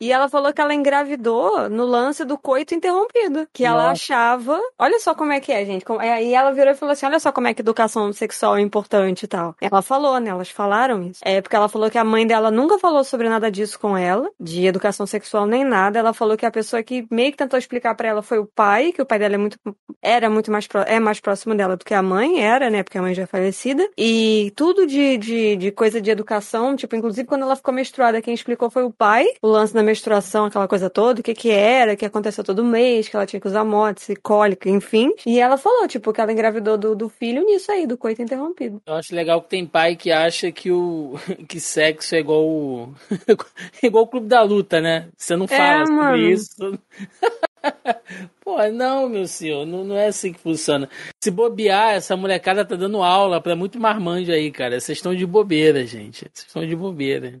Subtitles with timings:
[0.00, 3.46] E ela falou que ela engravidou no lance do coito interrompido.
[3.52, 3.92] Que ela Nossa.
[3.92, 4.60] achava.
[4.78, 5.84] Olha só como é que é, gente.
[5.98, 9.24] Aí ela virou e falou assim: olha só como é que educação sexual é importante
[9.24, 9.56] e tal.
[9.60, 10.30] Ela falou, né?
[10.30, 11.20] Elas falaram isso.
[11.24, 14.30] É porque ela falou que a mãe dela nunca falou sobre nada disso com ela,
[14.38, 15.98] de educação sexual nem nada.
[15.98, 18.92] Ela falou que a pessoa que meio que tentou explicar pra ela foi o pai,
[18.92, 19.58] que o pai dela é muito
[20.00, 22.82] era muito mais pró- é mais próximo dela do que a mãe era, né?
[22.82, 23.88] Porque a mãe já é falecida.
[23.98, 28.32] E tudo de, de, de coisa de educação, tipo, inclusive quando ela ficou menstruada, quem
[28.34, 31.94] explicou foi o pai, o lance da menstruação, aquela coisa toda, o que que era,
[31.94, 35.12] o que acontecia todo mês, que ela tinha que usar motos, cólica, enfim.
[35.26, 38.82] E ela falou, tipo, que ela engravidou do, do filho nisso aí, do coito interrompido.
[38.86, 41.14] Eu acho legal que tem pai que acha que o
[41.48, 42.94] que sexo é igual o
[43.82, 45.08] igual o clube da luta, né?
[45.16, 46.16] Você não fala sobre mano.
[46.16, 46.78] isso.
[48.40, 50.88] Pô, não, meu senhor, não, não é assim que funciona.
[51.22, 54.80] Se bobear, essa molecada tá dando aula pra muito marmanjo aí, cara.
[54.80, 56.20] Vocês estão de bobeira, gente.
[56.20, 57.40] Vocês estão de bobeira.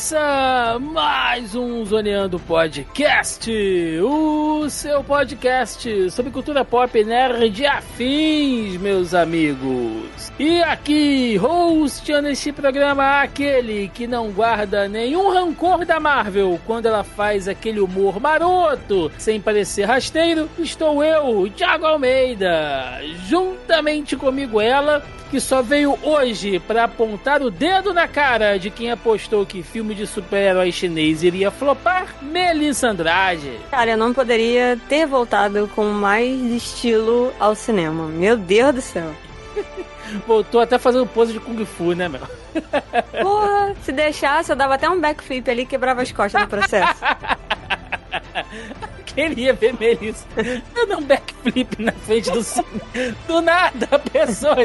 [0.00, 3.50] Começa mais um Zoneando Podcast,
[4.02, 10.32] o seu podcast sobre cultura pop nerd afins, meus amigos.
[10.38, 17.04] E aqui, hosteando este programa, aquele que não guarda nenhum rancor da Marvel quando ela
[17.04, 25.40] faz aquele humor maroto, sem parecer rasteiro, estou eu, Thiago Almeida, juntamente comigo ela, que
[25.40, 30.06] só veio hoje para apontar o dedo na cara de quem apostou que filme de
[30.06, 33.58] super-herói chinês iria flopar, Melissa Andrade.
[33.70, 38.06] Cara, eu não poderia ter voltado com mais estilo ao cinema.
[38.06, 39.10] Meu Deus do céu.
[40.26, 42.20] Voltou até fazendo pose de Kung Fu, né, meu?
[43.22, 47.00] Porra, se deixasse, eu dava até um backflip ali e quebrava as costas no processo.
[49.20, 50.24] Queria ver Melissa
[50.74, 52.64] dando um backflip na frente do cine.
[53.26, 54.56] Do nada, a pessoa.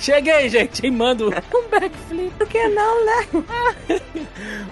[0.00, 2.32] Cheguei, gente, e mando um backflip.
[2.36, 3.26] Por que não, né?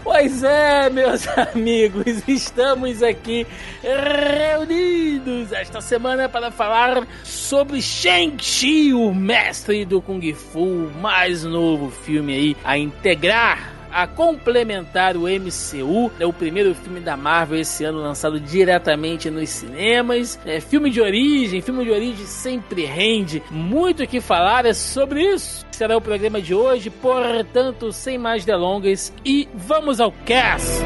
[0.03, 3.47] Pois é, meus amigos, estamos aqui
[3.83, 12.35] reunidos esta semana para falar sobre Shang-Chi, o mestre do Kung Fu, mais novo filme
[12.35, 13.78] aí a integrar.
[13.93, 19.49] A complementar o MCU, é o primeiro filme da Marvel esse ano lançado diretamente nos
[19.51, 20.39] cinemas.
[20.45, 25.23] É filme de origem, filme de origem sempre rende muito o que falar é sobre
[25.23, 25.67] isso.
[25.71, 30.83] Será o programa de hoje, portanto, sem mais delongas e vamos ao cast.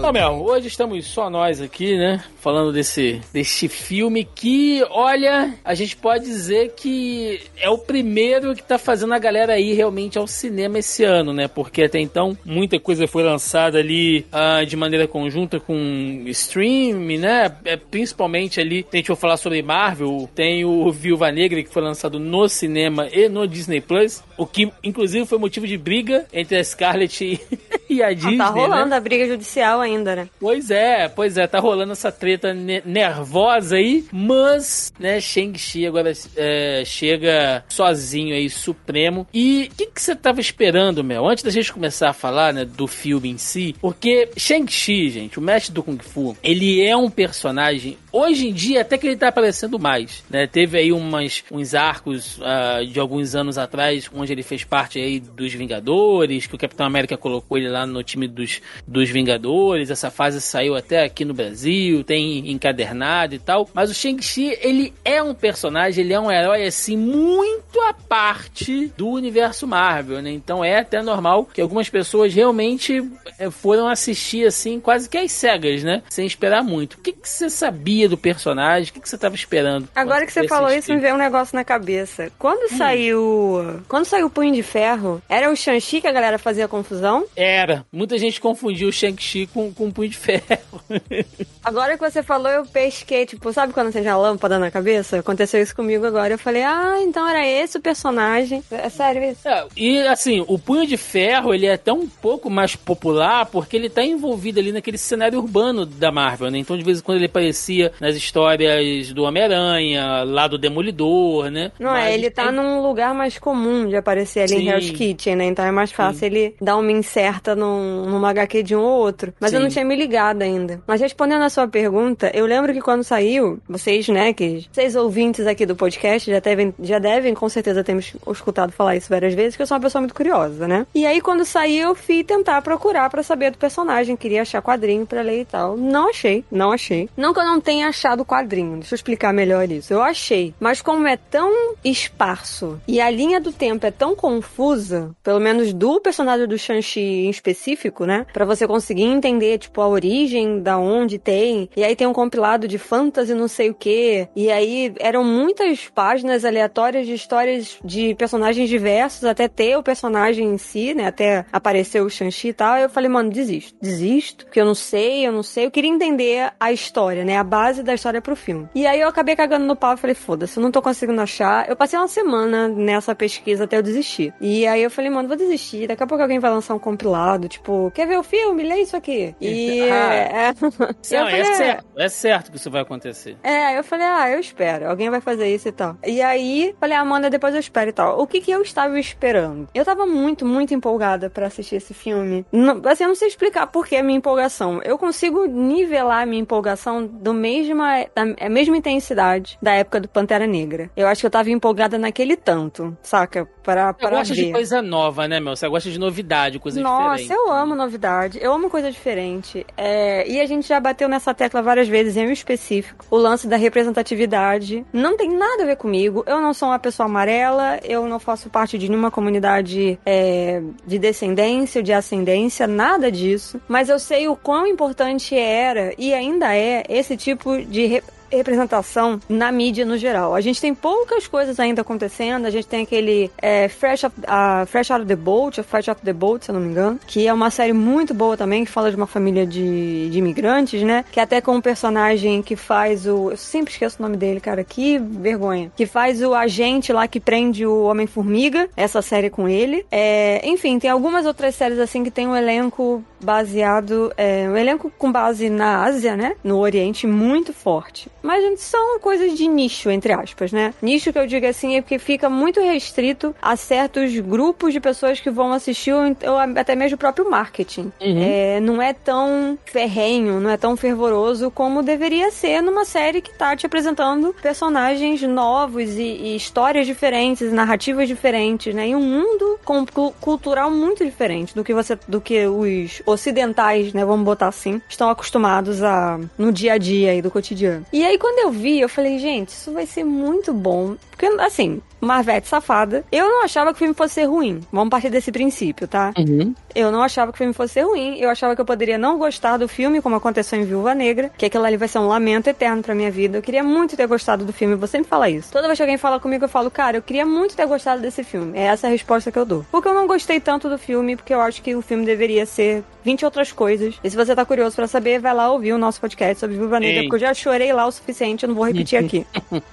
[0.00, 2.24] Bom, Mel, hoje estamos só nós aqui, né?
[2.40, 8.62] Falando desse, desse filme que, olha, a gente pode dizer que é o primeiro que
[8.62, 11.46] tá fazendo a galera ir realmente ao cinema esse ano, né?
[11.46, 17.54] Porque até então muita coisa foi lançada ali ah, de maneira conjunta com stream, né?
[17.66, 21.82] É, principalmente ali, a gente vai falar sobre Marvel, tem o Viúva Negra que foi
[21.82, 26.56] lançado no cinema e no Disney Plus, o que inclusive foi motivo de briga entre
[26.56, 27.40] a Scarlett e,
[27.88, 28.38] e a Disney.
[28.38, 28.96] tá rolando né?
[28.96, 30.28] a briga judicial ainda, né?
[30.38, 36.12] Pois é, pois é, tá rolando essa treta ne- nervosa aí, mas, né, Shang-Chi agora
[36.36, 39.26] é, chega sozinho aí, supremo.
[39.32, 41.28] E o que que você tava esperando, Mel?
[41.28, 45.42] Antes da gente começar a falar, né, do filme em si, porque Shang-Chi, gente, o
[45.42, 49.28] mestre do Kung Fu, ele é um personagem, hoje em dia, até que ele tá
[49.28, 50.46] aparecendo mais, né?
[50.46, 55.20] Teve aí umas, uns arcos ah, de alguns anos atrás, onde ele fez parte aí
[55.20, 59.90] dos Vingadores, que o Capitão América colocou ele lá no time dos, dos Vingadores.
[59.90, 63.68] Essa fase saiu até aqui no Brasil, tem encadernado e tal.
[63.72, 68.92] Mas o Shang-Chi, ele é um personagem, ele é um herói assim muito à parte
[68.96, 70.30] do universo Marvel, né?
[70.30, 73.02] Então é até normal que algumas pessoas realmente
[73.38, 76.02] eh, foram assistir assim, quase que às cegas, né?
[76.08, 76.94] Sem esperar muito.
[76.94, 78.90] O que, que você sabia do personagem?
[78.90, 79.88] O que, que você tava esperando?
[79.94, 80.94] Agora que você foi falou isso, assistir?
[80.94, 82.30] me veio um negócio na cabeça.
[82.38, 82.76] Quando Hum.
[82.76, 83.82] saiu.
[83.88, 87.24] Quando saiu o Punho de Ferro, era o Shang-Chi que a galera fazia confusão?
[87.34, 90.46] Era, É, muita gente confundiu o Shang-Chi com, com o Punho de Ferro.
[91.64, 95.18] Agora que você falou, eu pesquei, tipo, sabe quando você já lâmpada na cabeça?
[95.18, 96.34] Aconteceu isso comigo agora.
[96.34, 98.62] Eu falei, ah, então era esse o personagem.
[98.70, 99.48] É sério isso?
[99.48, 103.76] É, e assim, o Punho de Ferro, ele é até um pouco mais popular porque
[103.76, 106.58] ele tá envolvido ali naquele cenário urbano da Marvel, né?
[106.58, 111.72] Então de vez em quando ele aparecia nas histórias do Homem-Aranha, lá do Demolidor, né?
[111.80, 114.68] Não é, Mas ele tá tem- num lugar mais comum de aparecer ali em Sim.
[114.68, 115.44] Hell's Kitchen, né?
[115.46, 119.32] Então é mais fácil ele dar uma incerta num, numa HQ de um ou outro.
[119.40, 119.64] Mas eu Sim.
[119.64, 120.80] não tinha me ligado ainda.
[120.86, 125.46] Mas respondendo a sua pergunta, eu lembro que quando saiu, vocês, né, que vocês ouvintes
[125.46, 127.96] aqui do podcast já devem, já devem com certeza ter
[128.30, 130.86] escutado falar isso várias vezes, que eu sou uma pessoa muito curiosa, né?
[130.94, 135.06] E aí quando saiu, eu fui tentar procurar pra saber do personagem, queria achar quadrinho
[135.06, 135.76] pra ler e tal.
[135.76, 137.08] Não achei, não achei.
[137.16, 139.92] Não que eu não tenha achado quadrinho, deixa eu explicar melhor isso.
[139.92, 145.10] Eu achei, mas como é tão esparso e a linha do tempo é tão confusa,
[145.22, 148.26] pelo menos do personagem do Shang-Chi específico, né?
[148.32, 151.68] Pra você conseguir entender, tipo, a origem da onde tem.
[151.76, 154.28] E aí tem um compilado de fantasy não sei o que.
[154.34, 160.48] E aí eram muitas páginas aleatórias de histórias de personagens diversos até ter o personagem
[160.48, 161.06] em si, né?
[161.06, 162.76] Até aparecer o Shang-Chi e tal.
[162.78, 163.76] Eu falei, mano, desisto.
[163.80, 165.66] Desisto, porque eu não sei, eu não sei.
[165.66, 167.36] Eu queria entender a história, né?
[167.36, 168.68] A base da história pro filme.
[168.74, 171.68] E aí eu acabei cagando no pau e falei, foda-se, eu não tô conseguindo achar.
[171.68, 174.32] Eu passei uma semana nessa pesquisa até eu desistir.
[174.40, 175.86] E aí eu falei, mano, vou desistir.
[175.86, 178.62] Daqui a pouco alguém vai lançar um compilado, tipo, quer ver o filme?
[178.62, 179.34] Lê isso aqui.
[179.40, 179.80] E.
[179.96, 180.14] Ah.
[180.14, 183.36] é, Não, falei, é certo, é certo que isso vai acontecer.
[183.42, 184.88] é, eu falei, ah, eu espero.
[184.88, 185.96] Alguém vai fazer isso e tal.
[186.04, 188.20] E aí, falei, ah, Amanda, depois eu espero e tal.
[188.20, 189.68] O que que eu estava esperando?
[189.74, 192.44] Eu tava muito, muito empolgada pra assistir esse filme.
[192.52, 194.80] Não, assim, eu não sei explicar por que a minha empolgação.
[194.82, 200.08] Eu consigo nivelar a minha empolgação do mesma, da a mesma intensidade da época do
[200.08, 200.90] Pantera Negra.
[200.96, 203.48] Eu acho que eu tava empolgada naquele tanto, saca?
[203.66, 204.44] Para, Você para gosta ver.
[204.44, 205.56] de coisa nova, né, meu?
[205.56, 207.32] Você gosta de novidade, coisa Nossa, diferente.
[207.32, 209.66] eu amo novidade, eu amo coisa diferente.
[209.76, 213.48] É, e a gente já bateu nessa tecla várias vezes, em um específico, o lance
[213.48, 214.86] da representatividade.
[214.92, 218.48] Não tem nada a ver comigo, eu não sou uma pessoa amarela, eu não faço
[218.48, 223.60] parte de nenhuma comunidade é, de descendência ou de ascendência, nada disso.
[223.66, 229.50] Mas eu sei o quão importante era e ainda é esse tipo de representação na
[229.52, 230.34] mídia no geral.
[230.34, 232.46] A gente tem poucas coisas ainda acontecendo.
[232.46, 235.98] A gente tem aquele é, Fresh, of- ah, Fresh Out of the Boat, Fresh Out
[236.00, 238.64] of the Boat, se eu não me engano, que é uma série muito boa também,
[238.64, 241.04] que fala de uma família de, de imigrantes, né?
[241.12, 243.30] Que até com um personagem que faz o.
[243.30, 244.62] Eu sempre esqueço o nome dele, cara.
[244.64, 245.70] Que vergonha.
[245.76, 248.68] Que faz o agente lá que prende o Homem-Formiga.
[248.76, 249.84] Essa série com ele.
[249.90, 254.12] É, enfim, tem algumas outras séries assim que tem um elenco baseado.
[254.16, 256.34] É, um elenco com base na Ásia, né?
[256.42, 258.08] No Oriente, muito forte.
[258.26, 260.74] Mas são coisas de nicho, entre aspas, né?
[260.82, 265.20] Nicho que eu digo assim é porque fica muito restrito a certos grupos de pessoas
[265.20, 267.92] que vão assistir ou, ou até mesmo o próprio marketing.
[268.00, 273.32] É, não é tão ferrenho, não é tão fervoroso como deveria ser numa série que
[273.32, 278.88] tá te apresentando personagens novos e, e histórias diferentes, narrativas diferentes, né?
[278.88, 283.92] E um mundo com- cu- cultural muito diferente do que você, do que os ocidentais,
[283.92, 284.04] né?
[284.04, 287.84] Vamos botar assim, estão acostumados a no dia a dia aí do cotidiano.
[287.92, 291.80] E aí quando eu vi, eu falei, gente, isso vai ser muito bom, porque assim.
[291.98, 293.04] Marvete safada.
[293.10, 294.60] Eu não achava que o filme fosse ser ruim.
[294.70, 296.12] Vamos partir desse princípio, tá?
[296.16, 296.54] Uhum.
[296.74, 298.18] Eu não achava que o filme fosse ser ruim.
[298.18, 301.46] Eu achava que eu poderia não gostar do filme, como aconteceu em Viúva Negra, que
[301.46, 303.38] aquilo ali vai ser um lamento eterno pra minha vida.
[303.38, 304.74] Eu queria muito ter gostado do filme.
[304.76, 305.50] Você sempre fala isso.
[305.50, 308.22] Toda vez que alguém fala comigo, eu falo, cara, eu queria muito ter gostado desse
[308.22, 308.56] filme.
[308.56, 309.64] É essa a resposta que eu dou.
[309.72, 312.84] Porque eu não gostei tanto do filme, porque eu acho que o filme deveria ser
[313.06, 313.94] 20 outras coisas.
[314.02, 316.80] E se você tá curioso pra saber, vai lá ouvir o nosso podcast sobre Viúva
[316.80, 319.24] Negra, porque eu já chorei lá o suficiente, eu não vou repetir aqui.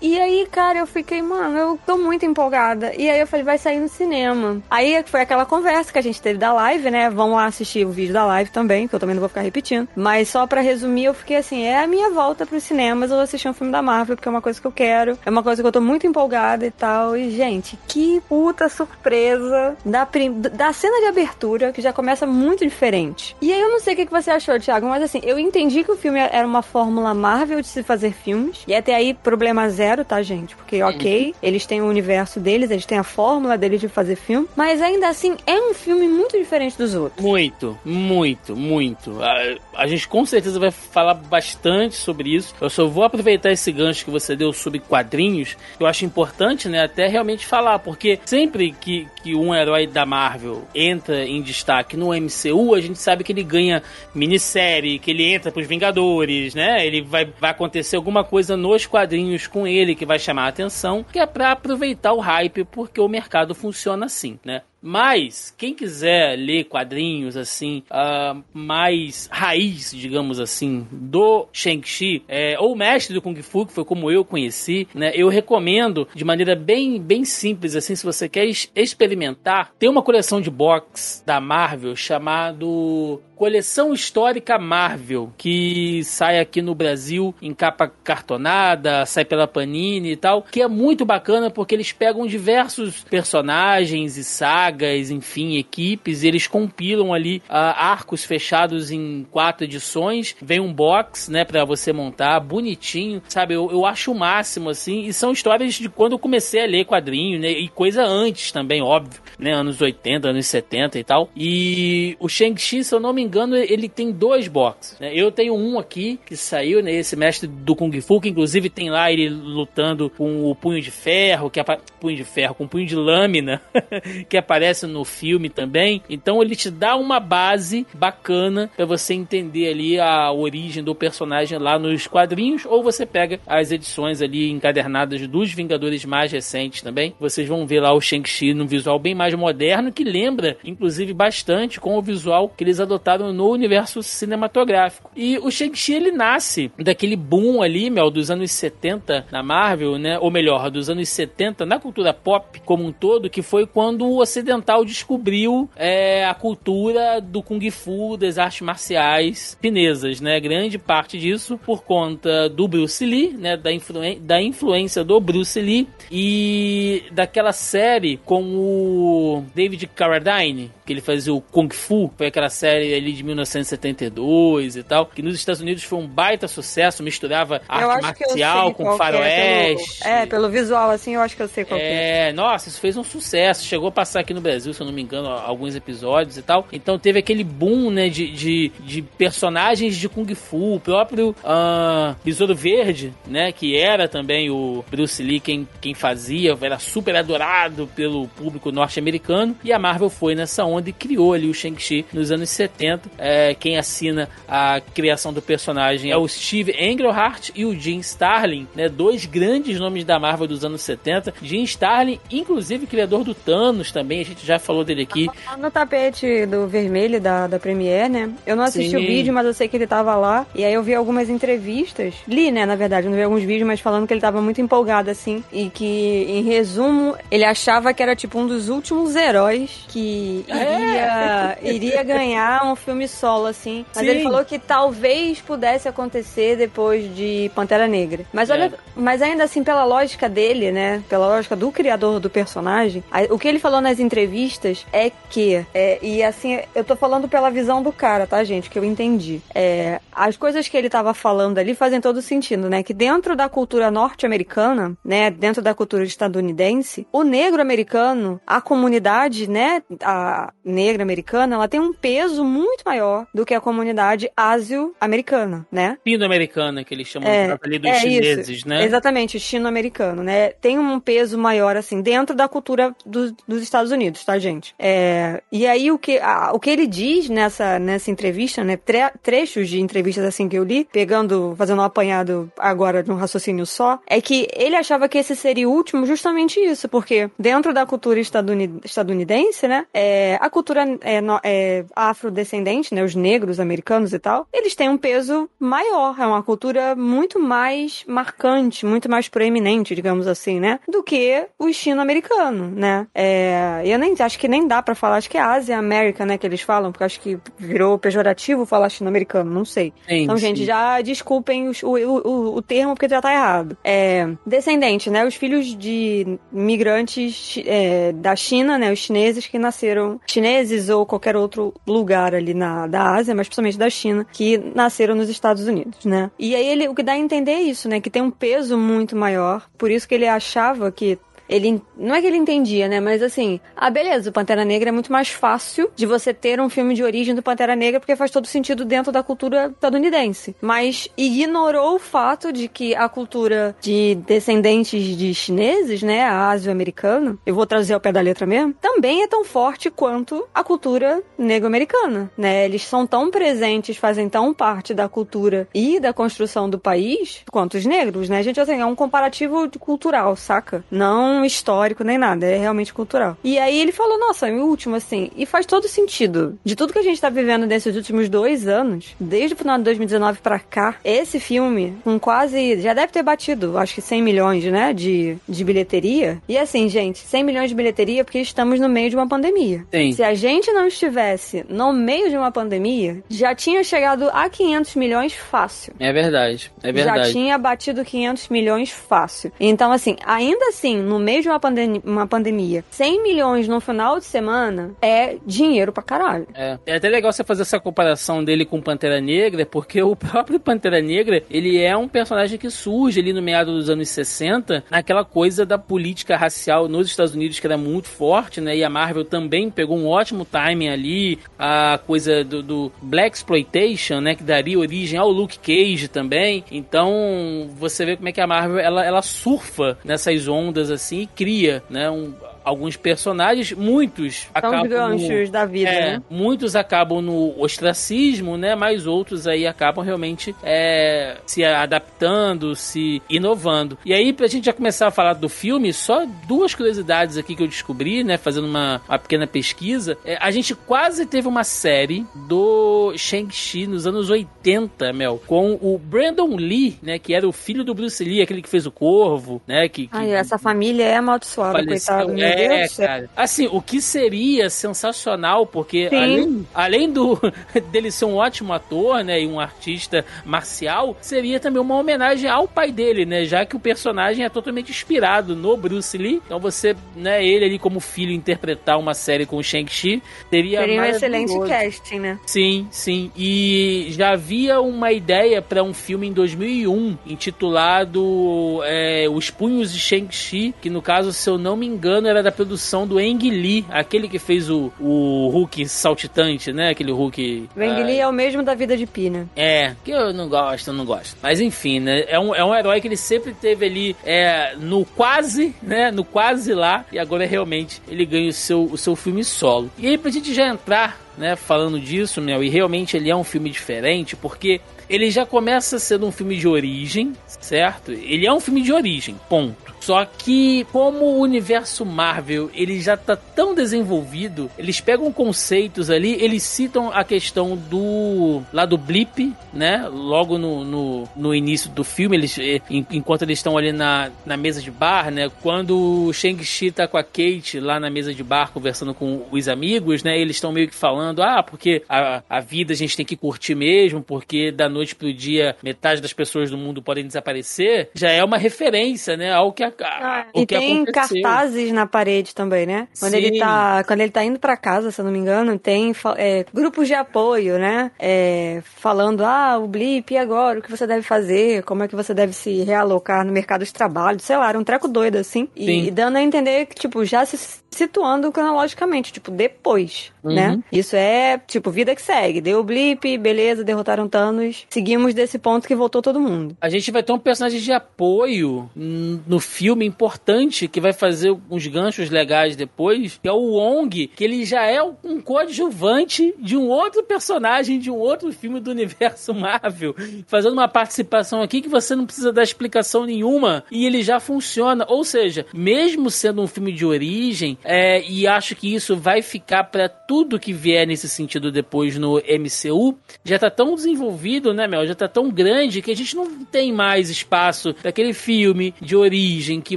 [0.00, 2.94] E aí, cara, eu fiquei, mano, eu tô muito empolgada.
[2.94, 4.62] E aí eu falei, vai sair no cinema.
[4.70, 7.10] Aí foi aquela conversa que a gente teve da live, né?
[7.10, 9.88] Vamos lá assistir o vídeo da live também, que eu também não vou ficar repetindo.
[9.96, 13.24] Mas só pra resumir, eu fiquei assim, é a minha volta pros cinemas, eu vou
[13.24, 15.62] assistir um filme da Marvel, porque é uma coisa que eu quero, é uma coisa
[15.62, 17.16] que eu tô muito empolgada e tal.
[17.16, 22.64] E, gente, que puta surpresa da, prim- da cena de abertura, que já começa muito
[22.68, 23.36] diferente.
[23.40, 25.92] E aí eu não sei o que você achou, Thiago, mas assim, eu entendi que
[25.92, 28.62] o filme era uma fórmula Marvel de se fazer filmes.
[28.66, 30.54] E até aí, problema zero, tá, gente?
[30.56, 34.48] Porque, ok, eles têm o universo deles, eles têm a fórmula deles de fazer filme.
[34.56, 37.24] Mas ainda assim, é um filme muito diferente dos outros.
[37.24, 39.22] Muito, muito, muito.
[39.22, 42.54] A, a gente com certeza vai falar bastante sobre isso.
[42.60, 46.68] Eu só vou aproveitar esse gancho que você deu sobre quadrinhos, que eu acho importante,
[46.68, 51.96] né, até realmente falar, porque sempre que, que um herói da Marvel entra em destaque
[51.96, 53.82] no MCU, a gente sabe que ele ganha
[54.14, 56.86] minissérie, que ele entra pros Vingadores, né?
[56.86, 61.04] Ele vai, vai acontecer alguma coisa nos quadrinhos com ele que vai chamar a atenção,
[61.10, 64.62] que é pra aproveitar o hype, porque o mercado funciona assim, né?
[64.80, 72.76] Mas, quem quiser ler quadrinhos, assim, uh, mais raiz, digamos assim, do Shang-Chi, é, ou
[72.76, 75.12] mestre do Kung Fu, que foi como eu conheci, né?
[75.14, 80.40] Eu recomendo, de maneira bem, bem simples, assim, se você quer experimentar, tem uma coleção
[80.40, 87.86] de box da Marvel chamado Coleção Histórica Marvel, que sai aqui no Brasil em capa
[88.02, 94.16] cartonada, sai pela Panini e tal, que é muito bacana porque eles pegam diversos personagens
[94.16, 100.72] e sagas, enfim, equipes, eles compilam ali uh, arcos fechados em quatro edições, vem um
[100.72, 103.54] box, né, para você montar, bonitinho, sabe?
[103.54, 106.84] Eu, eu acho o máximo, assim, e são histórias de quando eu comecei a ler
[106.86, 111.30] quadrinho, né, e coisa antes também, óbvio, né, anos 80, anos 70 e tal.
[111.36, 114.98] E o Shang-Chi, se eu não me engano, ele tem dois boxes.
[114.98, 115.12] Né?
[115.14, 116.92] Eu tenho um aqui que saiu, né?
[116.92, 120.90] Esse mestre do Kung Fu, que inclusive tem lá ele lutando com o punho de
[120.90, 121.64] ferro, que é
[122.00, 123.60] punho de ferro, com punho de lâmina,
[124.28, 126.02] que aparece no filme também.
[126.08, 131.58] Então ele te dá uma base bacana para você entender ali a origem do personagem
[131.58, 137.14] lá nos quadrinhos, ou você pega as edições ali encadernadas dos Vingadores mais recentes também.
[137.18, 141.80] Vocês vão ver lá o Shang-Chi num visual bem mais moderno, que lembra, inclusive, bastante
[141.80, 145.10] com o visual que eles adotaram no universo cinematográfico.
[145.16, 150.18] E o Shang-Chi ele nasce daquele boom ali, Mel, dos anos 70 na Marvel, né?
[150.18, 154.20] Ou melhor, dos anos 70 na cultura pop como um todo, que foi quando o
[154.20, 160.38] ocidental descobriu é, a cultura do Kung Fu, das artes marciais chinesas, né?
[160.40, 163.56] Grande parte disso por conta do Bruce Lee, né?
[163.56, 170.92] Da, influ da influência do Bruce Lee e daquela série com o David Carradine, que
[170.92, 175.34] ele fazia o Kung Fu, foi aquela série ali de 1972 e tal, que nos
[175.34, 180.00] Estados Unidos foi um baita sucesso, misturava arte marcial com faroeste.
[180.02, 182.28] É, pelo, é, pelo visual, assim, eu acho que eu sei qual é.
[182.28, 183.64] É, nossa, isso fez um sucesso.
[183.64, 186.66] Chegou a passar aqui no Brasil, se eu não me engano, alguns episódios e tal.
[186.72, 190.74] Então teve aquele boom, né, de, de, de personagens de Kung Fu.
[190.74, 196.56] O próprio uh, Besouro Verde, né, que era também o Bruce Lee quem, quem fazia,
[196.60, 199.56] era super adorado pelo público norte-americano.
[199.62, 202.97] E a Marvel foi nessa onda e criou ali o Shang-Chi nos anos 70.
[203.16, 208.66] É, quem assina a criação do personagem é o Steve Englehart e o Jim Starlin,
[208.74, 208.88] né?
[208.88, 211.34] Dois grandes nomes da Marvel dos anos 70.
[211.42, 215.28] Jim Starlin, inclusive criador do Thanos também, a gente já falou dele aqui.
[215.44, 218.30] Tá no tapete do vermelho da, da Premiere, né?
[218.46, 218.96] Eu não assisti Sim.
[218.96, 220.46] o vídeo, mas eu sei que ele tava lá.
[220.54, 222.14] E aí eu vi algumas entrevistas.
[222.26, 224.60] Li, né, na verdade, eu não vi alguns vídeos, mas falando que ele tava muito
[224.60, 225.42] empolgado, assim.
[225.52, 231.58] E que, em resumo, ele achava que era tipo um dos últimos heróis que iria,
[231.62, 231.72] é.
[231.72, 233.84] iria ganhar um filme solo, assim.
[233.94, 234.10] Mas Sim.
[234.10, 238.24] ele falou que talvez pudesse acontecer depois de Pantera Negra.
[238.32, 238.72] Mas olha, é.
[238.94, 241.02] mas ainda assim, pela lógica dele, né?
[241.08, 245.98] Pela lógica do criador do personagem, o que ele falou nas entrevistas é que, é,
[246.02, 248.70] e assim, eu tô falando pela visão do cara, tá, gente?
[248.70, 249.40] Que eu entendi.
[249.54, 252.82] É, as coisas que ele tava falando ali fazem todo sentido, né?
[252.82, 255.30] Que dentro da cultura norte-americana, né?
[255.30, 259.82] Dentro da cultura estadunidense, o negro americano, a comunidade, né?
[260.02, 265.98] A negra americana, ela tem um peso muito maior do que a comunidade ásio-americana, né?
[266.02, 268.68] Pino-americana, que eles chamam é, ali dos é chineses, isso.
[268.68, 268.84] né?
[268.84, 270.50] Exatamente, chino-americano, né?
[270.50, 274.74] Tem um peso maior, assim, dentro da cultura do, dos Estados Unidos, tá, gente?
[274.78, 278.76] É, e aí, o que, a, o que ele diz nessa, nessa entrevista, né?
[278.76, 283.16] Tre, trechos de entrevistas, assim, que eu li, pegando, fazendo um apanhado agora de um
[283.16, 287.72] raciocínio só, é que ele achava que esse seria o último justamente isso, porque dentro
[287.72, 289.86] da cultura estadunidense, né?
[289.92, 292.57] É, a cultura é, é afrodescendente,
[292.94, 293.02] né?
[293.02, 298.04] Os negros americanos e tal, eles têm um peso maior, é uma cultura muito mais
[298.06, 300.80] marcante, muito mais proeminente, digamos assim, né?
[300.88, 303.06] Do que o chino-americano, né?
[303.14, 306.38] É, eu nem acho que nem dá para falar, acho que é Ásia América, né?
[306.38, 309.92] Que eles falam, porque acho que virou pejorativo falar chino-americano, não sei.
[310.08, 310.46] Sim, então, sim.
[310.46, 313.76] gente, já desculpem os, o, o, o termo porque já tá errado.
[313.84, 315.26] É, descendente, né?
[315.26, 318.92] Os filhos de migrantes é, da China, né?
[318.92, 323.78] Os chineses que nasceram, chineses ou qualquer outro lugar ali na da Ásia, mas principalmente
[323.78, 326.30] da China, que nasceram nos Estados Unidos, né?
[326.38, 328.00] E aí ele, o que dá a entender é isso, né?
[328.00, 332.20] Que tem um peso muito maior, por isso que ele achava que ele não é
[332.20, 333.00] que ele entendia, né?
[333.00, 336.68] Mas assim, ah, beleza, o Pantera Negra é muito mais fácil de você ter um
[336.68, 340.54] filme de origem do Pantera Negra porque faz todo sentido dentro da cultura estadunidense.
[340.60, 347.54] Mas ignorou o fato de que a cultura de descendentes de chineses, né, ásio-americano, eu
[347.54, 352.30] vou trazer ao pé da letra mesmo, também é tão forte quanto a cultura negro-americana,
[352.36, 352.64] né?
[352.64, 357.76] Eles são tão presentes, fazem tão parte da cultura e da construção do país quanto
[357.76, 358.38] os negros, né?
[358.38, 360.84] A gente assim, é um comparativo cultural, saca?
[360.90, 362.46] Não histórico, nem nada.
[362.46, 363.36] É realmente cultural.
[363.42, 366.58] E aí ele falou, nossa, o último, assim, e faz todo sentido.
[366.64, 369.84] De tudo que a gente tá vivendo nesses últimos dois anos, desde o final de
[369.84, 372.80] 2019 pra cá, esse filme, com quase.
[372.80, 374.92] Já deve ter batido, acho que 100 milhões, né?
[374.92, 376.40] De, de bilheteria.
[376.48, 379.84] E assim, gente, 100 milhões de bilheteria porque estamos no meio de uma pandemia.
[379.90, 380.12] Sim.
[380.12, 384.94] Se a gente não estivesse no meio de uma pandemia, já tinha chegado a 500
[384.96, 385.94] milhões fácil.
[385.98, 386.72] É verdade.
[386.82, 387.26] É verdade.
[387.26, 389.52] Já tinha batido 500 milhões fácil.
[389.58, 394.18] Então, assim, ainda assim, no meio de uma, pandem uma pandemia, 100 milhões no final
[394.18, 396.46] de semana é dinheiro pra caralho.
[396.54, 396.78] É.
[396.86, 401.02] é até legal você fazer essa comparação dele com Pantera Negra, porque o próprio Pantera
[401.02, 405.66] Negra, ele é um personagem que surge ali no meado dos anos 60, naquela coisa
[405.66, 408.74] da política racial nos Estados Unidos que era muito forte, né?
[408.74, 414.20] E a Marvel também pegou um ótimo timing ali, a coisa do, do Black Exploitation,
[414.20, 414.34] né?
[414.34, 416.64] Que daria origem ao Luke Cage também.
[416.70, 421.26] Então, você vê como é que a Marvel, ela, ela surfa nessas ondas assim e
[421.26, 422.10] cria, né?
[422.10, 422.34] Um,
[422.68, 426.22] alguns personagens, muitos São acabam os ganchos no, da vida, é, né?
[426.30, 428.74] muitos acabam no ostracismo, né?
[428.74, 433.98] Mas outros aí acabam realmente é, se adaptando, se inovando.
[434.04, 437.62] E aí, pra gente já começar a falar do filme, só duas curiosidades aqui que
[437.62, 438.36] eu descobri, né?
[438.36, 440.16] Fazendo uma, uma pequena pesquisa.
[440.24, 445.98] É, a gente quase teve uma série do Shang-Chi nos anos 80, Mel, com o
[445.98, 447.18] Brandon Lee, né?
[447.18, 449.88] Que era o filho do Bruce Lee, aquele que fez o Corvo, né?
[449.88, 452.32] Que, que Ai, essa família é amaldiçoada, coitado.
[452.32, 453.06] Meu é, Deus céu.
[453.06, 453.30] cara.
[453.36, 456.16] Assim, o que seria sensacional, porque Sim.
[456.16, 457.38] além, além do
[457.92, 462.66] dele ser um ótimo ator, né, e um artista marcial, seria também uma homenagem ao
[462.66, 466.42] pai dele, né, já que o personagem é totalmente inspirado no Bruce Lee.
[466.44, 471.00] Então você, né, ele ali como filho interpretar uma série com o Shang-Chi seria Seria
[471.00, 472.38] um excelente casting, né?
[472.46, 473.30] Sim, sim.
[473.36, 479.98] E já havia uma ideia para um filme em 2001 intitulado é, Os Punhos de
[479.98, 483.84] Shang-Chi, que no caso, se eu não me engano, era da produção do Ang Lee,
[483.90, 486.90] aquele que fez o, o Hulk saltitante, né?
[486.90, 487.68] Aquele Hulk.
[487.76, 489.46] Wang ah, Lee é o mesmo da vida de Pi, né?
[489.56, 491.36] é, que eu não gosto, eu não gosto.
[491.42, 492.24] Mas enfim, né?
[492.28, 496.10] É um, é um herói que ele sempre teve ali é, no quase, né?
[496.10, 497.04] No quase lá.
[497.12, 499.90] E agora realmente ele ganha o seu, o seu filme solo.
[499.98, 501.56] E aí, pra gente já entrar, né?
[501.56, 506.26] Falando disso, Mel, e realmente ele é um filme diferente, porque ele já começa sendo
[506.26, 508.12] um filme de origem, certo?
[508.12, 509.87] Ele é um filme de origem, ponto.
[510.00, 516.32] Só que, como o universo Marvel ele já tá tão desenvolvido, eles pegam conceitos ali,
[516.42, 520.08] eles citam a questão do lá do blip, né?
[520.10, 524.30] Logo no, no, no início do filme, eles, eh, en- enquanto eles estão ali na,
[524.46, 525.50] na mesa de bar, né?
[525.62, 529.68] Quando o Shang-Chi tá com a Kate lá na mesa de bar conversando com os
[529.68, 530.38] amigos, né?
[530.38, 533.74] Eles estão meio que falando, ah, porque a, a vida a gente tem que curtir
[533.74, 538.42] mesmo, porque da noite pro dia metade das pessoas do mundo podem desaparecer, já é
[538.44, 539.52] uma referência, né?
[539.52, 541.42] Ao que, a, a- o e que tem aconteceu.
[541.42, 543.08] cartazes na parede também, né?
[543.18, 543.38] Quando Sim.
[543.38, 546.64] ele tá, quando ele tá indo pra casa, se eu não me engano, tem é,
[546.72, 548.10] grupos de apoio, né?
[548.18, 550.78] É, falando, ah, o blip, e agora?
[550.78, 551.82] O que você deve fazer?
[551.84, 554.40] Como é que você deve se realocar no mercado de trabalho?
[554.40, 555.68] Sei lá, era um treco doido, assim.
[555.74, 557.58] E, e dando a entender que, tipo, já se
[557.90, 560.70] situando cronologicamente, tipo, depois, né?
[560.70, 560.82] Uhum.
[560.92, 562.60] Isso é, tipo, vida que segue.
[562.60, 564.86] Deu o blip, beleza, derrotaram Thanos.
[564.88, 566.76] Seguimos desse ponto que voltou todo mundo.
[566.80, 571.86] A gente vai ter um personagem de apoio no filme importante que vai fazer uns
[571.86, 576.88] ganchos legais depois, que é o Wong, que ele já é um coadjuvante de um
[576.88, 580.14] outro personagem de um outro filme do universo Marvel,
[580.46, 585.04] fazendo uma participação aqui que você não precisa dar explicação nenhuma e ele já funciona.
[585.08, 589.84] Ou seja, mesmo sendo um filme de origem, é, e acho que isso vai ficar
[589.84, 595.06] pra tudo que vier nesse sentido depois no MCU, já tá tão desenvolvido, né, Mel?
[595.06, 599.80] Já tá tão grande que a gente não tem mais espaço daquele filme de origem
[599.80, 599.96] que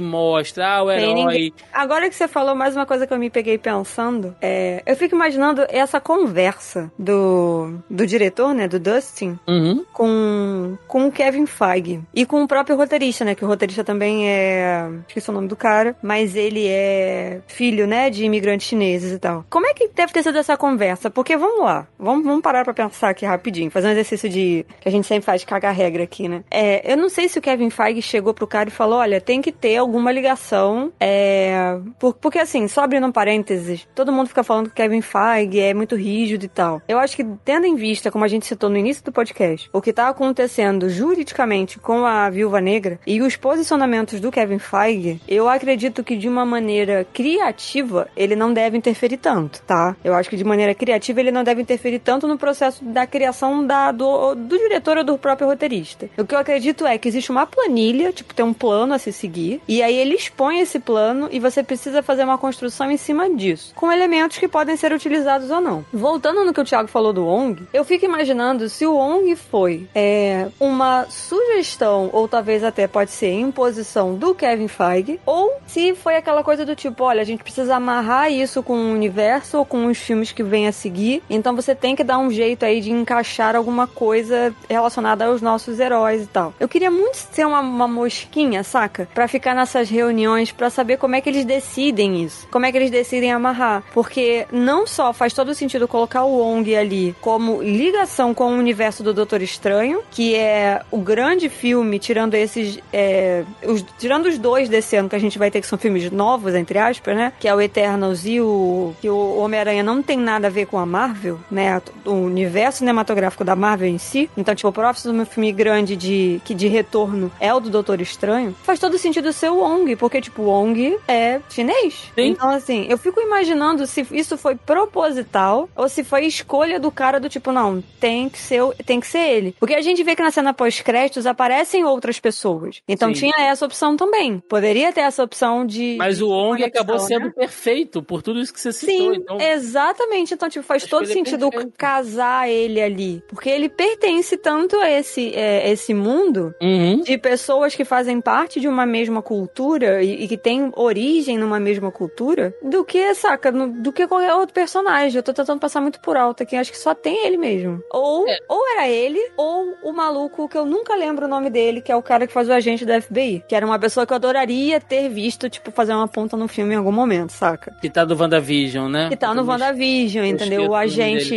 [0.00, 1.14] mostra ah, o herói.
[1.14, 4.96] ninguém- Agora que você falou, mais uma coisa que eu me peguei pensando, é, eu
[4.96, 9.84] fico imaginando essa conversa do, do diretor, né, do Dustin, Uhum.
[9.92, 14.28] com, com o Kevin Feige e com o próprio roteirista, né, que o roteirista também
[14.28, 19.18] é, esqueci o nome do cara, mas ele é filho, né, de imigrantes chineses e
[19.18, 19.44] tal.
[19.50, 21.10] Como é que deve ter sido essa conversa?
[21.10, 24.88] Porque vamos lá, vamos, vamos parar pra pensar aqui rapidinho, fazer um exercício de que
[24.88, 26.42] a gente sempre faz cagar regra aqui, né?
[26.50, 29.40] É, eu não sei se o Kevin Feige chegou pro cara e falou, olha, tem
[29.40, 34.42] que ter alguma ligação, é, por- porque assim, só abrindo um parênteses, todo mundo fica
[34.42, 36.80] falando que Kevin Feige é muito rígido e tal.
[36.88, 39.80] Eu acho que tendo em vista, como a gente citou no início do podcast, o
[39.80, 45.48] que tá acontecendo juridicamente com a Viúva Negra e os posicionamentos do Kevin Feige, eu
[45.48, 49.96] acredito que de uma maneira criativa ele não deve interferir tanto, tá?
[50.04, 53.66] Eu acho que de maneira criativa ele não deve interferir tanto no processo da criação
[53.66, 56.08] da, do, do diretor ou do próprio roteirista.
[56.18, 59.12] O que eu acredito é que existe uma planilha, tipo, tem um plano a se
[59.12, 59.60] seguir.
[59.66, 63.72] E aí ele expõe esse plano e você precisa fazer uma construção em cima disso,
[63.74, 65.84] com elementos que podem ser utilizados ou não.
[65.92, 69.86] Voltando no que o Thiago falou do ONG, eu fico imaginando se o ONG foi
[69.94, 76.16] é, uma sugestão, ou talvez até pode ser imposição do Kevin Feige, ou se foi
[76.16, 79.86] aquela coisa do tipo, olha, a gente precisa amarrar isso com o universo ou com
[79.86, 82.90] os filmes que vêm a seguir, então você tem que dar um jeito aí de
[82.90, 86.54] encaixar alguma coisa relacionada aos nossos heróis e tal.
[86.58, 89.08] Eu queria muito ser uma, uma mosquinha, saca?
[89.14, 92.78] Pra ficar nessas reuniões, pra saber como é que eles decidem isso, como é que
[92.78, 98.34] eles decidem amarrar, porque não só faz todo sentido colocar o Wong ali como ligação
[98.34, 102.78] com o universo do Doutor Estranho, que é o grande filme, tirando esses.
[102.92, 106.10] É, os, tirando os dois desse ano que a gente vai ter, que são filmes
[106.10, 107.32] novos, entre aspas, né?
[107.38, 108.94] Que é o Eternals e o.
[109.00, 111.82] que o Homem-Aranha não tem nada a ver com a Marvel, né?
[112.04, 114.30] O universo cinematográfico da Marvel em si.
[114.36, 118.54] Então, tipo, o próximo filme grande de, que de retorno é o do Doutor Estranho.
[118.62, 122.10] Faz todo sentido ser o Wong, porque, tipo, o Wong é chinês.
[122.14, 122.28] Sim.
[122.28, 127.18] Então, assim, eu fico imaginando se isso foi proposital ou se foi escolha do cara
[127.18, 129.56] do tipo, não, tem que ser, tem que ser ele.
[129.58, 132.80] Porque a gente vê que na cena pós-créditos aparecem outras pessoas.
[132.86, 133.30] Então Sim.
[133.30, 134.38] tinha essa opção também.
[134.38, 135.96] Poderia ter essa opção de.
[135.98, 137.32] Mas o de ONG conexão, acabou sendo né?
[137.34, 138.96] perfeito por tudo isso que você citou.
[138.96, 139.40] Sim, então,
[139.84, 140.34] exatamente.
[140.34, 141.74] Então, tipo, faz Acho todo é sentido perfeito.
[141.76, 143.22] casar ele ali.
[143.28, 147.00] Porque ele pertence tanto a esse, é, esse mundo Uhum.
[147.00, 151.58] de pessoas que fazem parte de uma mesma cultura e, e que têm origem numa
[151.60, 155.16] mesma cultura, do que, saca, no- do que qualquer outro personagem.
[155.16, 157.82] Eu tô tentando passar muito por alto aqui, acho que só tem ele mesmo.
[157.90, 158.38] Ou, É.
[158.48, 161.96] ou era ele, ou o maluco que eu nunca lembro o nome dele, que é
[161.96, 163.44] o cara que faz o agente da FBI.
[163.48, 166.74] Que era uma pessoa que eu adoraria ter visto, tipo, fazer uma ponta no filme
[166.74, 167.74] em algum momento, saca?
[167.80, 169.08] Que tá do WandaVision, né?
[169.08, 170.68] Que tá no WandaVision, eu entendeu?
[170.70, 171.34] O agente.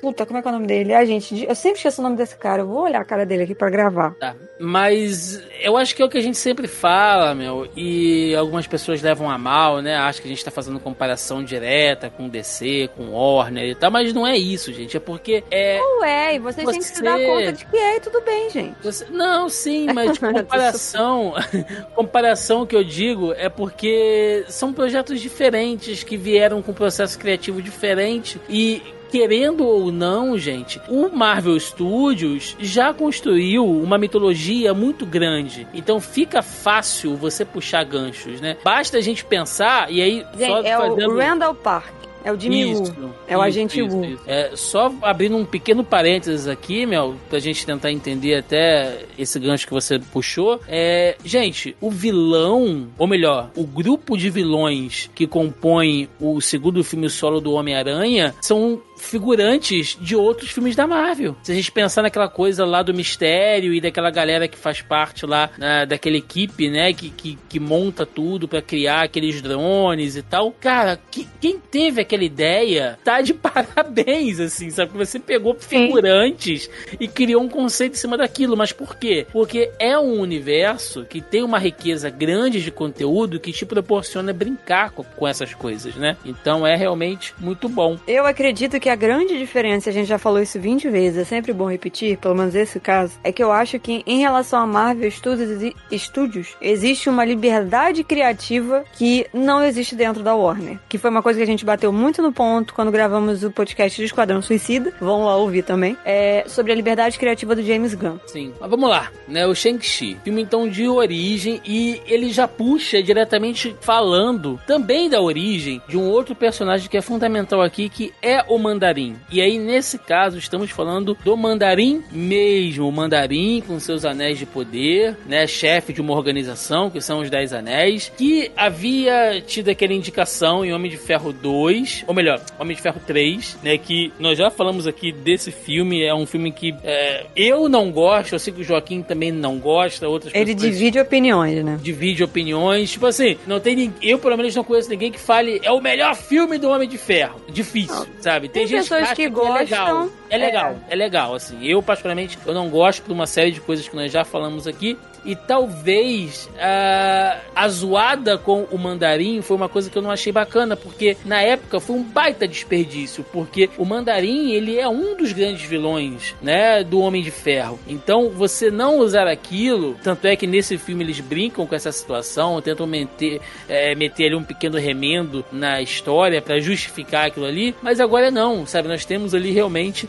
[0.00, 0.92] Puta, como é que é o nome dele?
[0.94, 1.34] Agente.
[1.34, 2.62] de- Eu sempre esqueço o nome desse cara.
[2.62, 4.14] Eu vou olhar a cara dele aqui pra gravar.
[4.14, 4.34] Tá.
[4.60, 9.00] Mas eu acho que é o que a gente sempre fala, meu, e algumas pessoas
[9.00, 9.96] levam a mal, né?
[9.96, 14.12] Acham que a gente tá fazendo comparação direta com DC, com Warner e tal, mas
[14.12, 14.96] não é isso, gente.
[14.96, 15.80] É porque é.
[16.00, 18.50] Ué, e vocês têm que se dar Você- conta de que é e tudo bem,
[18.50, 18.74] gente.
[18.82, 21.34] Você- Não, sim, mas comparação,
[21.94, 28.40] comparação que eu digo é porque são projetos diferentes que vieram com processo criativo diferente
[28.48, 35.66] e Querendo ou não, gente, o Marvel Studios já construiu uma mitologia muito grande.
[35.72, 38.58] Então fica fácil você puxar ganchos, né?
[38.62, 41.14] Basta a gente pensar, e aí só Gente, é fazendo...
[41.14, 42.07] o Randall Park.
[42.24, 42.72] É o Jimmy.
[42.72, 42.94] Isso,
[43.26, 44.04] É o isso, agente isso, Wu.
[44.04, 44.22] isso.
[44.26, 49.66] É, só abrindo um pequeno parênteses aqui, Mel, pra gente tentar entender até esse gancho
[49.66, 50.60] que você puxou.
[50.68, 57.08] É, gente, o vilão, ou melhor, o grupo de vilões que compõe o segundo filme
[57.08, 61.36] solo do Homem-Aranha são figurantes de outros filmes da Marvel.
[61.42, 65.24] Se a gente pensar naquela coisa lá do mistério e daquela galera que faz parte
[65.26, 70.22] lá né, daquela equipe, né, que, que, que monta tudo pra criar aqueles drones e
[70.22, 70.52] tal.
[70.52, 74.92] Cara, que- quem teve aquela ideia tá de parabéns, assim, sabe?
[74.92, 78.56] Que você pegou figurantes e criou um conceito em cima daquilo.
[78.56, 79.26] Mas por quê?
[79.32, 84.90] Porque é um universo que tem uma riqueza grande de conteúdo que te proporciona brincar
[84.90, 86.16] com, com essas coisas, né?
[86.24, 87.98] Então é realmente muito bom.
[88.06, 91.52] Eu acredito que a grande diferença, a gente já falou isso 20 vezes, é sempre
[91.52, 95.10] bom repetir, pelo menos esse caso, é que eu acho que em relação a Marvel
[95.10, 100.78] Studios, Studios existe uma liberdade criativa que não existe dentro da Warner.
[100.88, 103.96] Que foi uma coisa que a gente bateu muito no ponto quando gravamos o podcast
[103.98, 104.92] de Esquadrão Suicida.
[105.00, 105.96] Vão lá ouvir também.
[106.04, 108.18] É sobre a liberdade criativa do James Gunn.
[108.26, 109.46] Sim, mas vamos lá, né?
[109.46, 115.80] O Shang-Chi, filme então de origem e ele já puxa diretamente falando também da origem
[115.88, 119.16] de um outro personagem que é fundamental aqui, que é o Mandarim.
[119.30, 124.46] E aí, nesse caso, estamos falando do Mandarim mesmo, o Mandarim com seus anéis de
[124.46, 125.46] poder, né?
[125.48, 130.72] Chefe de uma organização, que são os Dez Anéis, que havia tido aquela indicação em
[130.72, 133.76] Homem de Ferro 2, ou melhor, Homem de Ferro 3, né?
[133.76, 138.34] Que nós já falamos aqui desse filme, é um filme que é, eu não gosto,
[138.34, 141.78] eu sei que o Joaquim também não gosta, outras Ele pessoas divide opiniões, né?
[141.82, 142.92] divide opiniões.
[142.92, 144.10] Tipo assim, não tem ninguém.
[144.10, 146.96] Eu, pelo menos, não conheço ninguém que fale é o melhor filme do Homem de
[146.96, 147.40] Ferro.
[147.48, 148.48] Difícil, sabe?
[148.48, 150.94] Tem, pessoas acha que É gostam, É legal, é.
[150.94, 151.58] legal, assim.
[151.66, 154.96] Eu, particularmente, eu não gosto de uma série de coisas que nós já falamos aqui.
[155.24, 160.32] E talvez ah, a zoada com o mandarim foi uma coisa que eu não achei
[160.32, 165.32] bacana, porque na época foi um baita desperdício, porque o mandarim ele é um dos
[165.32, 167.78] grandes vilões, né, do Homem de Ferro.
[167.86, 172.62] Então você não usar aquilo, tanto é que nesse filme eles brincam com essa situação,
[172.62, 178.00] tentam meter, é, meter ali um pequeno remendo na história para justificar aquilo ali, mas
[178.00, 178.88] agora não, sabe?
[178.88, 180.08] Nós temos ali realmente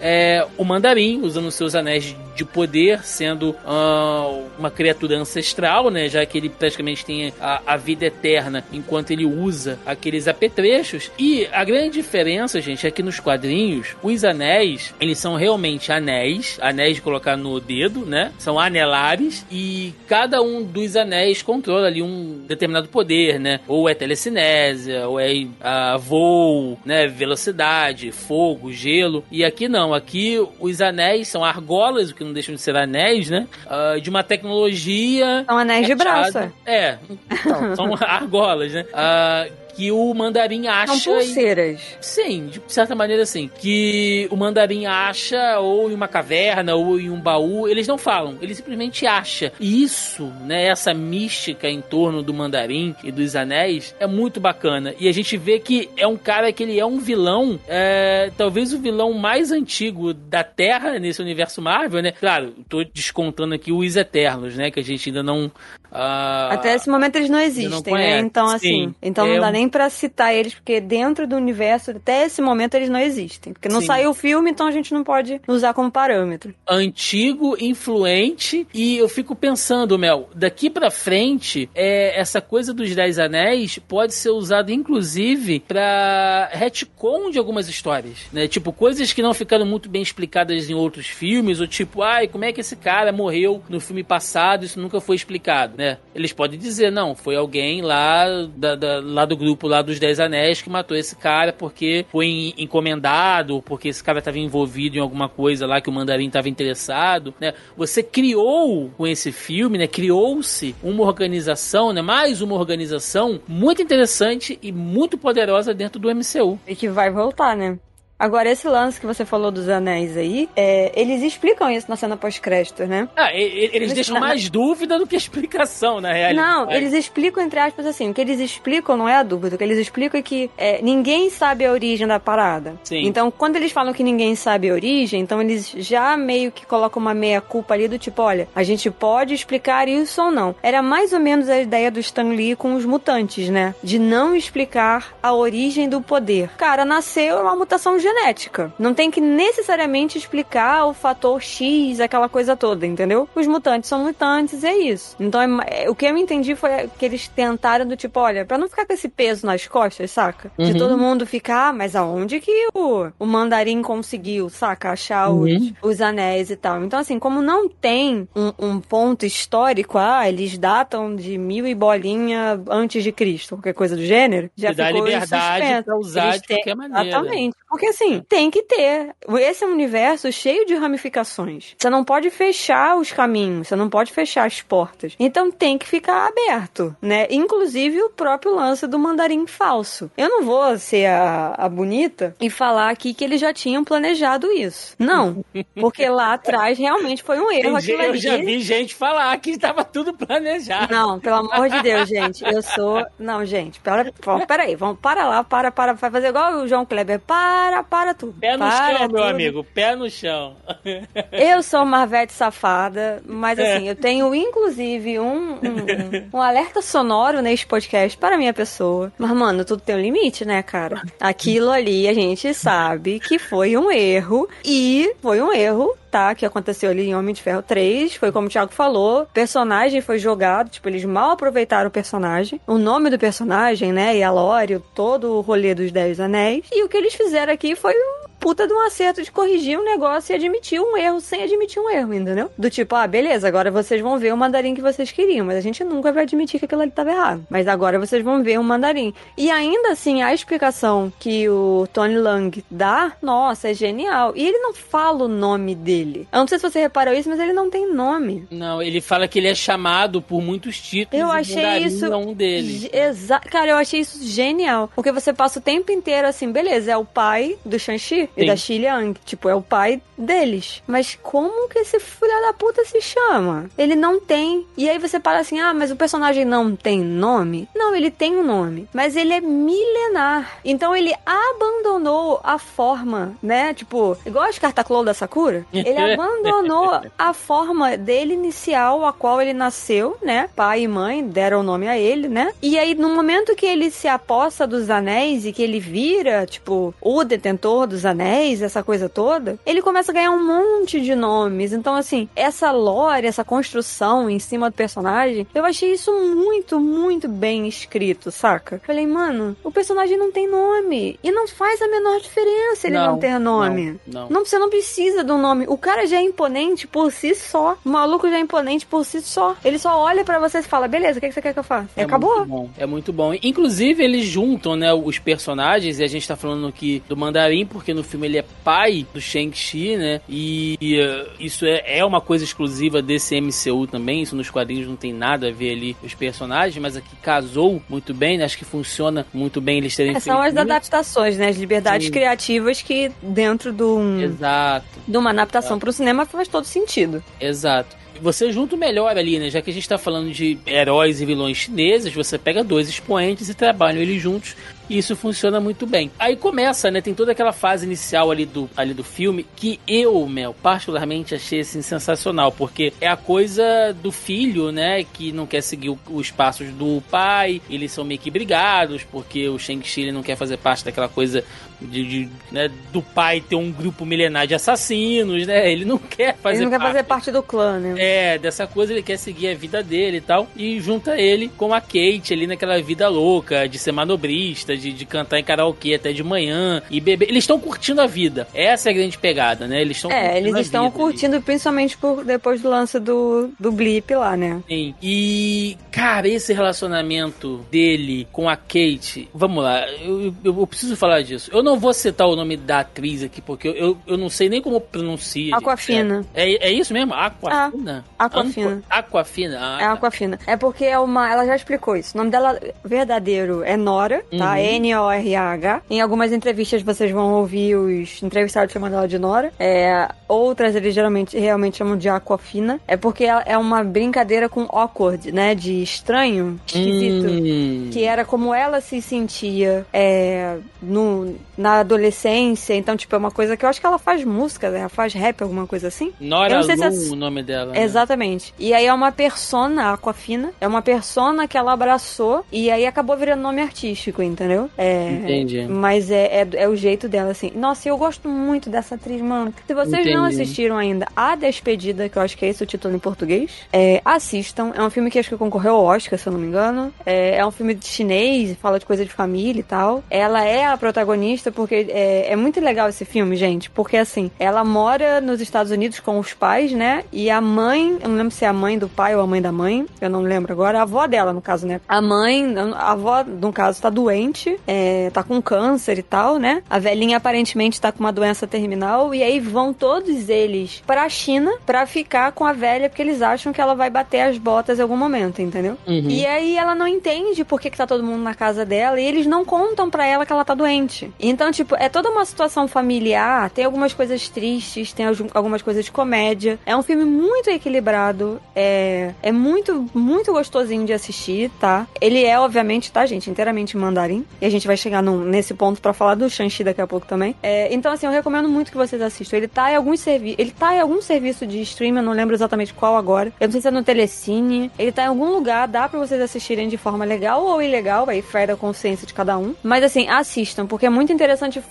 [0.00, 6.08] é, o Mandarim usando seus anéis de poder, sendo uh, uma criatura ancestral, né?
[6.08, 11.10] Já que ele praticamente tem a, a, vida eterna enquanto ele usa aqueles apetrechos.
[11.18, 16.58] E a grande diferença, gente, é que nos quadrinhos, os anéis, eles são realmente anéis,
[16.60, 18.32] anéis de colocar no dedo, né?
[18.38, 23.60] São anelares e cada um dos anéis controla ali um determinado poder, né?
[23.66, 27.06] Ou é telecinésia, ou é uh, voo, né?
[27.06, 29.24] Velocidade, fogo, gelo.
[29.30, 33.30] E aqui não, aqui os anéis são argolas, o que não deixam de ser anéis,
[33.30, 33.46] né?
[33.66, 35.44] Uh, de uma tecnologia.
[35.46, 36.38] São anéis de braço.
[36.64, 36.98] É,
[37.30, 38.82] então, são argolas, né?
[38.82, 40.94] Uh, que o mandarim acha.
[40.94, 41.80] São pulseiras.
[42.00, 42.04] E...
[42.04, 43.50] Sim, de certa maneira sim.
[43.60, 48.38] Que o mandarim acha ou em uma caverna ou em um baú, eles não falam,
[48.40, 49.52] ele simplesmente acha.
[49.60, 54.94] E isso, né, essa mística em torno do mandarim e dos anéis é muito bacana.
[54.98, 58.72] E a gente vê que é um cara que ele é um vilão, é, talvez
[58.72, 62.12] o vilão mais antigo da Terra nesse universo Marvel, né?
[62.12, 64.70] Claro, tô descontando aqui os Eternos, né?
[64.70, 65.50] Que a gente ainda não.
[65.92, 68.20] Uh, Até esse momento eles não existem, não né?
[68.20, 71.36] Então, assim, Sim, então é não dá nem nem para citar eles, porque dentro do
[71.36, 73.52] universo, até esse momento, eles não existem.
[73.52, 73.86] Porque não Sim.
[73.86, 76.54] saiu o filme, então a gente não pode usar como parâmetro.
[76.68, 83.18] Antigo, influente, e eu fico pensando, Mel, daqui para frente, é, essa coisa dos Dez
[83.18, 88.46] Anéis pode ser usada, inclusive, para retcon de algumas histórias, né?
[88.46, 92.44] Tipo, coisas que não ficaram muito bem explicadas em outros filmes, ou tipo, ai, como
[92.44, 95.98] é que esse cara morreu no filme passado, isso nunca foi explicado, né?
[96.14, 98.24] Eles podem dizer, não, foi alguém lá,
[98.56, 102.54] da, da lá do grupo lá dos Dez Anéis que matou esse cara porque foi
[102.56, 107.34] encomendado, porque esse cara estava envolvido em alguma coisa lá que o Mandarim estava interessado,
[107.40, 107.52] né?
[107.76, 109.86] Você criou com esse filme, né?
[109.86, 112.02] Criou-se uma organização, né?
[112.02, 116.58] Mais uma organização muito interessante e muito poderosa dentro do MCU.
[116.66, 117.78] E que vai voltar, né?
[118.18, 122.16] Agora, esse lance que você falou dos anéis aí, é, eles explicam isso na cena
[122.16, 123.08] pós-crédito, né?
[123.14, 124.20] Ah, eles, eles deixam na...
[124.20, 126.48] mais dúvida do que explicação, na realidade.
[126.48, 129.58] Não, eles explicam, entre aspas, assim, o que eles explicam não é a dúvida, o
[129.58, 132.76] que eles explicam é que é, ninguém sabe a origem da parada.
[132.84, 133.06] Sim.
[133.06, 137.02] Então, quando eles falam que ninguém sabe a origem, então eles já meio que colocam
[137.02, 140.54] uma meia-culpa ali do tipo, olha, a gente pode explicar isso ou não.
[140.62, 143.74] Era mais ou menos a ideia do Stan Lee com os mutantes, né?
[143.82, 146.48] De não explicar a origem do poder.
[146.56, 148.72] Cara, nasceu uma mutação genética.
[148.78, 153.28] Não tem que necessariamente explicar o fator X, aquela coisa toda, entendeu?
[153.34, 155.16] Os mutantes são mutantes e é isso.
[155.18, 158.58] Então, é, é, o que eu entendi foi que eles tentaram do tipo, olha, pra
[158.58, 160.50] não ficar com esse peso nas costas, saca?
[160.58, 160.66] Uhum.
[160.66, 164.90] De todo mundo ficar, ah, mas aonde que o, o mandarim conseguiu, saca?
[164.90, 165.42] Achar uhum.
[165.42, 166.82] os, os anéis e tal.
[166.84, 171.74] Então, assim, como não tem um, um ponto histórico, ah, eles datam de mil e
[171.74, 176.42] bolinha antes de Cristo, qualquer coisa do gênero, já ficou dá liberdade pra usar eles
[176.42, 177.08] de qualquer maneira.
[177.08, 177.56] Exatamente.
[177.68, 179.14] Porque assim, tem que ter.
[179.38, 181.74] Esse é um universo cheio de ramificações.
[181.76, 185.14] Você não pode fechar os caminhos, você não pode fechar as portas.
[185.18, 187.26] Então tem que ficar aberto, né?
[187.30, 190.10] Inclusive o próprio lance do mandarim falso.
[190.16, 194.50] Eu não vou ser a, a bonita e falar aqui que eles já tinham planejado
[194.52, 194.94] isso.
[194.98, 195.44] Não.
[195.74, 197.76] Porque lá atrás realmente foi um erro.
[197.76, 200.92] Aquilo eu já vi gente falar que estava tudo planejado.
[200.92, 202.44] Não, pelo amor de Deus, gente.
[202.44, 203.04] Eu sou.
[203.18, 204.12] Não, gente, pera,
[204.46, 207.20] pera aí, vamos para lá, para, para, vai fazer igual o João Kleber.
[207.20, 208.34] Para para, para tudo.
[208.38, 210.56] Pé no para chão, meu amigo, pé no chão.
[211.32, 213.90] Eu sou Marvete safada, mas assim, é.
[213.90, 219.12] eu tenho inclusive um, um, um, alerta sonoro neste podcast para minha pessoa.
[219.18, 221.02] Mas, mano, tudo tem um limite, né, cara?
[221.20, 226.46] Aquilo ali a gente sabe que foi um erro e foi um erro tá, que
[226.46, 230.70] aconteceu ali em Homem de Ferro 3, foi como o Thiago falou, personagem foi jogado,
[230.70, 235.34] tipo, eles mal aproveitaram o personagem, o nome do personagem, né, e a lore, todo
[235.34, 238.72] o rolê dos Dez Anéis, e o que eles fizeram aqui foi um puta de
[238.72, 242.48] um acerto de corrigir um negócio e admitir um erro sem admitir um erro, entendeu?
[242.56, 245.60] Do tipo, ah, beleza, agora vocês vão ver o mandarim que vocês queriam, mas a
[245.60, 247.44] gente nunca vai admitir que aquilo ali estava errado.
[247.50, 249.12] Mas agora vocês vão ver o mandarim.
[249.36, 254.32] E ainda assim, a explicação que o Tony Lang dá, nossa, é genial.
[254.36, 256.05] E ele não fala o nome dele.
[256.32, 258.46] Eu não sei se você reparou isso, mas ele não tem nome.
[258.50, 261.20] Não, ele fala que ele é chamado por muitos títulos.
[261.20, 262.06] Eu achei isso.
[262.16, 262.88] Um deles.
[262.92, 263.48] Exato.
[263.48, 264.90] Cara, eu achei isso genial.
[264.94, 268.56] Porque você passa o tempo inteiro assim, beleza, é o pai do Shang-Chi e da
[268.56, 269.18] Xi Liang.
[269.24, 270.82] Tipo, é o pai deles.
[270.86, 273.68] Mas como que esse filho da puta se chama?
[273.76, 274.66] Ele não tem.
[274.76, 277.68] E aí você fala assim: ah, mas o personagem não tem nome?
[277.74, 278.88] Não, ele tem um nome.
[278.92, 280.58] Mas ele é milenar.
[280.64, 283.74] Então ele abandonou a forma, né?
[283.74, 285.66] Tipo, igual as Cartaclou da Sakura.
[285.72, 290.48] Ele Ele abandonou a forma dele inicial, a qual ele nasceu, né?
[290.54, 292.52] Pai e mãe deram o nome a ele, né?
[292.62, 296.94] E aí, no momento que ele se aposta dos anéis e que ele vira, tipo,
[297.00, 301.72] o detentor dos anéis, essa coisa toda, ele começa a ganhar um monte de nomes.
[301.72, 307.28] Então, assim, essa lore, essa construção em cima do personagem, eu achei isso muito, muito
[307.28, 308.80] bem escrito, saca?
[308.84, 311.18] Falei, mano, o personagem não tem nome.
[311.22, 314.00] E não faz a menor diferença ele não, não ter nome.
[314.06, 314.30] Não, não.
[314.30, 315.66] não, Você não precisa de um nome.
[315.68, 317.76] O cara já é imponente por si só.
[317.84, 319.56] O maluco já é imponente por si só.
[319.64, 321.64] Ele só olha para você e fala, beleza, o que, que você quer que eu
[321.64, 321.88] faça?
[321.96, 322.36] É acabou.
[322.38, 322.70] Muito bom.
[322.78, 323.34] É muito bom.
[323.42, 327.92] Inclusive, eles juntam, né, os personagens, e a gente tá falando aqui do Mandarim, porque
[327.92, 330.20] no filme ele é pai do Shang-Chi, né?
[330.28, 334.22] E uh, isso é, é uma coisa exclusiva desse MCU também.
[334.22, 338.14] Isso nos quadrinhos não tem nada a ver ali os personagens, mas aqui casou muito
[338.14, 338.44] bem, né?
[338.44, 341.48] Acho que funciona muito bem eles terem é, São as adaptações, né?
[341.48, 342.12] As liberdades Sim.
[342.12, 344.20] criativas que dentro de um...
[344.20, 344.86] Exato.
[345.06, 347.22] De uma adaptação para o cinema faz todo sentido.
[347.40, 349.50] Exato você junta melhor ali, né?
[349.50, 353.48] Já que a gente tá falando de heróis e vilões chineses, você pega dois expoentes
[353.48, 354.56] e trabalham eles juntos
[354.88, 356.10] e isso funciona muito bem.
[356.18, 357.00] Aí começa, né?
[357.00, 361.60] Tem toda aquela fase inicial ali do, ali do filme que eu, Mel, particularmente achei
[361.60, 365.04] assim sensacional, porque é a coisa do filho, né?
[365.04, 369.58] Que não quer seguir os passos do pai, eles são meio que brigados, porque o
[369.58, 371.44] Shang-Chi não quer fazer parte daquela coisa
[371.80, 375.70] de, de né, do pai ter um grupo milenar de assassinos, né?
[375.70, 377.94] Ele não quer fazer Ele não quer parte, fazer parte do clã, né?
[377.98, 380.48] É, dessa coisa ele quer seguir a vida dele e tal.
[380.56, 385.04] E junta ele com a Kate ali naquela vida louca de ser manobrista, de, de
[385.04, 387.28] cantar em karaokê até de manhã e beber.
[387.28, 388.48] Eles estão curtindo a vida.
[388.54, 389.80] Essa é a grande pegada, né?
[389.80, 391.44] Eles estão É, eles estão curtindo, ali.
[391.44, 394.62] principalmente por, depois do lance do, do blip lá, né?
[394.68, 394.94] Sim.
[395.02, 399.28] E, cara, esse relacionamento dele com a Kate.
[399.34, 401.50] Vamos lá, eu, eu, eu preciso falar disso.
[401.52, 404.48] Eu não vou citar o nome da atriz aqui, porque eu, eu, eu não sei
[404.48, 405.56] nem como pronuncia.
[405.56, 406.24] Aquafina.
[406.32, 407.12] É, é, isso mesmo?
[407.12, 408.04] Aquafina?
[408.16, 408.82] Ah, Aquafina.
[408.88, 409.58] Aquafina.
[409.60, 409.92] Ah, é tá.
[409.92, 410.38] Aquafina.
[410.46, 411.30] É porque é uma.
[411.30, 412.14] Ela já explicou isso.
[412.14, 414.52] O nome dela verdadeiro é Nora, tá?
[414.52, 414.56] Uhum.
[414.56, 415.82] N-O-R-A-H.
[415.90, 419.52] Em algumas entrevistas vocês vão ouvir os entrevistados chamando ela de Nora.
[419.58, 422.80] É, outras eles geralmente realmente chamam de Aquafina.
[422.86, 425.54] É porque é uma brincadeira com awkward, né?
[425.54, 427.28] De estranho, esquisito.
[427.28, 427.90] Hum.
[427.92, 432.74] Que era como ela se sentia é, no, na adolescência.
[432.74, 434.80] Então, tipo, é uma coisa que eu acho que ela faz música, né?
[434.80, 436.12] Ela faz rap, alguma coisa assim.
[436.20, 436.88] Nora Lu, é...
[437.12, 437.72] o nome dela.
[437.72, 437.82] Né?
[437.82, 438.54] Exatamente.
[438.58, 440.52] E aí é uma persona, Aquafina.
[440.60, 444.70] É uma persona que ela abraçou e aí acabou virando nome artístico, entendeu?
[444.76, 445.66] É, Entendi.
[445.66, 447.52] Mas é, é, é, o jeito dela, assim.
[447.54, 449.52] Nossa, eu gosto muito dessa atriz, mano.
[449.66, 450.14] Se vocês Entendi.
[450.14, 453.50] não assistiram ainda A Despedida, que eu acho que é esse o título em português,
[453.72, 454.72] é, assistam.
[454.74, 456.92] É um filme que acho que concorreu ao Oscar, se eu não me engano.
[457.04, 460.02] É, é um filme chinês, fala de coisa de família e tal.
[460.10, 463.70] Ela é a protagonista porque é, é muito legal esse filme, gente.
[463.70, 467.04] Porque, assim, ela mora nos Estados Unidos com os pais, né?
[467.12, 469.40] E a mãe, eu não lembro se é a mãe do pai ou a mãe
[469.40, 470.78] da mãe, eu não lembro agora.
[470.78, 471.80] A avó dela, no caso, né?
[471.88, 476.62] A mãe, a avó, no caso, tá doente, é, tá com câncer e tal, né?
[476.68, 481.52] A velhinha aparentemente tá com uma doença terminal e aí vão todos eles pra China
[481.64, 484.82] pra ficar com a velha porque eles acham que ela vai bater as botas em
[484.82, 485.76] algum momento, entendeu?
[485.86, 486.08] Uhum.
[486.08, 489.04] E aí ela não entende por que, que tá todo mundo na casa dela e
[489.04, 491.10] eles não contam pra ela que ela tá doente.
[491.36, 495.92] Então, tipo, é toda uma situação familiar, tem algumas coisas tristes, tem algumas coisas de
[495.92, 496.58] comédia.
[496.64, 501.86] É um filme muito equilibrado, é, é muito, muito gostosinho de assistir, tá?
[502.00, 504.24] Ele é, obviamente, tá, gente, inteiramente mandarim.
[504.40, 507.06] E a gente vai chegar num, nesse ponto para falar do Shang-Chi daqui a pouco
[507.06, 507.36] também.
[507.42, 509.36] É, então, assim, eu recomendo muito que vocês assistam.
[509.36, 510.38] Ele tá em alguns serviços.
[510.38, 513.30] Ele tá em algum serviço de streaming, eu não lembro exatamente qual agora.
[513.38, 514.70] Eu não sei se é no Telecine.
[514.78, 518.22] Ele tá em algum lugar, dá para vocês assistirem de forma legal ou ilegal, aí
[518.22, 519.54] fé da consciência de cada um.
[519.62, 521.25] Mas assim, assistam, porque é muito interessante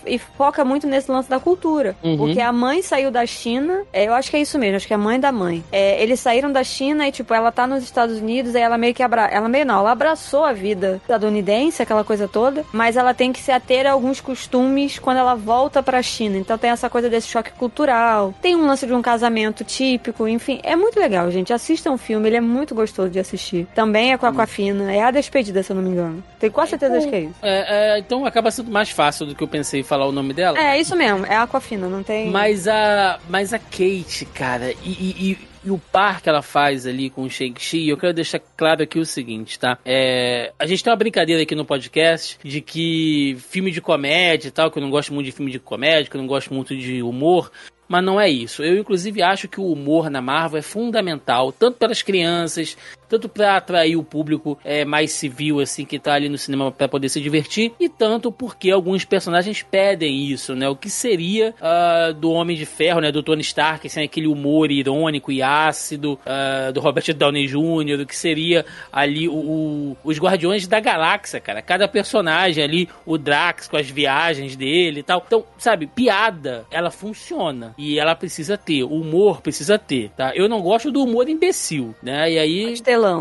[0.05, 1.95] e foca muito nesse lance da cultura.
[2.03, 2.17] Uhum.
[2.17, 4.93] Porque a mãe saiu da China, é, eu acho que é isso mesmo, acho que
[4.93, 5.63] é a mãe da mãe.
[5.71, 8.93] É, eles saíram da China e, tipo, ela tá nos Estados Unidos, aí ela meio
[8.93, 9.25] que abra...
[9.25, 13.39] Ela meio não, ela abraçou a vida estadunidense, aquela coisa toda, mas ela tem que
[13.39, 16.37] se ater a alguns costumes quando ela volta pra China.
[16.37, 18.33] Então tem essa coisa desse choque cultural.
[18.41, 21.53] Tem um lance de um casamento típico, enfim, é muito legal, gente.
[21.53, 23.67] Assistam o filme, ele é muito gostoso de assistir.
[23.73, 26.23] Também é com a Aquafina, é a despedida, se eu não me engano.
[26.39, 27.35] Tenho quase certeza então, que é isso.
[27.41, 30.33] É, é, então acaba sendo mais fácil do que eu pensei em falar o nome
[30.33, 30.59] dela.
[30.59, 32.29] É, isso mesmo, é Aquafina, não tem.
[32.29, 33.19] Mas a.
[33.29, 37.29] Mas a Kate, cara, e, e, e o par que ela faz ali com o
[37.29, 39.77] Shang-Chi, eu quero deixar claro aqui o seguinte, tá?
[39.83, 44.51] É, a gente tem uma brincadeira aqui no podcast de que filme de comédia e
[44.51, 46.75] tal, que eu não gosto muito de filme de comédia, que eu não gosto muito
[46.75, 47.51] de humor,
[47.87, 48.63] mas não é isso.
[48.63, 52.77] Eu, inclusive, acho que o humor na Marvel é fundamental, tanto pelas crianças,
[53.07, 56.87] tanto para atrair o público é, mais civil, assim, que tá ali no cinema para
[56.87, 60.67] poder se divertir, e tanto porque alguns personagens pedem isso, né?
[60.69, 63.11] O que seria uh, do Homem de Ferro, né?
[63.11, 68.05] Do Tony Stark, assim, aquele humor irônico e ácido, uh, do Robert Downey Jr., o
[68.05, 71.61] que seria ali o, o, os Guardiões da Galáxia, cara.
[71.61, 75.23] Cada personagem ali, o Drax com as viagens dele e tal.
[75.25, 77.73] Então, sabe, piada, ela funciona.
[77.77, 80.31] E ela precisa ter, o humor precisa ter, tá?
[80.35, 82.31] Eu não gosto do humor imbecil, né?
[82.31, 82.73] E aí.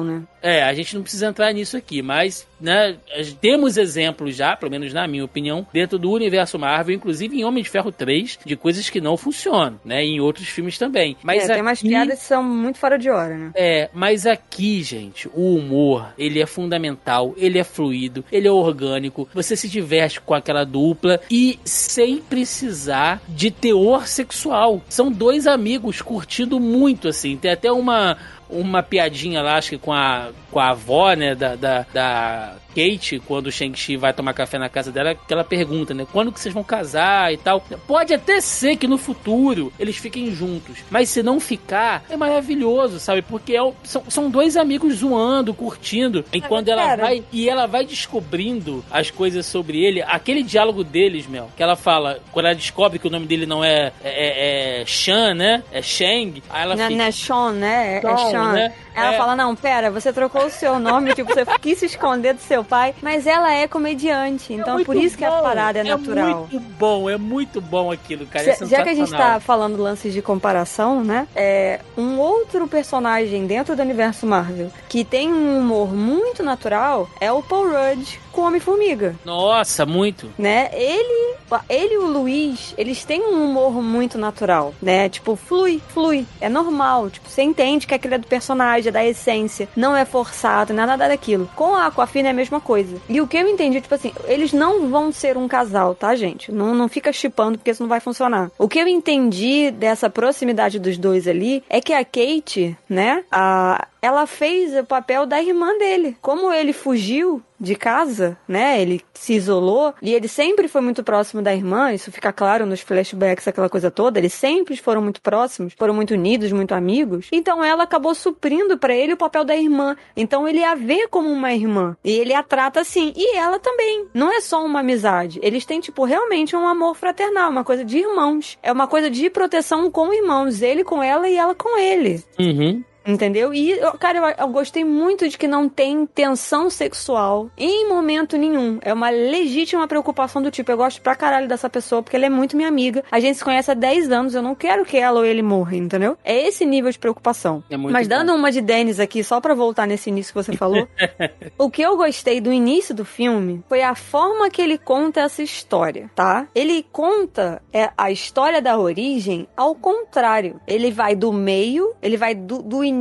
[0.04, 0.22] Né?
[0.42, 2.96] É, a gente não precisa entrar nisso aqui, mas né,
[3.40, 7.62] temos exemplos já, pelo menos na minha opinião, dentro do universo Marvel, inclusive em Homem
[7.62, 10.04] de Ferro 3, de coisas que não funcionam, né?
[10.04, 11.16] Em outros filmes também.
[11.22, 13.52] Mas é, aqui, tem umas piadas que são muito fora de hora, né?
[13.54, 19.28] É, mas aqui, gente, o humor, ele é fundamental, ele é fluido, ele é orgânico,
[19.32, 24.82] você se diverte com aquela dupla e sem precisar de teor sexual.
[24.88, 27.36] São dois amigos curtindo muito, assim.
[27.36, 28.16] Tem até uma
[28.54, 33.20] uma piadinha lá, acho que com a, com a avó, né, da, da, da Kate,
[33.26, 36.06] quando o Shang-Chi vai tomar café na casa dela, que ela pergunta, né?
[36.12, 37.60] Quando que vocês vão casar e tal.
[37.88, 43.00] Pode até ser que no futuro eles fiquem juntos, mas se não ficar, é maravilhoso,
[43.00, 43.20] sabe?
[43.20, 47.84] Porque é, são, são dois amigos zoando, curtindo, e quando ela vai e ela vai
[47.84, 53.00] descobrindo as coisas sobre ele, aquele diálogo deles, meu, que ela fala, quando ela descobre
[53.00, 55.64] que o nome dele não é é, é, é Shan, né?
[55.72, 56.96] É Shang, aí ela não, fica...
[56.96, 57.96] não é Sean, né?
[57.96, 58.52] É Sean.
[58.52, 58.72] Né?
[58.94, 59.16] Ela é.
[59.16, 62.64] fala, não, pera, você trocou o seu nome, tipo, você quis se esconder do seu
[62.64, 65.84] pai, mas ela é comediante, então é por isso que bom, a parada é, é
[65.84, 66.28] natural.
[66.28, 68.50] É muito bom, é muito bom aquilo, cara.
[68.50, 71.26] É já que a gente tá falando lances de comparação, né?
[71.34, 77.30] É, um outro personagem dentro do universo Marvel que tem um humor muito natural é
[77.32, 79.14] o Paul Rudd com Homem-Formiga.
[79.24, 80.30] Nossa, muito.
[80.38, 80.70] Né?
[80.72, 81.33] Ele,
[81.68, 85.08] ele e o Luiz, eles têm um humor muito natural, né?
[85.08, 86.26] Tipo, flui, flui.
[86.40, 87.10] É normal.
[87.10, 89.68] Tipo, você entende que aquilo é do personagem, é da essência.
[89.76, 91.48] Não é forçado, é nada daquilo.
[91.54, 92.96] Com a Aquafina é a mesma coisa.
[93.08, 96.50] E o que eu entendi, tipo assim, eles não vão ser um casal, tá, gente?
[96.50, 98.50] Não, não fica chipando porque isso não vai funcionar.
[98.58, 103.24] O que eu entendi dessa proximidade dos dois ali é que a Kate, né?
[103.30, 106.16] A, ela fez o papel da irmã dele.
[106.20, 108.80] Como ele fugiu de casa, né?
[108.80, 112.80] Ele se isolou e ele sempre foi muito próximo da irmã, isso fica claro nos
[112.80, 114.18] flashbacks, aquela coisa toda.
[114.18, 117.28] Eles sempre foram muito próximos, foram muito unidos, muito amigos.
[117.32, 119.96] Então ela acabou suprindo para ele o papel da irmã.
[120.16, 123.12] Então ele a vê como uma irmã e ele a trata assim.
[123.16, 124.06] E ela também.
[124.12, 125.40] Não é só uma amizade.
[125.42, 128.58] Eles têm, tipo, realmente um amor fraternal, uma coisa de irmãos.
[128.62, 130.62] É uma coisa de proteção com irmãos.
[130.62, 132.22] Ele com ela e ela com ele.
[132.38, 132.84] Uhum.
[133.06, 133.52] Entendeu?
[133.52, 138.78] E, cara, eu, eu, gostei muito de que não tem tensão sexual em momento nenhum.
[138.80, 142.30] É uma legítima preocupação do tipo, eu gosto pra caralho dessa pessoa porque ela é
[142.30, 143.04] muito minha amiga.
[143.10, 145.76] A gente se conhece há 10 anos, eu não quero que ela ou ele morra,
[145.76, 146.16] entendeu?
[146.24, 147.62] É esse nível de preocupação.
[147.68, 148.38] É Mas dando bom.
[148.38, 150.88] uma de Dennis aqui, só pra voltar nesse início que você falou,
[151.58, 155.42] o que eu gostei do início do filme foi a forma que ele conta essa
[155.42, 156.46] história, tá?
[156.54, 160.58] Ele conta é, a história da origem ao contrário.
[160.66, 162.93] Ele vai do meio, ele vai do, do início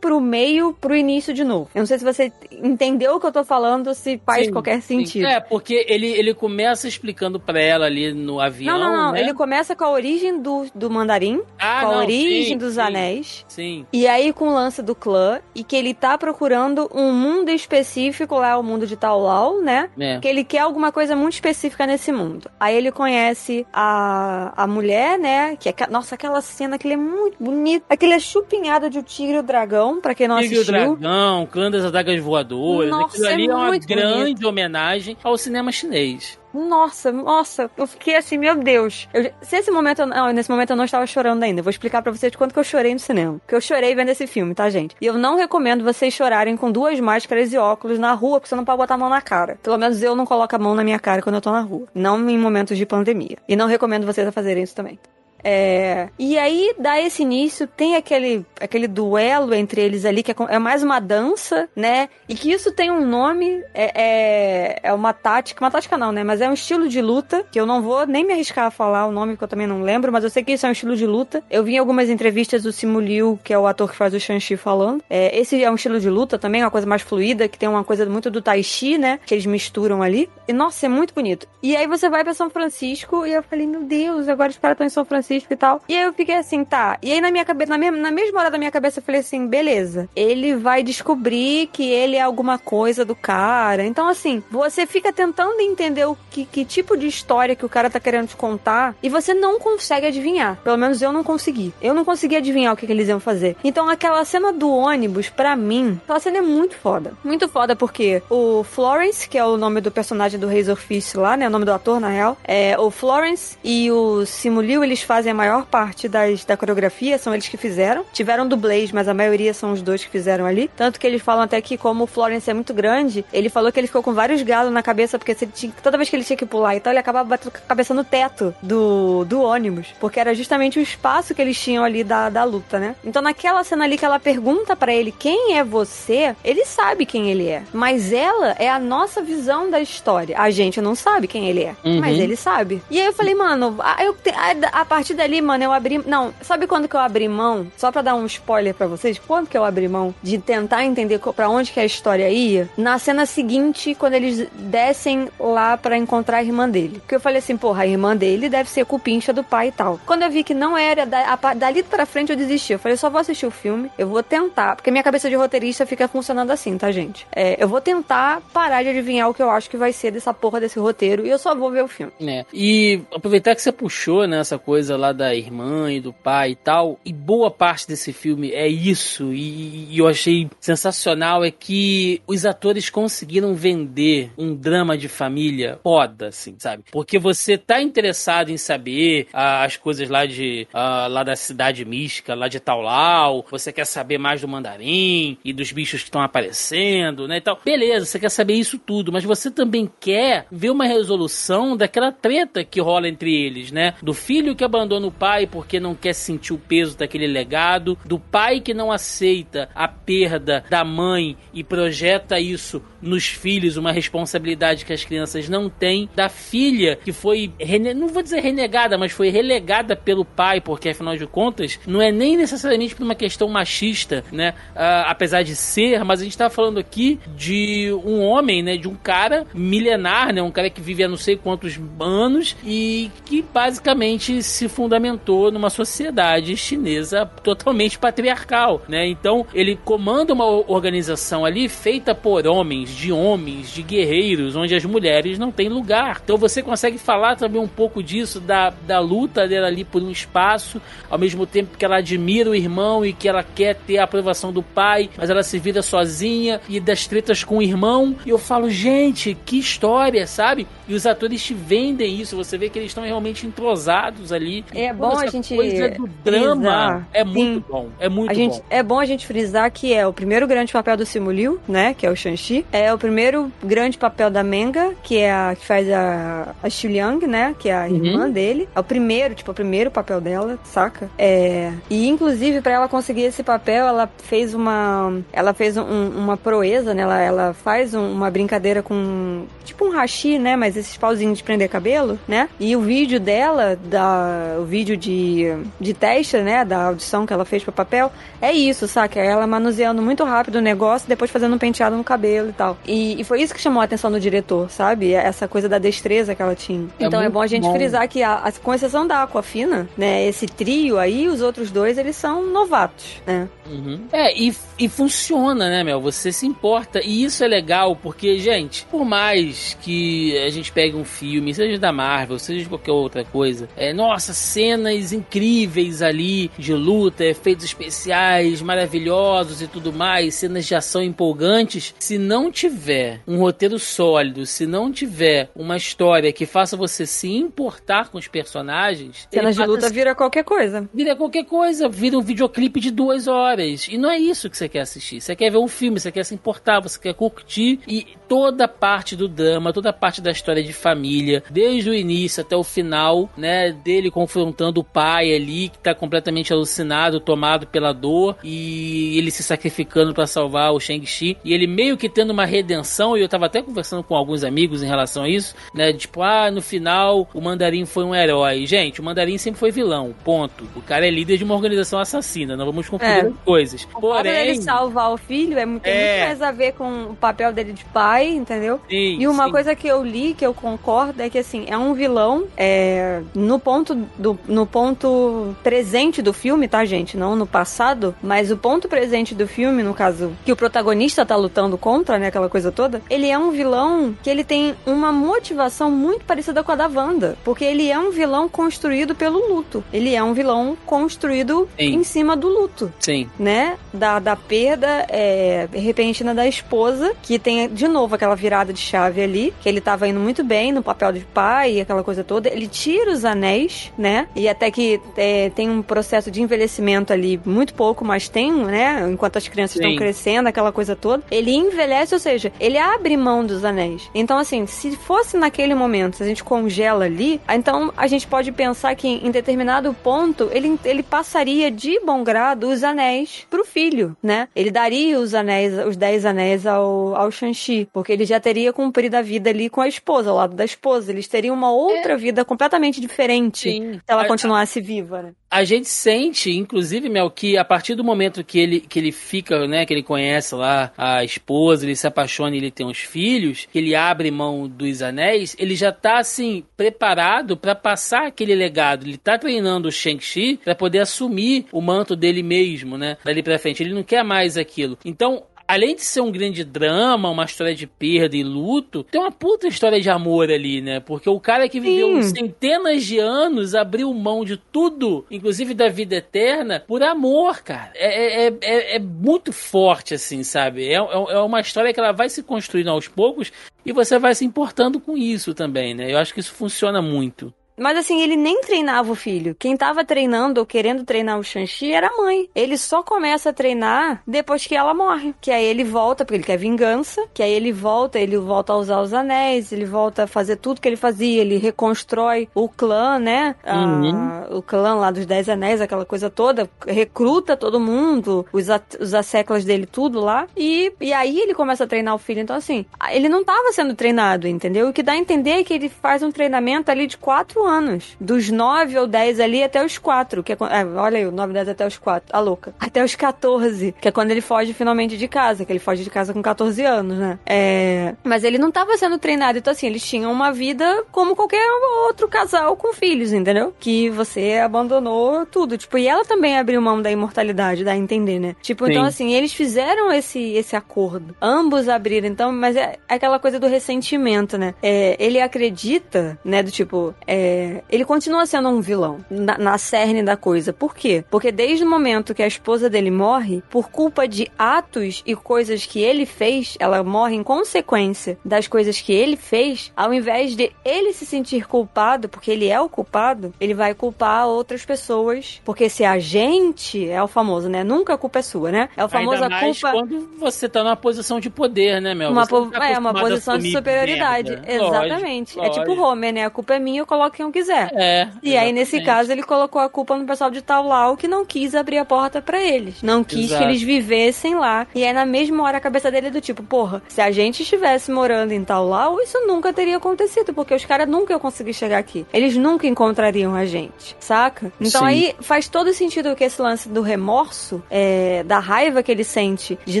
[0.00, 1.68] pro meio pro início de novo.
[1.74, 4.80] Eu não sei se você entendeu o que eu tô falando, se faz Sim, qualquer
[4.80, 4.98] sim.
[4.98, 5.26] sentido.
[5.26, 8.78] É, porque ele, ele começa explicando pra ela ali no avião.
[8.78, 9.12] Não, não, não.
[9.12, 9.20] né?
[9.20, 12.74] Ele começa com a origem do, do mandarim, Ah, com a não, origem sim, dos
[12.74, 12.80] sim.
[12.80, 13.44] anéis.
[13.48, 13.86] Sim.
[13.92, 18.36] E aí com o lance do clã, e que ele tá procurando um mundo específico,
[18.36, 19.90] lá é o mundo de Taulau, né?
[19.98, 20.18] É.
[20.20, 22.50] Que ele quer alguma coisa muito específica nesse mundo.
[22.58, 25.56] Aí ele conhece a, a mulher, né?
[25.56, 27.84] Que é, nossa, aquela cena que ele é muito bonito.
[27.88, 30.62] Aquele é chupinhado de o tigre e o dragão, pra quem não Tigre e o
[30.62, 30.96] assistiu.
[30.96, 32.90] Dragão, Clã das Adagas Voadoras.
[32.90, 36.38] Nossa, Aquilo ali é é uma grande homenagem ao cinema chinês.
[36.54, 39.08] Nossa, nossa, eu fiquei assim, meu Deus.
[39.12, 41.58] Eu- se esse momento, eu- não, nesse momento eu não estava chorando ainda.
[41.58, 43.38] Eu vou explicar pra vocês quanto que eu chorei no cinema.
[43.40, 44.94] Porque eu chorei vendo esse filme, tá, gente?
[45.00, 48.54] E eu não recomendo vocês chorarem com duas máscaras e óculos na rua, porque você
[48.54, 49.58] não pode botar a mão na cara.
[49.64, 51.88] Pelo menos eu não coloco a mão na minha cara quando eu tô na rua.
[51.92, 53.36] Não em momentos de pandemia.
[53.48, 54.96] E não recomendo vocês a fazerem isso também.
[55.44, 60.34] É, e aí dá esse início, tem aquele, aquele duelo entre eles ali, que é,
[60.48, 62.08] é mais uma dança, né?
[62.26, 66.24] E que isso tem um nome, é, é, é uma tática, uma tática não, né?
[66.24, 69.06] Mas é um estilo de luta, que eu não vou nem me arriscar a falar
[69.06, 70.96] o nome, que eu também não lembro, mas eu sei que isso é um estilo
[70.96, 71.42] de luta.
[71.50, 74.20] Eu vi em algumas entrevistas do Simu Liu, que é o ator que faz o
[74.20, 75.02] Shang-Chi, falando.
[75.10, 77.84] É, esse é um estilo de luta também, uma coisa mais fluida, que tem uma
[77.84, 79.20] coisa muito do Tai Chi, né?
[79.26, 80.30] Que eles misturam ali.
[80.48, 81.46] E, nossa, é muito bonito.
[81.62, 84.74] E aí você vai pra São Francisco, e eu falei, meu Deus, agora os caras
[84.74, 85.80] estão em São Francisco E tal.
[85.88, 86.98] E aí eu fiquei assim, tá.
[87.02, 89.20] E aí na minha cabeça, na mesma, na mesma hora da minha cabeça, eu falei
[89.20, 90.08] assim, beleza.
[90.14, 93.84] Ele vai descobrir que ele é alguma coisa do cara.
[93.84, 97.90] Então, assim, você fica tentando entender o que, que tipo de história que o cara
[97.90, 100.58] tá querendo te contar e você não consegue adivinhar.
[100.62, 101.72] Pelo menos eu não consegui.
[101.80, 103.56] Eu não consegui adivinhar o que, que eles iam fazer.
[103.62, 107.14] Então, aquela cena do ônibus, pra mim, aquela cena é muito foda.
[107.24, 111.46] Muito foda porque o Florence, que é o nome do personagem do Razorfish lá, né?
[111.46, 112.36] O nome do ator, na real.
[112.44, 117.18] É, o Florence e o Simu Liu, eles fazem a maior parte das, da coreografia,
[117.18, 118.04] são eles que fizeram.
[118.12, 120.70] Tiveram dublês, mas a maioria são os dois que fizeram ali.
[120.76, 123.80] Tanto que eles falam até que, como o Florence é muito grande, ele falou que
[123.80, 126.36] ele ficou com vários galos na cabeça, porque se tinha, toda vez que ele tinha
[126.36, 129.88] que pular, então ele acabava batendo com a cabeça no teto do, do ônibus.
[130.00, 132.96] Porque era justamente o espaço que eles tinham ali da, da luta, né?
[133.04, 137.30] Então naquela cena ali que ela pergunta para ele quem é você, ele sabe quem
[137.30, 137.62] ele é.
[137.72, 140.38] Mas ela é a nossa visão da história.
[140.38, 141.76] A gente não sabe quem ele é.
[141.84, 142.00] Uhum.
[142.00, 142.82] Mas ele sabe.
[142.90, 145.98] E aí eu falei, mano, a, eu, a, a partir dali, mano, eu abri.
[146.06, 147.66] Não, sabe quando que eu abri mão?
[147.76, 151.18] Só pra dar um spoiler pra vocês, quando que eu abri mão de tentar entender
[151.18, 152.68] para onde que a história ia?
[152.76, 157.00] Na cena seguinte, quando eles descem lá para encontrar a irmã dele.
[157.00, 160.00] Porque eu falei assim, porra, a irmã dele deve ser cupincha do pai e tal.
[160.06, 162.72] Quando eu vi que não era, da, a, dali pra frente eu desisti.
[162.72, 164.76] Eu falei, só vou assistir o filme, eu vou tentar.
[164.76, 167.26] Porque minha cabeça de roteirista fica funcionando assim, tá, gente?
[167.34, 170.32] É, eu vou tentar parar de adivinhar o que eu acho que vai ser dessa
[170.32, 172.12] porra desse roteiro e eu só vou ver o filme.
[172.20, 172.44] É.
[172.52, 176.56] E aproveitar que você puxou, né, essa coisa lá da irmã e do pai e
[176.56, 182.22] tal, e boa parte desse filme é isso, e, e eu achei sensacional é que
[182.26, 186.84] os atores conseguiram vender um drama de família foda, assim, sabe?
[186.90, 191.84] Porque você tá interessado em saber ah, as coisas lá de ah, lá da cidade
[191.84, 196.22] mística, lá de Taulau, você quer saber mais do mandarim e dos bichos que estão
[196.22, 197.58] aparecendo, né, tal.
[197.64, 202.64] Beleza, você quer saber isso tudo, mas você também quer ver uma resolução daquela treta
[202.64, 203.94] que rola entre eles, né?
[204.02, 208.18] Do filho que abandona o pai porque não quer sentir o peso daquele legado, do
[208.18, 214.84] pai que não aceita a perda da mãe e projeta isso nos filhos, uma responsabilidade
[214.84, 217.52] que as crianças não têm, da filha que foi,
[217.94, 222.10] não vou dizer renegada, mas foi relegada pelo pai, porque afinal de contas, não é
[222.10, 224.54] nem necessariamente por uma questão machista, né?
[224.74, 228.76] Uh, apesar de ser, mas a gente tá falando aqui de um homem, né?
[228.76, 230.42] De um cara milenar, né?
[230.42, 235.70] Um cara que vive há não sei quantos anos e que basicamente se fundamentou numa
[235.70, 239.06] sociedade chinesa totalmente patriarcal, né?
[239.06, 244.84] Então ele comanda uma organização ali feita por homens, de homens, de guerreiros, onde as
[244.84, 246.20] mulheres não têm lugar.
[246.22, 250.10] Então você consegue falar também um pouco disso, da, da luta dela ali por um
[250.10, 254.04] espaço, ao mesmo tempo que ela admira o irmão e que ela quer ter a
[254.04, 258.16] aprovação do pai, mas ela se vira sozinha e das tretas com o irmão.
[258.26, 260.66] E eu falo, gente, que história, sabe?
[260.86, 264.64] E os atores te vendem isso, você vê que eles estão realmente entrosados ali.
[264.74, 267.08] É bom a gente coisa do drama frisar.
[267.12, 267.64] é muito Sim.
[267.70, 268.64] bom, é muito a gente, bom.
[268.70, 271.94] É bom a gente frisar que é o primeiro grande papel do Simu Liu, né,
[271.94, 275.66] que é o Shang-Chi, é o primeiro grande papel da Menga, que é a que
[275.66, 278.04] faz a, a Xu Liang, né, que é a uhum.
[278.04, 278.68] irmã dele.
[278.74, 281.10] É o primeiro, tipo, o primeiro papel dela, saca?
[281.16, 286.36] É, e inclusive para ela conseguir esse papel, ela fez uma ela fez um, uma
[286.36, 287.02] proeza, né?
[287.02, 291.44] Ela, ela faz um, uma brincadeira com tipo um hashi, né, mas esses pauzinhos de
[291.44, 292.48] prender cabelo, né?
[292.58, 297.44] E o vídeo dela, da, o vídeo de, de teste, né, da audição que ela
[297.44, 299.20] fez para papel, é isso, saca?
[299.20, 302.76] É ela manuseando muito rápido o negócio, depois fazendo um penteado no cabelo e tal.
[302.86, 305.12] E, e foi isso que chamou a atenção do diretor, sabe?
[305.12, 306.86] Essa coisa da destreza que ela tinha.
[306.98, 307.74] É então é bom a gente bom.
[307.74, 311.98] frisar que, a, a, com exceção da Aquafina, né, esse trio aí, os outros dois,
[311.98, 313.48] eles são novatos, né?
[313.70, 314.06] Uhum.
[314.12, 316.00] É, e, e funciona, né, Mel?
[316.00, 317.00] Você se importa.
[317.02, 321.78] E isso é legal, porque, gente, por mais que a gente pegue um filme, seja
[321.78, 327.64] da Marvel, seja de qualquer outra coisa, é, nossa, cenas incríveis ali de luta, efeitos
[327.64, 331.94] especiais maravilhosos e tudo mais, cenas de ação empolgantes.
[331.98, 337.30] Se não tiver um roteiro sólido, se não tiver uma história que faça você se
[337.32, 339.26] importar com os personagens.
[339.32, 340.88] Cenas de luta vira qualquer coisa.
[340.92, 343.53] Vira qualquer coisa, vira um videoclipe de duas horas.
[343.92, 345.20] E não é isso que você quer assistir.
[345.20, 347.80] Você quer ver um filme, você quer se importar, você quer curtir.
[347.86, 352.56] E toda parte do drama, toda parte da história de família, desde o início até
[352.56, 353.72] o final, né?
[353.72, 359.42] Dele confrontando o pai ali, que tá completamente alucinado, tomado pela dor, e ele se
[359.42, 361.36] sacrificando para salvar o Shang-Chi.
[361.44, 364.82] E ele meio que tendo uma redenção, e eu tava até conversando com alguns amigos
[364.82, 365.92] em relação a isso, né?
[365.92, 368.66] Tipo, ah, no final o Mandarim foi um herói.
[368.66, 370.64] Gente, o Mandarim sempre foi vilão, ponto.
[370.74, 373.32] O cara é líder de uma organização assassina, não vamos confundir é.
[373.44, 373.88] As coisas.
[373.94, 376.16] O fato dele Porém, salvar o filho é, tem É.
[376.16, 378.80] muito mais a ver com o papel dele de pai, entendeu?
[378.88, 379.50] sim, E uma sim.
[379.50, 383.58] coisa que eu li, que eu concordo, é que assim, é um vilão é, no
[383.58, 387.16] ponto do, no ponto presente do filme, tá, gente?
[387.16, 391.36] Não no passado, mas o ponto presente do filme, no caso, que o protagonista tá
[391.36, 392.28] lutando contra, né?
[392.28, 396.72] Aquela coisa toda, ele é um vilão que ele tem uma motivação muito parecida com
[396.72, 397.36] a da Wanda.
[397.44, 399.84] Porque ele é um vilão construído pelo luto.
[399.92, 401.94] Ele é um vilão construído Sim.
[401.96, 407.68] em cima do luto Sim, né, da, da perda é, repentina da esposa, que tem
[407.68, 411.12] de novo aquela virada de chave ali, que ele tava indo muito bem no papel
[411.12, 412.48] de pai e aquela coisa toda.
[412.48, 417.40] Ele tira os anéis, né, e até que é, tem um processo de envelhecimento ali,
[417.44, 421.22] muito pouco, mas tem, né, enquanto as crianças estão crescendo, aquela coisa toda.
[421.30, 424.08] Ele envelhece, ou seja, ele abre mão dos anéis.
[424.14, 428.52] Então, assim, se fosse naquele momento, se a gente congela ali, então a gente pode
[428.52, 434.16] pensar que em determinado ponto ele, ele passaria de bom grado os anéis pro filho,
[434.22, 434.48] né?
[434.54, 439.16] Ele daria os anéis, os dez anéis ao, ao Shang-Chi, porque ele já teria cumprido
[439.16, 441.12] a vida ali com a esposa, ao lado da esposa.
[441.12, 443.94] Eles teriam uma outra vida completamente diferente sim.
[443.94, 445.32] se ela continuasse viva, né?
[445.54, 449.68] A gente sente, inclusive, Mel, que a partir do momento que ele, que ele fica,
[449.68, 453.68] né, que ele conhece lá a esposa, ele se apaixona e ele tem os filhos,
[453.72, 459.06] ele abre mão dos anéis, ele já tá, assim, preparado pra passar aquele legado.
[459.06, 463.56] Ele tá treinando o Shang-Chi pra poder assumir o manto dele mesmo, né, dali pra
[463.56, 463.80] frente.
[463.80, 464.98] Ele não quer mais aquilo.
[465.04, 469.32] Então, Além de ser um grande drama, uma história de perda e luto, tem uma
[469.32, 471.00] puta história de amor ali, né?
[471.00, 472.34] Porque o cara que viveu Sim.
[472.34, 477.92] centenas de anos abriu mão de tudo, inclusive da vida eterna, por amor, cara.
[477.94, 480.86] É, é, é, é muito forte, assim, sabe?
[480.86, 483.52] É, é é uma história que ela vai se construindo aos poucos
[483.84, 486.12] e você vai se importando com isso também, né?
[486.12, 487.52] Eu acho que isso funciona muito.
[487.78, 489.54] Mas assim, ele nem treinava o filho.
[489.58, 492.48] Quem tava treinando ou querendo treinar o Shang-Chi era a mãe.
[492.54, 495.34] Ele só começa a treinar depois que ela morre.
[495.40, 497.24] Que aí ele volta, porque ele quer vingança.
[497.34, 500.80] Que aí ele volta, ele volta a usar os anéis, ele volta a fazer tudo
[500.80, 501.40] que ele fazia.
[501.42, 503.56] Ele reconstrói o clã, né?
[503.64, 506.70] Ah, o clã lá dos Dez Anéis, aquela coisa toda.
[506.86, 510.46] Recruta todo mundo, os, at- os asseclas dele, tudo lá.
[510.56, 512.40] E, e aí ele começa a treinar o filho.
[512.40, 514.88] Então, assim, ele não tava sendo treinado, entendeu?
[514.88, 518.16] O que dá a entender é que ele faz um treinamento ali de quatro anos.
[518.20, 520.42] Dos 9 ou 10 ali até os 4.
[520.42, 522.36] Que é, é, olha aí, o 9, 10 até os 4.
[522.36, 522.74] A louca.
[522.78, 523.94] Até os 14.
[524.00, 525.64] Que é quando ele foge finalmente de casa.
[525.64, 527.38] Que ele foge de casa com 14 anos, né?
[527.46, 529.58] É, mas ele não tava sendo treinado.
[529.58, 531.64] Então, assim, eles tinham uma vida como qualquer
[532.06, 533.74] outro casal com filhos, entendeu?
[533.78, 535.76] Que você abandonou tudo.
[535.76, 538.56] Tipo, e ela também abriu mão da imortalidade, dá a entender, né?
[538.62, 539.08] Tipo, então, Sim.
[539.08, 541.34] assim, eles fizeram esse, esse acordo.
[541.40, 544.74] Ambos abriram, então, mas é aquela coisa do ressentimento, né?
[544.82, 547.53] É, ele acredita, né, do tipo, é,
[547.90, 550.72] ele continua sendo um vilão na, na cerne da coisa.
[550.72, 551.24] Por quê?
[551.30, 555.86] Porque desde o momento que a esposa dele morre, por culpa de atos e coisas
[555.86, 560.72] que ele fez, ela morre em consequência das coisas que ele fez, ao invés de
[560.84, 565.60] ele se sentir culpado, porque ele é o culpado, ele vai culpar outras pessoas.
[565.64, 567.82] Porque se a gente é o famoso, né?
[567.84, 568.88] Nunca a culpa é sua, né?
[568.96, 569.90] É o famoso Ainda a culpa.
[569.92, 572.30] quando você tá numa posição de poder, né, Mel?
[572.30, 574.50] Uma, po- tá é, uma posição de superioridade.
[574.50, 574.72] merda.
[574.72, 575.56] Exatamente.
[575.56, 576.06] Lógico, É tipo lógico.
[576.06, 576.44] Homer, né?
[576.44, 577.90] A culpa é minha, eu coloco quem eu quiser.
[577.94, 578.28] É.
[578.42, 579.04] E aí, nesse exatamente.
[579.06, 582.40] caso, ele colocou a culpa no pessoal de Taulau que não quis abrir a porta
[582.42, 583.02] pra eles.
[583.02, 583.62] Não quis Exato.
[583.62, 584.86] que eles vivessem lá.
[584.94, 587.62] E aí, na mesma hora, a cabeça dele é do tipo, porra, se a gente
[587.62, 591.98] estivesse morando em Taulau, isso nunca teria acontecido, porque os caras nunca iam conseguir chegar
[591.98, 592.26] aqui.
[592.32, 594.72] Eles nunca encontrariam a gente, saca?
[594.80, 595.06] Então Sim.
[595.06, 599.78] aí faz todo sentido que esse lance do remorso, é, da raiva que ele sente
[599.84, 600.00] de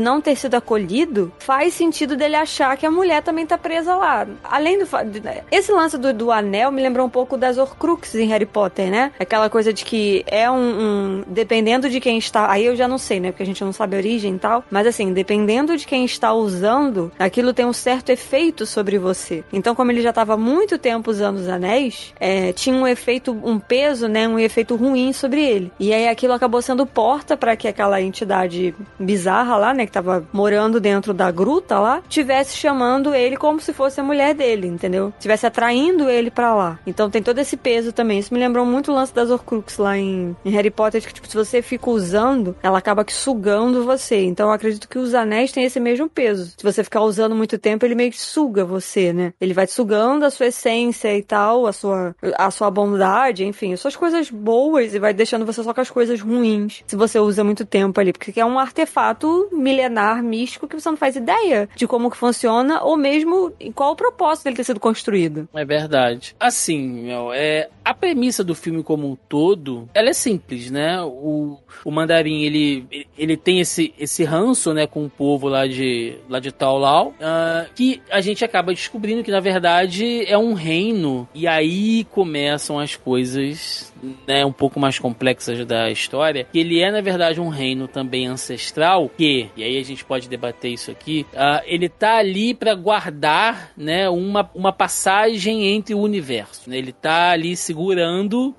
[0.00, 4.26] não ter sido acolhido, faz sentido dele achar que a mulher também tá presa lá.
[4.42, 4.84] Além do.
[5.06, 8.90] de- Esse lance do, do anel me lembrou um pouco das Horcruxes em Harry Potter,
[8.90, 9.12] né?
[9.18, 12.50] Aquela coisa de que é um, um- Dependendo de quem está.
[12.50, 13.30] Aí eu já não sei, né?
[13.30, 14.64] Porque a gente não sabe a origem e tal.
[14.70, 19.42] Mas assim, dependendo de quem está usando, aquilo tem um certo efeito sobre você.
[19.52, 23.58] Então, como ele já estava muito tempo usando os anéis, é, tinha um efeito, um
[23.58, 24.26] peso, né?
[24.28, 25.72] Um efeito ruim sobre ele.
[25.78, 29.86] E aí aquilo acabou sendo porta para que aquela entidade bizarra lá, né?
[29.86, 34.34] Que tava morando dentro da gruta lá, tivesse chamando ele como se fosse a mulher
[34.34, 35.12] dele, entendeu?
[35.18, 36.78] Tivesse atraindo ele pra lá.
[36.86, 38.18] Então tem todo esse peso também.
[38.18, 41.26] Isso me lembrou muito o lance das Horcrux lá em, em Harry Potter, que tipo,
[41.26, 44.24] se você fica usando, ela acaba que sugando você.
[44.24, 46.54] Então eu acredito que os anéis têm esse mesmo peso.
[46.56, 49.32] Se você ficar usando muito tempo, ele meio que suga você, né?
[49.40, 53.72] Ele vai te sugando a sua essência e tal, a sua, a sua bondade, enfim,
[53.72, 56.82] as suas coisas boas e vai deixando você só com as coisas ruins.
[56.86, 60.96] Se você usa muito tempo ali, porque é um artefato milenar, místico, que você não
[60.96, 64.80] faz ideia de como que funciona ou mesmo em qual o propósito dele ter sido
[64.80, 65.48] construído.
[65.54, 66.36] É verdade.
[66.38, 71.00] Assim, know, eh, a premissa do filme como um todo, ela é simples, né?
[71.02, 76.16] O, o mandarim, ele, ele tem esse, esse ranço, né, com o povo lá de,
[76.28, 81.28] lá de Taulau, uh, que a gente acaba descobrindo que, na verdade, é um reino,
[81.34, 83.92] e aí começam as coisas
[84.26, 89.10] né, um pouco mais complexas da história, ele é, na verdade, um reino também ancestral,
[89.16, 93.72] que, e aí a gente pode debater isso aqui, uh, ele tá ali para guardar,
[93.76, 96.78] né, uma, uma passagem entre o universo, né?
[96.78, 98.54] ele tá ali segurando uh,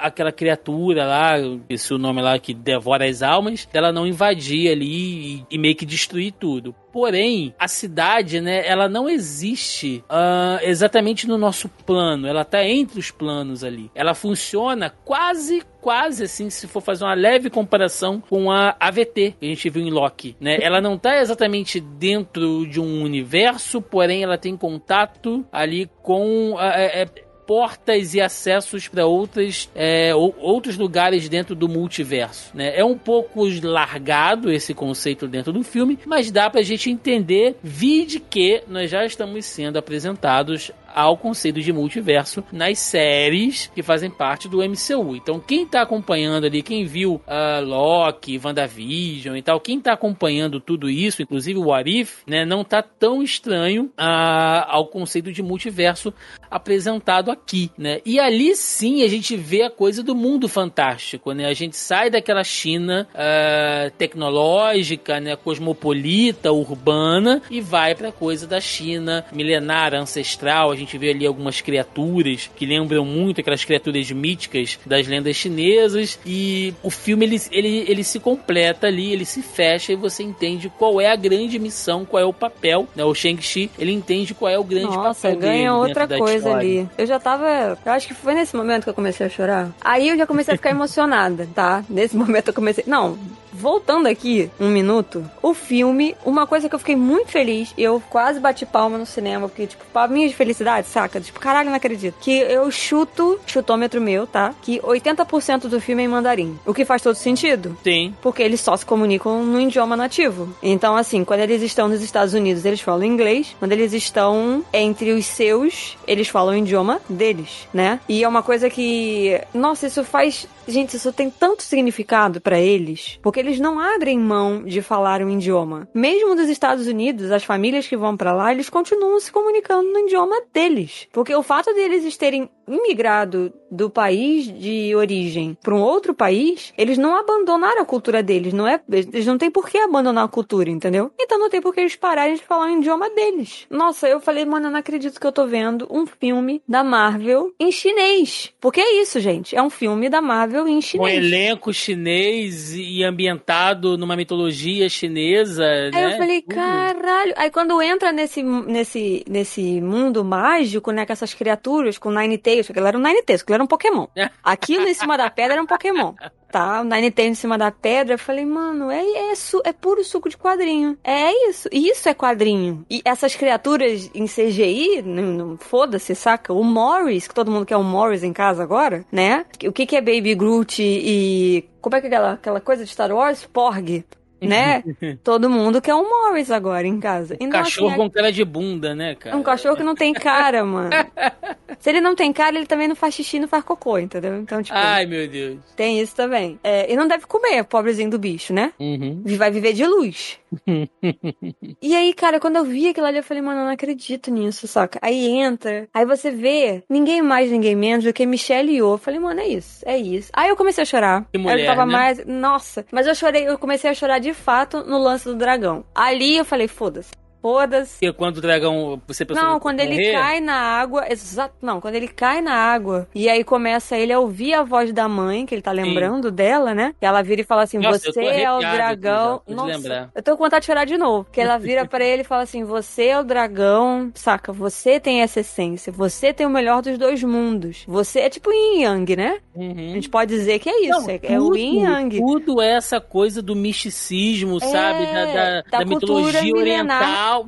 [0.00, 1.34] aquela criatura lá,
[1.68, 5.56] esse é o nome lá que devora as almas, dela não invadir ali e, e
[5.58, 6.74] meio que destruir tudo.
[6.92, 12.26] Porém, a cidade, né, ela não existe uh, exatamente no nosso plano.
[12.26, 13.88] Ela tá entre os planos ali.
[13.94, 19.46] Ela funciona quase quase assim, se for fazer uma leve comparação com a AVT que
[19.46, 20.58] a gente viu em Loki, né?
[20.60, 26.58] Ela não tá exatamente dentro de um universo, porém ela tem contato ali com uh,
[26.60, 27.06] é,
[27.48, 32.54] portas e acessos para outras é, outros lugares dentro do multiverso.
[32.54, 32.78] Né?
[32.78, 37.56] É um pouco largado esse conceito dentro do filme, mas dá para a gente entender,
[37.62, 44.10] vide que nós já estamos sendo apresentados ao conceito de multiverso nas séries que fazem
[44.10, 45.16] parte do MCU.
[45.16, 50.60] Então, quem tá acompanhando ali, quem viu uh, Loki, WandaVision e tal, quem tá acompanhando
[50.60, 56.12] tudo isso, inclusive o Arif, né, não tá tão estranho uh, ao conceito de multiverso
[56.50, 58.00] apresentado aqui, né?
[58.04, 61.46] E ali sim a gente vê a coisa do mundo fantástico, né?
[61.46, 68.60] A gente sai daquela China uh, tecnológica, né, cosmopolita, urbana e vai para coisa da
[68.60, 70.70] China milenar, ancestral.
[70.70, 76.18] A gente vê ali algumas criaturas que lembram muito aquelas criaturas míticas das lendas chinesas
[76.24, 80.70] e o filme ele, ele, ele se completa ali, ele se fecha e você entende
[80.78, 83.04] qual é a grande missão, qual é o papel, né?
[83.04, 86.88] O Shang-Chi, ele entende qual é o grande Nossa, papel ganha dele outra coisa ali.
[86.96, 89.70] Eu já tava, eu acho que foi nesse momento que eu comecei a chorar.
[89.80, 91.84] Aí eu já comecei a ficar emocionada, tá?
[91.88, 93.18] Nesse momento eu comecei, não,
[93.58, 98.38] voltando aqui um minuto, o filme, uma coisa que eu fiquei muito feliz, eu quase
[98.38, 101.20] bati palma no cinema, porque, tipo, palminha de felicidade, saca?
[101.20, 102.14] Tipo, caralho, não acredito.
[102.20, 104.54] Que eu chuto, chutômetro meu, tá?
[104.62, 106.58] Que 80% do filme é em mandarim.
[106.64, 107.76] O que faz todo sentido.
[107.82, 108.14] Sim.
[108.22, 110.48] Porque eles só se comunicam no idioma nativo.
[110.62, 113.56] Então, assim, quando eles estão nos Estados Unidos, eles falam inglês.
[113.58, 118.00] Quando eles estão entre os seus, eles falam o idioma deles, né?
[118.08, 119.40] E é uma coisa que.
[119.52, 120.46] Nossa, isso faz.
[120.68, 123.18] Gente, isso tem tanto significado para eles.
[123.22, 125.88] Porque eles não abrem mão de falar um idioma.
[125.94, 130.00] Mesmo dos Estados Unidos, as famílias que vão para lá, eles continuam se comunicando no
[130.00, 131.08] idioma deles.
[131.10, 136.96] Porque o fato deles terem imigrado do país de origem para um outro país, eles
[136.98, 138.80] não abandonaram a cultura deles, não é?
[138.90, 141.10] Eles não têm por que abandonar a cultura, entendeu?
[141.18, 143.66] Então não tem por que eles pararem de falar o idioma deles.
[143.70, 147.52] Nossa, eu falei, mano, eu não acredito que eu tô vendo um filme da Marvel
[147.58, 148.52] em chinês.
[148.60, 149.54] Porque é isso, gente.
[149.54, 151.10] É um filme da Marvel em chinês.
[151.10, 156.14] Com elenco chinês e ambientado numa mitologia chinesa, Aí né?
[156.14, 156.54] eu falei, Tudo.
[156.54, 157.34] caralho.
[157.36, 162.57] Aí quando entra nesse, nesse, nesse mundo mágico, né, com essas criaturas, com Nine Tails,
[162.60, 164.06] aquilo era um Nine Tails, aquilo era um Pokémon.
[164.42, 166.14] Aquilo em cima da pedra era um Pokémon.
[166.50, 169.72] Tá, o Nine Tails em cima da pedra, eu falei, mano, é, é, su- é
[169.72, 170.96] puro suco de quadrinho.
[171.04, 171.68] É isso.
[171.70, 172.86] Isso é quadrinho.
[172.88, 176.52] E essas criaturas em CGI, não, não- foda-se, saca?
[176.52, 179.44] O Morris, que todo mundo quer um Morris em casa agora, né?
[179.66, 181.68] O que, que é Baby Groot e.
[181.82, 183.44] Como é que é aquela, aquela coisa de Star Wars?
[183.44, 184.04] Porg.
[184.40, 184.82] Né?
[185.24, 187.34] Todo mundo quer um Morris agora em casa.
[187.40, 189.34] Então, Cachorro assim, com cara de bunda, né, cara?
[189.34, 190.90] é um cachorro que não tem cara, mano.
[191.78, 194.36] Se ele não tem cara, ele também não faz xixi, não faz cocô, entendeu?
[194.36, 195.58] Então, tipo, Ai, meu Deus.
[195.76, 196.58] tem isso também.
[196.62, 198.72] É, e não deve comer, pobrezinho do bicho, né?
[198.78, 199.22] Uhum.
[199.36, 200.38] Vai viver de luz.
[201.82, 204.66] e aí, cara, quando eu vi aquilo ali, eu falei, mano, eu não acredito nisso,
[204.66, 204.98] saca?
[205.02, 208.94] Aí entra, aí você vê ninguém mais, ninguém menos do que Michelle Yeoh.
[208.94, 210.30] Eu falei, mano, é isso, é isso.
[210.32, 211.26] Aí eu comecei a chorar.
[211.32, 211.92] Que mulher, eu tava né?
[211.92, 212.26] mais.
[212.26, 215.84] Nossa, mas eu chorei, eu comecei a chorar de fato no lance do dragão.
[215.94, 217.10] Ali eu falei, foda-se.
[217.40, 217.98] Foda-se.
[218.00, 221.10] Porque quando o dragão, você pensou Não, que quando ele morrer, cai na água.
[221.10, 221.54] Exato.
[221.62, 223.08] Não, quando ele cai na água.
[223.14, 226.74] E aí começa ele a ouvir a voz da mãe, que ele tá lembrando dela,
[226.74, 226.94] né?
[227.00, 229.42] E ela vira e fala assim: Nossa, Você é o dragão.
[229.46, 230.10] de Nossa, lembrar.
[230.14, 231.24] eu tô com vontade de chorar de novo.
[231.24, 234.52] Porque ela vira pra ele e fala assim: Você é o dragão, saca?
[234.52, 235.92] Você tem essa essência.
[235.92, 237.84] Você tem o melhor dos dois mundos.
[237.86, 239.38] Você é tipo yin e yang, né?
[239.54, 239.70] Uhum.
[239.70, 241.00] A gente pode dizer que é isso.
[241.02, 242.18] Não, é, é o yin e yang.
[242.18, 245.06] Tudo é essa coisa do misticismo, É, sabe?
[245.06, 246.62] Da, da, da da mitologia cultura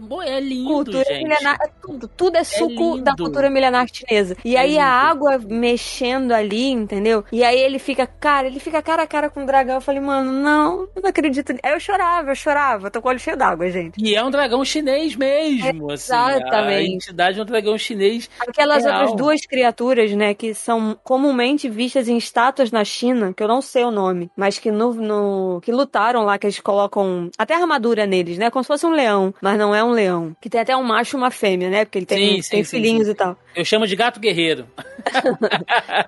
[0.08, 1.22] Pô, é lindo, cultura gente.
[1.22, 3.02] milenar, é tudo, tudo é suco lindo.
[3.02, 4.36] da cultura milenar chinesa.
[4.44, 4.80] E aí lindo.
[4.82, 7.24] a água mexendo ali, entendeu?
[7.32, 9.76] E aí ele fica, cara, ele fica cara a cara com o dragão.
[9.76, 11.52] Eu falei, mano, não, eu não acredito.
[11.62, 13.94] Aí eu chorava, eu chorava, tô com o olho cheio d'água, gente.
[14.02, 16.12] E é um dragão chinês mesmo, assim.
[16.12, 16.94] A Exatamente.
[16.94, 18.28] entidade é um dragão chinês.
[18.40, 19.00] Aquelas Real.
[19.00, 23.60] outras duas criaturas, né, que são comumente vistas em estátuas na China, que eu não
[23.62, 28.06] sei o nome, mas que no, no- que lutaram lá, que eles colocam até armadura
[28.06, 30.34] neles, né, como se fosse um leão, mas não é um leão.
[30.40, 32.64] Que tem até um macho e uma fêmea, né, porque ele tem, Sim, sim, tem
[32.64, 33.36] sim, filhinhos e tal.
[33.54, 34.66] Eu chamo de gato guerreiro.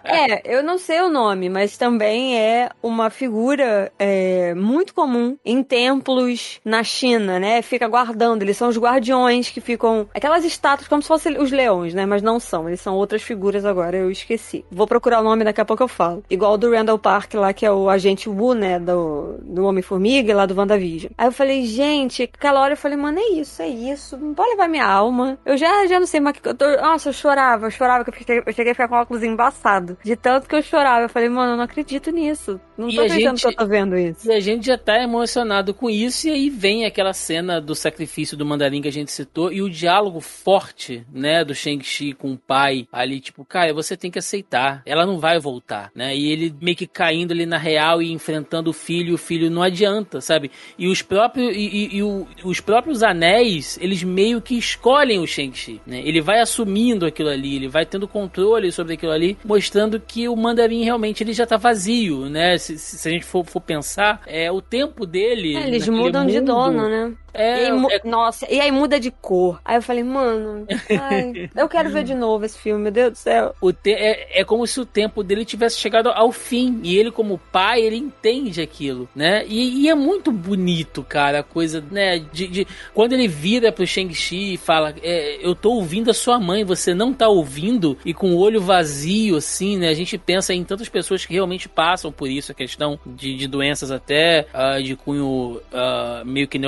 [0.04, 5.62] É, eu não sei o nome, mas também é uma figura é, muito comum em
[5.62, 7.62] templos na China, né?
[7.62, 10.06] Fica guardando, eles são os guardiões que ficam.
[10.14, 12.04] Aquelas estátuas como se fossem os leões, né?
[12.04, 14.64] Mas não são, eles são outras figuras agora, eu esqueci.
[14.70, 16.22] Vou procurar o nome, daqui a pouco eu falo.
[16.28, 18.78] Igual o do Randall Park lá, que é o agente Wu, né?
[18.78, 21.12] Do, do Homem-Formiga lá do WandaVision.
[21.16, 24.50] Aí eu falei, gente, aquela hora eu falei, mano, é isso, é isso, não pode
[24.50, 25.36] levar minha alma.
[25.44, 26.64] Eu já, já não sei mais que eu tô.
[26.76, 29.98] Nossa, eu chorava, eu chorava, que eu cheguei, eu cheguei a ficar com óculos embaçado.
[30.04, 31.06] De tanto que eu chorava.
[31.06, 32.60] Eu falei, mano, eu não acredito nisso.
[32.78, 34.30] Não E tô acreditando gente- que eu tô vendo isso.
[34.30, 38.36] E a gente já tá emocionado com isso, e aí vem aquela cena do sacrifício
[38.36, 42.38] do mandarim que a gente citou, e o diálogo forte, né, do Shang-Chi com o
[42.38, 46.54] pai, ali, tipo, cara, você tem que aceitar, ela não vai voltar, né, e ele
[46.60, 50.50] meio que caindo ali na real e enfrentando o filho, o filho não adianta, sabe,
[50.78, 53.41] e os próprios, e, e- e o- os próprios anéis,
[53.80, 58.06] eles meio que escolhem o Shang-Chi, né, ele vai assumindo aquilo ali, ele vai tendo
[58.08, 62.78] controle sobre aquilo ali, mostrando que o mandarim realmente ele já tá vazio, né, se,
[62.78, 65.56] se- a gente for, for pensar, é o tempo dele...
[65.56, 67.12] É, eles mudam de mundo, dono, né?
[67.34, 69.60] É, E aí é- Nossa, e aí muda de cor.
[69.64, 73.18] Aí eu falei, mano, ai, eu quero ver de novo esse filme, meu Deus do
[73.18, 73.54] céu.
[73.60, 76.80] o te- é, é como se o tempo dele tivesse chegado ao fim.
[76.82, 79.44] E ele, como pai, ele entende aquilo, né?
[79.46, 82.18] E, e é muito bonito, cara, a coisa, né?
[82.32, 86.38] De, de- quando ele vira pro Shang-Chi e fala: é, Eu tô ouvindo a sua
[86.38, 87.96] mãe, você não tá ouvindo?
[88.04, 89.88] E com o olho vazio, assim, né?
[89.88, 93.46] A gente pensa em tantas pessoas que realmente passam por isso, a questão de, de
[93.46, 96.58] doenças até ah, de cunho ah, meio que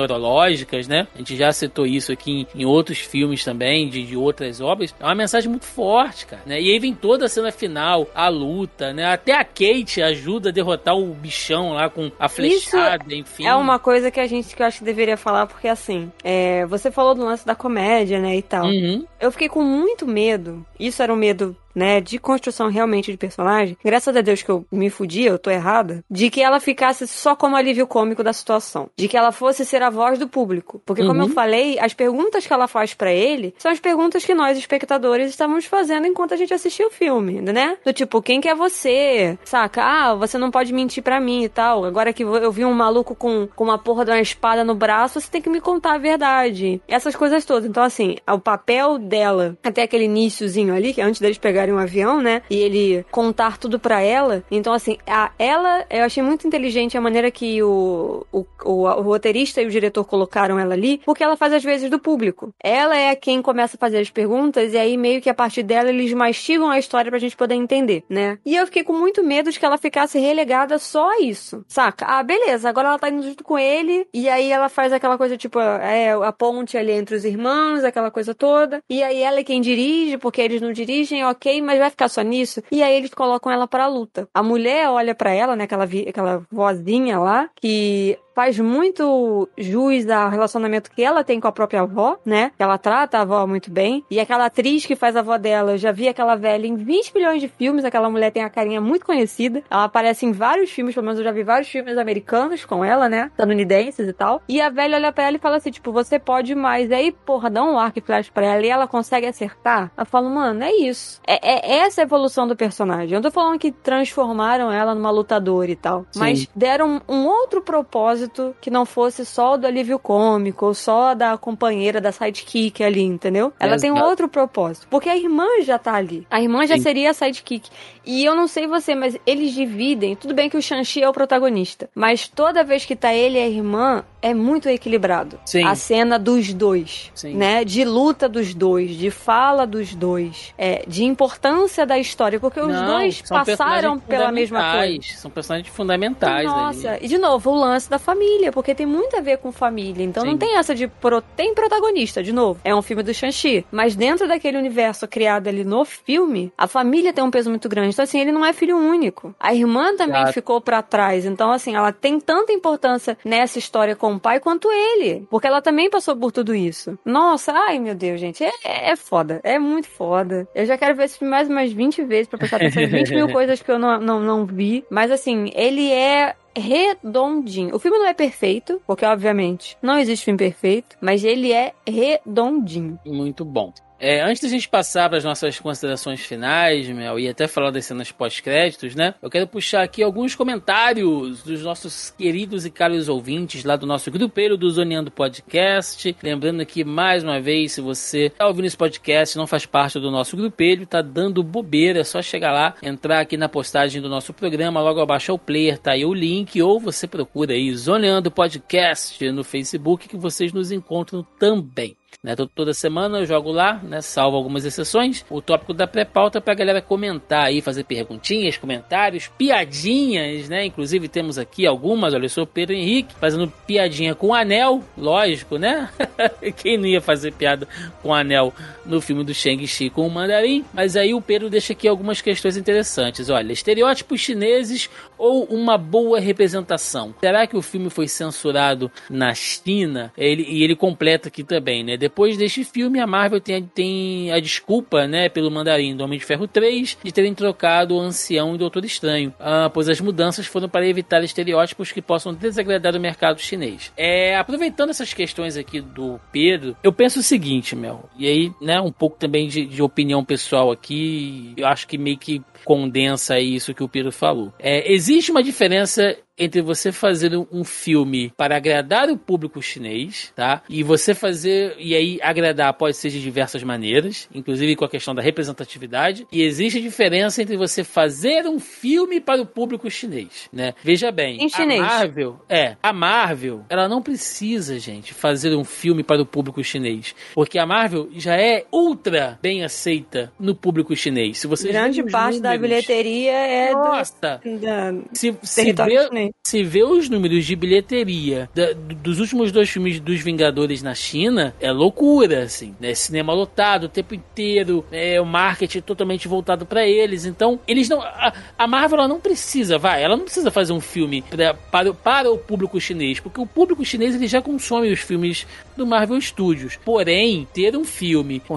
[0.55, 1.07] neurológicas, né?
[1.13, 4.95] A gente já citou isso aqui em, em outros filmes também, de, de outras obras.
[4.99, 6.41] É uma mensagem muito forte, cara.
[6.45, 6.61] Né?
[6.61, 9.05] E aí vem toda a cena final, a luta, né?
[9.05, 13.45] Até a Kate ajuda a derrotar o bichão lá com a flechada, enfim.
[13.45, 16.65] É uma coisa que a gente que eu acho que deveria falar, porque assim, é,
[16.65, 18.65] você falou do lance da comédia, né, e tal.
[18.65, 19.05] Uhum.
[19.19, 20.65] Eu fiquei com muito medo.
[20.79, 23.77] Isso era um medo, né, de construção realmente de personagem.
[23.83, 26.03] Graças a Deus que eu me fudi, eu tô errada.
[26.09, 28.89] De que ela ficasse só como alívio cômico da situação.
[28.97, 30.81] De que ela fosse ser a voz do público.
[30.85, 31.27] Porque, como Uhum.
[31.27, 35.29] eu falei, as perguntas que ela faz pra ele são as perguntas que nós, espectadores,
[35.29, 37.77] estamos fazendo enquanto a gente assistia o filme, né?
[37.85, 39.37] Do tipo, quem que é você?
[39.43, 39.83] Saca?
[39.83, 41.85] Ah, você não pode mentir pra mim e tal.
[41.85, 45.19] Agora que eu vi um maluco com, com uma porra de uma espada no braço,
[45.19, 46.81] você tem que me contar a verdade.
[46.87, 47.69] Essas coisas todas.
[47.69, 51.79] Então, assim, o papel dela, até aquele iníciozinho ali, que é antes deles pegarem um
[51.79, 52.41] avião, né?
[52.49, 54.43] E ele contar tudo pra ela.
[54.51, 59.01] Então, assim, a, ela, eu achei muito inteligente a maneira que o, o, o, o
[59.01, 62.53] roteirista e o diretor colocaram ela ali, porque ela faz as vezes do público.
[62.63, 65.89] Ela é quem começa a fazer as perguntas, e aí meio que a partir dela
[65.89, 68.37] eles mastigam a história pra gente poder entender, né?
[68.45, 72.05] E eu fiquei com muito medo de que ela ficasse relegada só a isso, saca?
[72.05, 75.37] Ah, beleza, agora ela tá indo junto com ele, e aí ela faz aquela coisa
[75.37, 79.43] tipo, é, a ponte ali entre os irmãos, aquela coisa toda, e aí ela é
[79.43, 82.61] quem dirige, porque eles não dirigem, ok, mas vai ficar só nisso?
[82.71, 84.27] E aí eles colocam ela pra luta.
[84.33, 90.07] A mulher olha pra ela, né, aquela, vi- aquela vozinha lá, que faz muito jus
[90.09, 92.51] ao relacionamento que ela tem com a própria avó, né?
[92.59, 94.03] Ela trata a avó muito bem.
[94.11, 97.13] E aquela atriz que faz a avó dela, eu já vi aquela velha em 20
[97.15, 97.85] milhões de filmes.
[97.85, 99.63] Aquela mulher tem a carinha muito conhecida.
[99.69, 103.07] Ela aparece em vários filmes, pelo menos eu já vi vários filmes americanos com ela,
[103.07, 103.27] né?
[103.31, 104.41] Estadunidenses e tal.
[104.49, 106.89] E a velha olha pra ela e fala assim, tipo, você pode mais.
[106.89, 109.91] E aí, porra, dá um arco e flash pra ela e ela consegue acertar.
[109.97, 111.21] Eu falo, mano, é isso.
[111.25, 113.11] É, é essa a evolução do personagem.
[113.11, 116.05] Eu não tô falando que transformaram ela numa lutadora e tal.
[116.11, 116.19] Sim.
[116.19, 118.24] Mas deram um outro propósito
[118.61, 123.01] que não fosse só o do alívio cômico, ou só da companheira, da sidekick ali,
[123.01, 123.53] entendeu?
[123.59, 124.87] Ela tem um outro propósito.
[124.89, 126.25] Porque a irmã já tá ali.
[126.29, 126.81] A irmã já Sim.
[126.81, 127.69] seria a sidekick.
[128.05, 130.15] E eu não sei você, mas eles dividem.
[130.15, 131.89] Tudo bem que o Shang-Chi é o protagonista.
[131.95, 135.39] Mas toda vez que tá ele e a irmã, é muito equilibrado.
[135.45, 135.63] Sim.
[135.63, 137.11] A cena dos dois.
[137.13, 137.35] Sim.
[137.35, 137.63] Né?
[137.63, 140.53] De luta dos dois, de fala dos dois.
[140.57, 142.39] É, de importância da história.
[142.39, 145.03] Porque os Não, dois passaram pela mesma coisa.
[145.15, 147.05] São personagens fundamentais Nossa, ali.
[147.05, 148.14] e de novo, o lance da família.
[148.15, 150.03] Família, porque tem muito a ver com família.
[150.03, 150.29] Então Sim.
[150.29, 150.87] não tem essa de.
[150.87, 151.21] Pro...
[151.21, 152.59] Tem protagonista, de novo.
[152.63, 153.65] É um filme do Shang-Chi.
[153.71, 157.89] Mas dentro daquele universo criado ali no filme, a família tem um peso muito grande.
[157.93, 159.35] Então, assim, ele não é filho único.
[159.39, 160.33] A irmã também Exato.
[160.33, 161.25] ficou pra trás.
[161.25, 165.27] Então, assim, ela tem tanta importância nessa história com o pai quanto ele.
[165.29, 166.97] Porque ela também passou por tudo isso.
[167.03, 168.43] Nossa, ai meu Deus, gente.
[168.43, 169.41] É, é foda.
[169.43, 170.47] É muito foda.
[170.55, 173.09] Eu já quero ver esse filme mais umas 20 vezes pra prestar atenção em 20
[173.13, 174.85] mil coisas que eu não, não, não vi.
[174.89, 177.75] Mas, assim, ele é redondinho.
[177.75, 182.99] O filme não é perfeito, porque obviamente não existe filme perfeito, mas ele é redondinho.
[183.05, 183.73] Muito bom.
[183.99, 187.85] É, antes da gente passar para as nossas considerações finais, Mel, e até falar das
[187.85, 189.15] cenas pós-créditos, né?
[189.21, 194.11] Eu quero puxar aqui alguns comentários dos nossos queridos e caros ouvintes lá do nosso
[194.11, 196.15] grupeiro do Zoneando Podcast.
[196.21, 200.11] Lembrando aqui, mais uma vez, se você tá ouvindo esse podcast não faz parte do
[200.11, 204.33] nosso grupeiro, tá dando bobeira, é só chegar lá, entrar aqui na postagem do nosso
[204.33, 209.31] programa, logo abaixo ao player, tá aí o link, ou você procura aí Zoneando Podcast
[209.31, 211.95] no Facebook, que vocês nos encontram também.
[212.23, 216.41] Né, to- toda semana eu jogo lá, né, salvo algumas exceções, o tópico da pré-pauta
[216.41, 220.65] pra galera comentar aí, fazer perguntinhas, comentários, piadinhas, né?
[220.65, 224.83] Inclusive temos aqui algumas, olha, eu sou o Pedro Henrique, fazendo piadinha com o anel,
[224.97, 225.89] lógico, né?
[226.57, 227.67] Quem não ia fazer piada
[228.01, 228.53] com o anel
[228.85, 230.65] no filme do Shang-Chi com o mandarim?
[230.73, 233.29] Mas aí o Pedro deixa aqui algumas questões interessantes.
[233.29, 237.13] Olha, estereótipos chineses ou uma boa representação?
[237.19, 240.11] Será que o filme foi censurado na China?
[240.17, 241.97] Ele, e ele completa aqui também, né?
[241.97, 246.25] Depois deste filme, a Marvel tem, tem a desculpa, né, pelo mandarim do Homem de
[246.25, 250.69] Ferro 3 de terem trocado o Ancião e Doutor Estranho, ah, pois as mudanças foram
[250.69, 253.91] para evitar estereótipos que possam desagradar o mercado chinês.
[253.97, 258.79] É, aproveitando essas questões aqui do Pedro, eu penso o seguinte, Mel, e aí, né,
[258.79, 263.73] um pouco também de, de opinião pessoal aqui, eu acho que meio que condensa isso
[263.73, 264.51] que o Pedro falou.
[264.59, 270.61] É, existe uma diferença entre você fazer um filme para agradar o público chinês, tá?
[270.69, 275.15] E você fazer e aí agradar pode ser de diversas maneiras, inclusive com a questão
[275.15, 276.27] da representatividade.
[276.31, 280.73] E existe diferença entre você fazer um filme para o público chinês, né?
[280.83, 281.81] Veja bem, Em chinês.
[281.81, 286.63] a Marvel, é, a Marvel, ela não precisa, gente, fazer um filme para o público
[286.63, 291.39] chinês, porque a Marvel já é ultra bem aceita no público chinês.
[291.39, 296.24] Se você Grande parte da bilheteria é do, nossa, da se, se território vê, chinês.
[296.45, 300.93] Se vê os números de bilheteria da- do- dos últimos dois filmes dos Vingadores na
[300.95, 302.93] China, é loucura, assim, né?
[302.93, 307.25] Cinema lotado o tempo inteiro, é, o marketing totalmente voltado pra eles.
[307.25, 308.01] Então, eles não.
[308.01, 311.93] A, a Marvel ela não precisa, vai, ela não precisa fazer um filme pra- para,
[311.93, 315.45] para o público chinês, porque o público chinês ele já consome os filmes
[315.75, 316.77] do Marvel Studios.
[316.83, 318.55] Porém, ter um filme com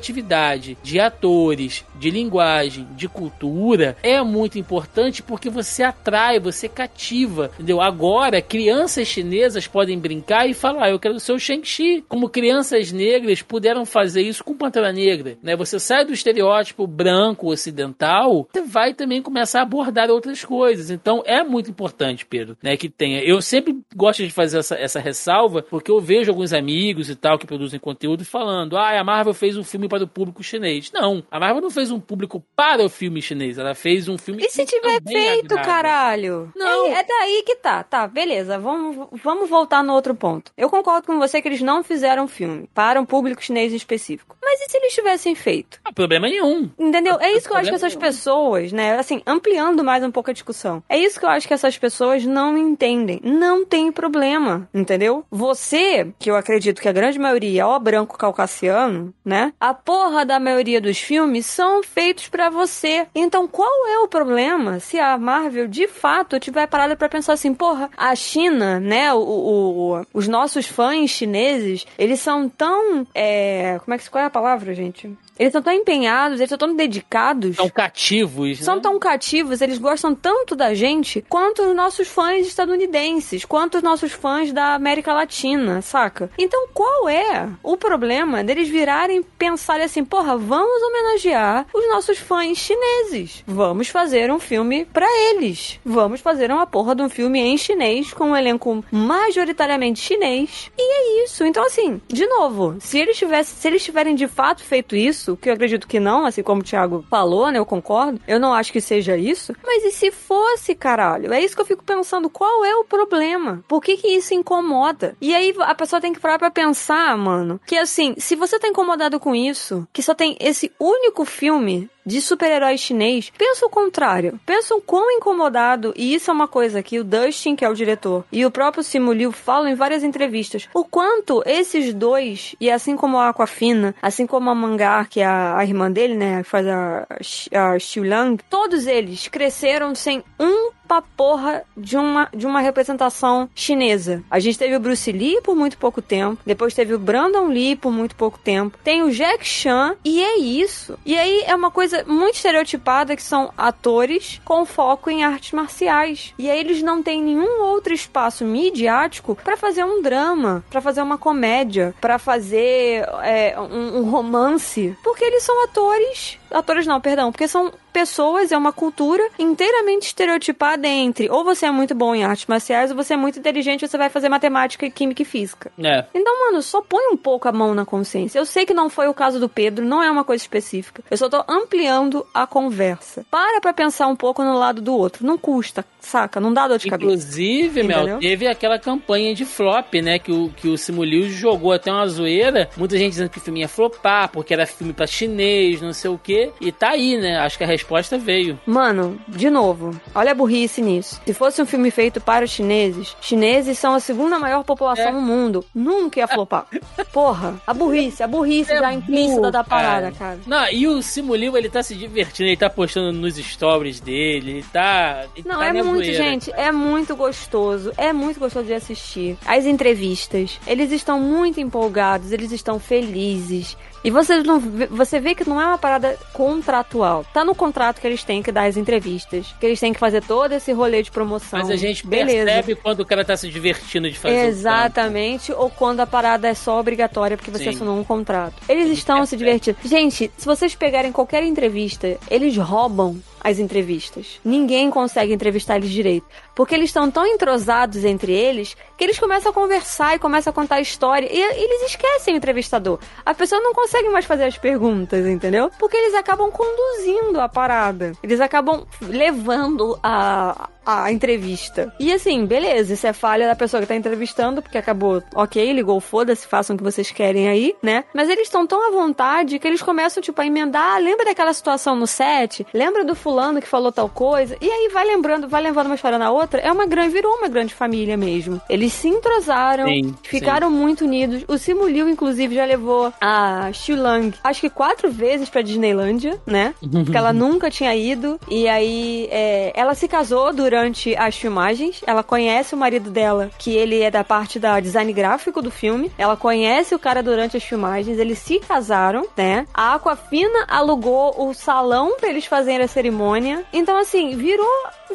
[0.00, 7.09] representatividade de atores, de linguagem, de cultura é muito importante porque você atrai, você cativa,
[7.14, 7.80] entendeu?
[7.80, 12.04] Agora, crianças chinesas podem brincar e falar, "Ah, eu quero ser o Shang-Chi.
[12.08, 15.56] Como crianças negras puderam fazer isso com Pantera Negra, né?
[15.56, 20.90] Você sai do estereótipo branco ocidental, você vai também começar a abordar outras coisas.
[20.90, 23.22] Então, é muito importante, Pedro, né, que tenha.
[23.22, 27.38] Eu sempre gosto de fazer essa, essa ressalva porque eu vejo alguns amigos e tal
[27.38, 30.90] que produzem conteúdo falando, ah, a Marvel fez um filme para o público chinês.
[30.92, 34.42] Não, a Marvel não fez um público para o filme chinês, ela fez um filme
[34.44, 36.52] E se tiver também feito, caralho?
[36.54, 36.88] Não.
[36.88, 37.82] É, é daí que tá.
[37.82, 38.58] Tá, beleza.
[38.58, 40.52] Vamos, vamos voltar no outro ponto.
[40.56, 44.36] Eu concordo com você que eles não fizeram filme para um público chinês em específico.
[44.42, 45.80] Mas e se eles tivessem feito?
[45.84, 46.70] Não há problema nenhum.
[46.78, 47.18] Entendeu?
[47.20, 48.98] É isso que eu acho que essas Problema pessoas, né?
[48.98, 50.82] Assim, ampliando mais um pouco a discussão.
[50.88, 53.20] É isso que eu acho que essas pessoas não entendem.
[53.22, 55.24] Não tem problema, entendeu?
[55.30, 59.52] Você, que eu acredito que a grande maioria é ó branco caucasiano, né?
[59.60, 63.06] A porra da maioria dos filmes são feitos pra você.
[63.14, 67.54] Então, qual é o problema se a Marvel de fato tiver parada pra pensar assim,
[67.54, 69.12] porra, a China, né?
[69.14, 73.06] O- o- os nossos fãs chineses, eles são tão.
[73.14, 75.16] É, como é que qual é a palavra, gente?
[75.40, 77.56] Eles são tão empenhados, eles são tão dedicados.
[77.56, 78.82] São cativos, São né?
[78.82, 84.12] tão cativos, eles gostam tanto da gente quanto os nossos fãs estadunidenses, quanto os nossos
[84.12, 86.30] fãs da América Latina, saca?
[86.36, 92.58] Então qual é o problema deles virarem pensarem assim, porra, vamos homenagear os nossos fãs
[92.58, 93.42] chineses.
[93.46, 95.80] Vamos fazer um filme pra eles.
[95.82, 100.70] Vamos fazer uma porra de um filme em chinês com um elenco majoritariamente chinês.
[100.76, 101.46] E é isso.
[101.46, 104.94] Então assim, de novo, se eles tivessem, se eles tiverem de fato feito
[105.30, 107.58] isso, que eu acredito que não, assim como o Thiago falou, né?
[107.58, 108.20] Eu concordo.
[108.26, 109.54] Eu não acho que seja isso.
[109.64, 111.32] Mas e se fosse, caralho?
[111.32, 112.30] É isso que eu fico pensando.
[112.30, 113.62] Qual é o problema?
[113.68, 115.16] Por que que isso incomoda?
[115.20, 118.68] E aí a pessoa tem que parar pra pensar, mano, que assim, se você tá
[118.68, 124.38] incomodado com isso, que só tem esse único filme de super-herói chinês, pensa o contrário.
[124.44, 127.74] Pensa o quão incomodado, e isso é uma coisa que o Dustin, que é o
[127.74, 132.70] diretor, e o próprio Simu Liu falam em várias entrevistas, o quanto esses dois, e
[132.70, 136.48] assim como a Aquafina, assim como a Mangar, que é a, irmã dele, né, que
[136.48, 137.06] faz a,
[137.54, 143.48] a Xiu Lang, todos eles cresceram sem um pra porra de uma, de uma representação
[143.54, 144.24] chinesa.
[144.28, 147.76] A gente teve o Bruce Lee por muito pouco tempo, depois teve o Brandon Lee
[147.76, 150.98] por muito pouco tempo, tem o Jack Chan, e é isso.
[151.06, 156.34] E aí é uma coisa muito estereotipada que são atores com foco em artes marciais.
[156.36, 161.02] E aí eles não têm nenhum outro espaço midiático para fazer um drama, para fazer
[161.02, 167.30] uma comédia, para fazer é, um, um romance, porque eles são atores atores não, perdão,
[167.30, 172.24] porque são pessoas, é uma cultura inteiramente estereotipada entre ou você é muito bom em
[172.24, 175.72] artes marciais ou você é muito inteligente, você vai fazer matemática, química e física.
[175.78, 176.04] É.
[176.14, 178.38] Então, mano, só põe um pouco a mão na consciência.
[178.38, 181.02] Eu sei que não foi o caso do Pedro, não é uma coisa específica.
[181.10, 183.24] Eu só tô ampliando a conversa.
[183.30, 185.26] Para pra pensar um pouco no lado do outro.
[185.26, 186.40] Não custa, saca?
[186.40, 187.10] Não dá dor de cabeça.
[187.10, 190.18] Inclusive, Mel, teve aquela campanha de flop, né?
[190.18, 192.70] Que o, que o Simuliu jogou até uma zoeira.
[192.76, 196.10] Muita gente dizendo que o filme ia flopar, porque era filme pra chinês, não sei
[196.10, 196.39] o quê.
[196.60, 197.38] E tá aí, né?
[197.38, 198.58] Acho que a resposta veio.
[198.66, 201.20] Mano, de novo, olha a burrice nisso.
[201.26, 205.12] Se fosse um filme feito para os chineses, chineses são a segunda maior população É.
[205.12, 205.64] no mundo.
[205.74, 206.66] Nunca ia flopar.
[207.12, 210.38] Porra, a burrice, a burrice já implícita burro, da parada, É cara.
[210.46, 214.64] Não, e o Simuliu, ele tá se divertindo, ele tá postando nos stories dele, ele
[214.72, 215.24] tá.
[215.36, 216.14] ele Não, tá é muito, nevoeiro.
[216.16, 217.92] gente, é muito gostoso.
[217.96, 219.36] É muito gostoso de assistir.
[219.46, 223.76] As entrevistas, eles estão muito empolgados, eles estão felizes.
[224.02, 227.24] E você, não, vê- você vê que não é uma parada contratual.
[227.34, 230.22] Tá no contrato que eles têm que dar as entrevistas, que eles têm que fazer
[230.24, 231.58] todo esse rolê de promoção.
[231.58, 232.44] Mas a gente Beleza.
[232.44, 234.46] percebe quando o cara tá se divertindo de fazer.
[234.46, 237.70] Exatamente, ou quando a parada é só obrigatória porque você Sim.
[237.70, 238.54] assinou um contrato.
[238.68, 239.76] Eles estão se divertindo.
[239.84, 244.40] Gente, se vocês pegarem qualquer entrevista, eles roubam as entrevistas.
[244.44, 246.26] Ninguém consegue entrevistar eles direito.
[246.54, 250.54] Porque eles estão tão entrosados entre eles que eles começam a conversar e começam a
[250.54, 251.26] contar a história.
[251.30, 252.98] E eles esquecem o entrevistador.
[253.24, 255.70] A pessoa não consegue mais fazer as perguntas, entendeu?
[255.78, 258.12] Porque eles acabam conduzindo a parada.
[258.22, 260.68] Eles acabam levando a,
[261.04, 261.92] a entrevista.
[261.98, 266.00] E assim, beleza, isso é falha da pessoa que tá entrevistando, porque acabou, ok, ligou,
[266.00, 268.04] foda-se, façam o que vocês querem aí, né?
[268.14, 270.94] Mas eles estão tão à vontade que eles começam, tipo, a emendar.
[270.96, 272.66] "Ah, lembra daquela situação no set?
[272.72, 274.56] Lembra do fulano que falou tal coisa?
[274.60, 276.60] E aí vai lembrando, vai levando uma história na outra.
[276.60, 278.60] É uma grande, virou uma grande família mesmo.
[278.68, 281.44] Eles se entrosaram, Sim, ficaram muito unidos.
[281.48, 286.40] O Simu Liu, inclusive, já levou a Xiu Lang, acho que quatro vezes pra Disneylândia,
[286.46, 286.74] né?
[287.04, 288.38] Porque ela nunca tinha ido.
[288.48, 290.79] E aí, é, ela se casou durante
[291.18, 292.02] as filmagens.
[292.06, 296.10] Ela conhece o marido dela, que ele é da parte da design gráfico do filme.
[296.16, 298.18] Ela conhece o cara durante as filmagens.
[298.18, 299.66] Eles se casaram, né?
[299.74, 303.64] A Aquafina alugou o salão pra eles fazerem a cerimônia.
[303.72, 304.66] Então, assim, virou,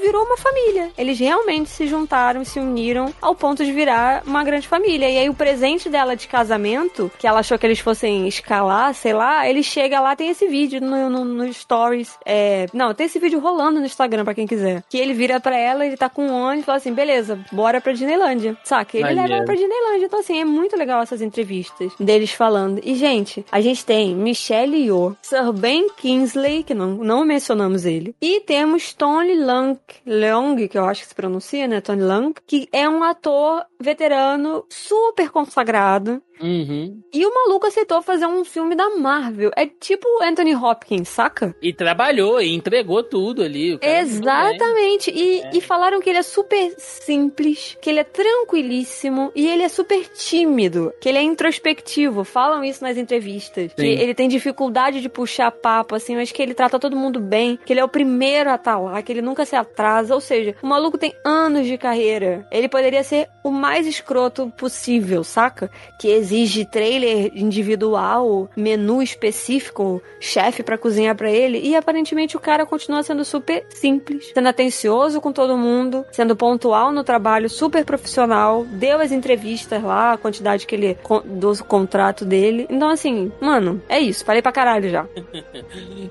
[0.01, 0.91] virou uma família.
[0.97, 5.09] Eles realmente se juntaram e se uniram ao ponto de virar uma grande família.
[5.09, 9.13] E aí, o presente dela de casamento, que ela achou que eles fossem escalar, sei
[9.13, 12.17] lá, ele chega lá, tem esse vídeo no, no, no Stories.
[12.25, 14.83] É, não, tem esse vídeo rolando no Instagram pra quem quiser.
[14.89, 17.79] Que ele vira pra ela, ele tá com um ônibus e fala assim: beleza, bora
[17.79, 18.57] pra Disneylândia.
[18.63, 18.97] Saca?
[18.97, 20.07] Ele leva ela pra Disneylândia.
[20.07, 22.81] Então, assim, é muito legal essas entrevistas deles falando.
[22.83, 28.15] E, gente, a gente tem Michelle Yeoh, Sir Ben Kingsley, que não, não mencionamos ele.
[28.19, 31.79] E temos Tony Leung, que eu acho que se pronuncia, né?
[31.79, 36.23] Tony Leung, que é um ator veterano super consagrado.
[36.41, 37.01] Uhum.
[37.13, 39.51] E o maluco aceitou fazer um filme da Marvel.
[39.55, 41.55] É tipo Anthony Hopkins, saca?
[41.61, 43.77] E trabalhou, e entregou tudo ali.
[43.77, 43.99] bem.
[43.99, 45.11] Exatamente.
[45.11, 49.69] E, e falaram que ele é super simples, que ele é tranquilíssimo e ele é
[49.69, 52.23] super tímido, que ele é introspectivo.
[52.23, 53.73] Falam isso nas entrevistas.
[53.73, 53.87] Que Sim.
[53.87, 57.73] ele tem dificuldade de puxar papo, assim, mas que ele trata todo mundo bem, que
[57.73, 60.13] ele é o primeiro a estar lá, que ele nunca se atrasa.
[60.13, 62.45] Ou seja, o maluco tem anos de carreira.
[62.51, 65.69] Ele poderia ser o mais escroto possível, saca?
[65.99, 71.59] Que exige trailer individual, menu específico, chefe pra cozinhar pra ele.
[71.59, 76.91] E aparentemente o cara continua sendo super simples, sendo atencioso com todo mundo, sendo pontual
[76.91, 78.65] no trabalho, super profissional.
[78.65, 82.65] Deu as entrevistas lá, a quantidade que ele do contrato dele.
[82.69, 84.25] Então, assim, mano, é isso.
[84.25, 85.05] Falei pra caralho já.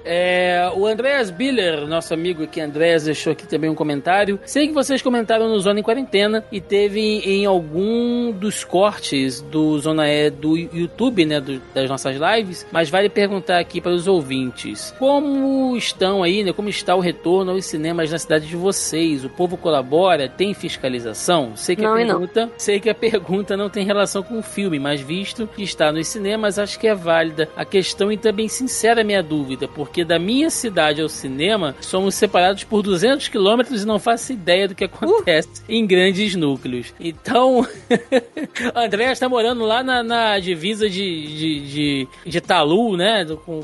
[0.07, 4.39] É, o Andreas Biller, nosso amigo aqui, Andreas, deixou aqui também um comentário.
[4.45, 9.79] Sei que vocês comentaram no Zona em Quarentena e teve em algum dos cortes do
[9.79, 13.93] Zona tema é do YouTube, né, do, das nossas lives, mas vale perguntar aqui para
[13.93, 14.95] os ouvintes.
[14.99, 19.25] Como estão aí, né, como está o retorno aos cinemas na cidade de vocês?
[19.25, 20.29] O povo colabora?
[20.29, 21.53] Tem fiscalização?
[21.57, 24.79] Sei que Não a pergunta, sei que a pergunta não tem relação com o filme,
[24.79, 29.01] mas visto que está nos cinemas, acho que é válida a questão e também sincera
[29.01, 33.87] a minha dúvida, porque da minha cidade ao cinema somos separados por 200 quilômetros e
[33.87, 36.93] não faço ideia do que acontece em grandes núcleos.
[37.01, 37.67] Então,
[38.75, 43.25] André está morando lá na, na divisa de, de, de, de Talu, né?
[43.25, 43.63] Do- com-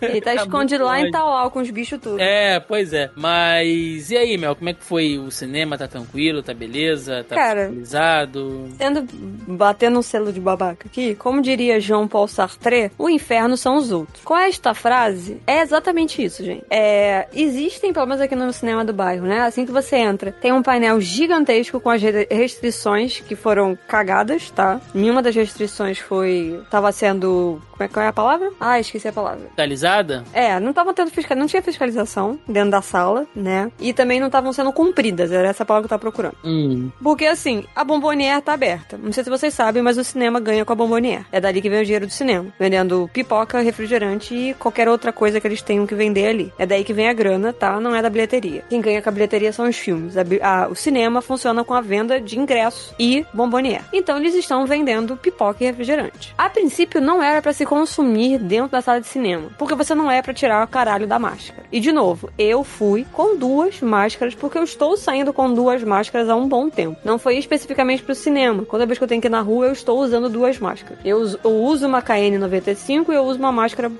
[0.00, 1.10] Ele tá Tá escondido lá em.
[1.10, 2.18] Tauau com os bichos tudo.
[2.20, 3.10] É, pois é.
[3.16, 5.76] Mas e aí, Mel, como é que foi o cinema?
[5.76, 6.42] Tá tranquilo?
[6.42, 7.22] Tá beleza?
[7.28, 8.68] Tá Cara, finalizado?
[8.78, 13.76] Tendo, batendo um selo de babaca aqui, como diria João Paul Sartre, o inferno são
[13.76, 14.24] os outros.
[14.24, 16.64] Com esta frase, é exatamente isso, gente.
[16.70, 19.40] É, existem, pelo menos aqui no cinema do bairro, né?
[19.42, 24.50] Assim que você entra, tem um painel gigantesco com as re- restrições que foram cagadas,
[24.50, 24.80] tá?
[24.94, 26.60] Nenhuma das restrições foi.
[26.70, 27.60] tava sendo.
[27.72, 28.50] Como é, qual é a palavra?
[28.60, 29.48] Ah, esqueci a palavra.
[29.54, 30.24] Finalizada?
[30.32, 31.36] É, não tava tendo fiscal...
[31.36, 33.70] não tinha fiscalização dentro da sala, né?
[33.80, 36.36] E também não estavam sendo cumpridas, era essa palavra que eu tava procurando.
[36.44, 36.90] Hum.
[37.02, 38.98] Porque assim, a Bombonier tá aberta.
[39.02, 41.24] Não sei se vocês sabem, mas o cinema ganha com a Bombonier.
[41.32, 42.46] É dali que vem o dinheiro do cinema.
[42.58, 46.52] Vendendo pipoca, refrigerante e qualquer outra coisa que eles tenham que vender ali.
[46.58, 47.80] É daí que vem a grana, tá?
[47.80, 48.64] Não é da bilheteria.
[48.68, 50.16] Quem ganha com a bilheteria são os filmes.
[50.16, 53.82] A a- o cinema funciona com a venda de ingressos e Bombonier.
[53.92, 56.34] Então eles estão vendendo pipoca e refrigerante.
[56.36, 59.50] A princípio não era pra se consumir dentro da sala de cinema.
[59.58, 61.64] Porque você não é pra tirar o caralho da máscara.
[61.72, 66.28] E de novo, eu fui com duas máscaras porque eu estou saindo com duas máscaras
[66.28, 66.98] há um bom tempo.
[67.04, 68.64] Não foi especificamente pro cinema.
[68.70, 70.98] Toda vez que eu tenho que ir na rua, eu estou usando duas máscaras.
[71.04, 73.90] Eu, eu uso uma KN95 e eu uso uma máscara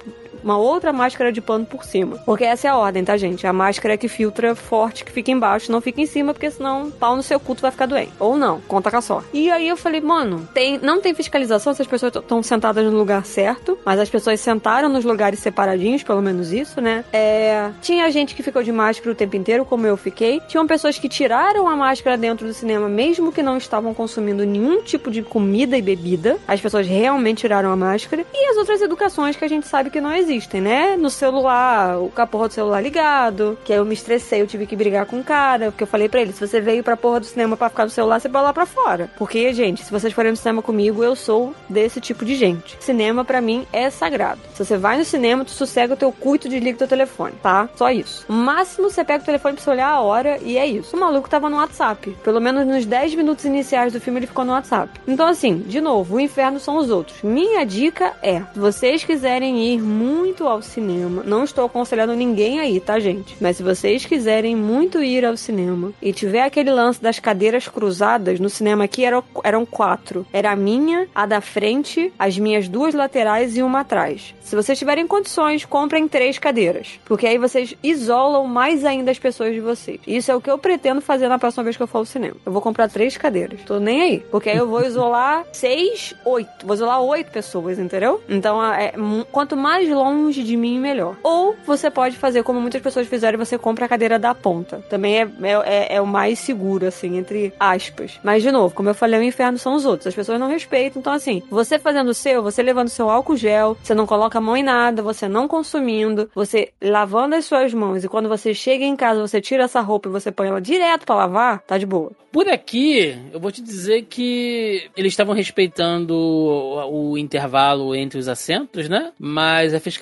[0.43, 2.19] uma outra máscara de pano por cima.
[2.24, 3.47] Porque essa é a ordem, tá, gente?
[3.47, 6.90] A máscara é que filtra forte, que fica embaixo, não fica em cima, porque senão
[6.90, 8.12] pau no seu culto vai ficar doente.
[8.19, 9.28] Ou não, conta com a sorte.
[9.32, 12.97] E aí eu falei, mano, tem, não tem fiscalização se as pessoas estão sentadas no
[12.97, 17.05] lugar certo, mas as pessoas sentaram nos lugares separadinhos, pelo menos isso, né?
[17.12, 20.40] É, tinha gente que ficou de máscara o tempo inteiro, como eu fiquei.
[20.48, 24.82] Tinham pessoas que tiraram a máscara dentro do cinema, mesmo que não estavam consumindo nenhum
[24.82, 26.39] tipo de comida e bebida.
[26.47, 28.24] As pessoas realmente tiraram a máscara.
[28.32, 30.96] E as outras educações que a gente sabe que não existem, né?
[30.96, 34.74] No celular, o caporra do celular ligado, que aí eu me estressei, eu tive que
[34.74, 37.26] brigar com o cara, porque eu falei pra ele, se você veio pra porra do
[37.26, 39.10] cinema pra ficar no celular, você vai lá pra fora.
[39.18, 42.76] Porque, gente, se vocês forem no cinema comigo, eu sou desse tipo de gente.
[42.80, 44.40] Cinema, pra mim, é sagrado.
[44.54, 47.34] Se você vai no cinema, tu sossega o teu cu e tu o teu telefone,
[47.42, 47.68] tá?
[47.76, 48.24] Só isso.
[48.28, 50.96] O máximo, você pega o telefone pra você olhar a hora e é isso.
[50.96, 52.16] O maluco tava no WhatsApp.
[52.24, 55.00] Pelo menos nos 10 minutos iniciais do filme, ele ficou no WhatsApp.
[55.06, 57.22] Então, assim, de novo, o inferno são os outros.
[57.22, 62.80] Minha dica é, se vocês quiserem ir muito ao cinema, não estou aconselhando ninguém aí,
[62.80, 63.36] tá, gente?
[63.40, 68.40] Mas se vocês quiserem muito ir ao cinema e tiver aquele lance das cadeiras cruzadas,
[68.40, 70.26] no cinema aqui eram, eram quatro.
[70.32, 74.34] Era a minha, a da frente, as minhas duas laterais e uma atrás.
[74.40, 76.98] Se vocês tiverem condições, comprem três cadeiras.
[77.04, 80.00] Porque aí vocês isolam mais ainda as pessoas de vocês.
[80.06, 82.36] Isso é o que eu pretendo fazer na próxima vez que eu for ao cinema.
[82.44, 83.60] Eu vou comprar três cadeiras.
[83.66, 84.18] Tô nem aí.
[84.30, 86.66] Porque aí eu vou isolar seis, oito.
[86.66, 88.20] Vou isolar oito pessoas, entendeu?
[88.28, 91.16] Então, é, mu- quanto mais longe de mim, melhor.
[91.22, 94.82] Ou você pode fazer como muitas pessoas fizeram, você compra a cadeira da ponta.
[94.89, 98.18] Também é, é, é- é o mais seguro, assim, entre aspas.
[98.22, 100.06] Mas, de novo, como eu falei, o inferno são os outros.
[100.06, 101.01] As pessoas não respeitam.
[101.01, 104.40] Então, assim, você fazendo o seu, você levando seu álcool gel, você não coloca a
[104.40, 108.05] mão em nada, você não consumindo, você lavando as suas mãos.
[108.05, 111.05] E quando você chega em casa, você tira essa roupa e você põe ela direto
[111.06, 112.12] pra lavar, tá de boa.
[112.30, 118.26] Por aqui, eu vou te dizer que eles estavam respeitando o, o intervalo entre os
[118.26, 119.12] assentos, né?
[119.18, 120.01] Mas a fiscalização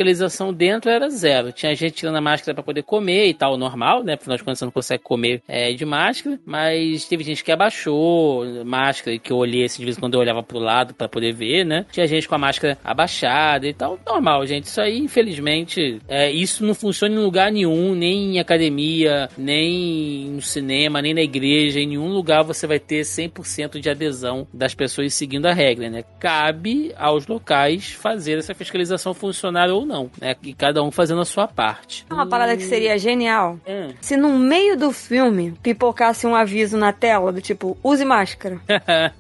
[0.56, 1.52] dentro era zero.
[1.52, 4.14] Tinha gente tirando a máscara pra poder comer e tal, normal, né?
[4.14, 6.39] Afinal de contas, você não consegue comer é, de máscara.
[6.44, 10.20] Mas teve gente que abaixou máscara, que eu olhei assim, de vez em quando eu
[10.20, 11.86] olhava pro lado pra poder ver, né?
[11.90, 13.98] Tinha gente com a máscara abaixada e tal.
[14.06, 14.64] Normal, gente.
[14.64, 20.43] Isso aí, infelizmente, é, isso não funciona em lugar nenhum, nem em academia, nem no
[20.43, 25.14] cinema, nem na igreja, em nenhum lugar você vai ter 100% de adesão das pessoas
[25.14, 26.05] seguindo a regra, né?
[26.18, 29.85] Cabe aos locais fazer essa fiscalização funcionar ou
[30.21, 30.37] né?
[30.43, 32.07] E cada um fazendo a sua parte.
[32.11, 33.93] Uma parada que seria genial Hum.
[34.01, 38.61] se no meio do filme pipocasse um aviso na tela do tipo, use máscara.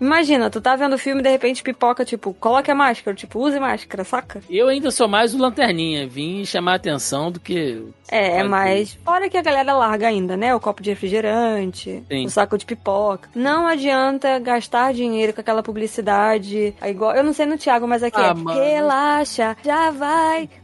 [0.00, 3.38] Imagina, tu tá vendo o filme e de repente pipoca, tipo, coloque a máscara, tipo,
[3.40, 4.40] use máscara, saca?
[4.50, 7.82] Eu ainda sou mais o lanterninha, vim chamar a atenção do que.
[8.08, 10.54] É, Pode mas fora que a galera larga ainda, né?
[10.54, 12.26] O copo de refrigerante, Sim.
[12.26, 13.28] o saco de pipoca.
[13.34, 16.74] Não adianta gastar dinheiro com aquela publicidade.
[16.80, 18.60] É igual, eu não sei no Thiago, mas aqui Ah, é mano.
[18.60, 20.03] relaxa, já vai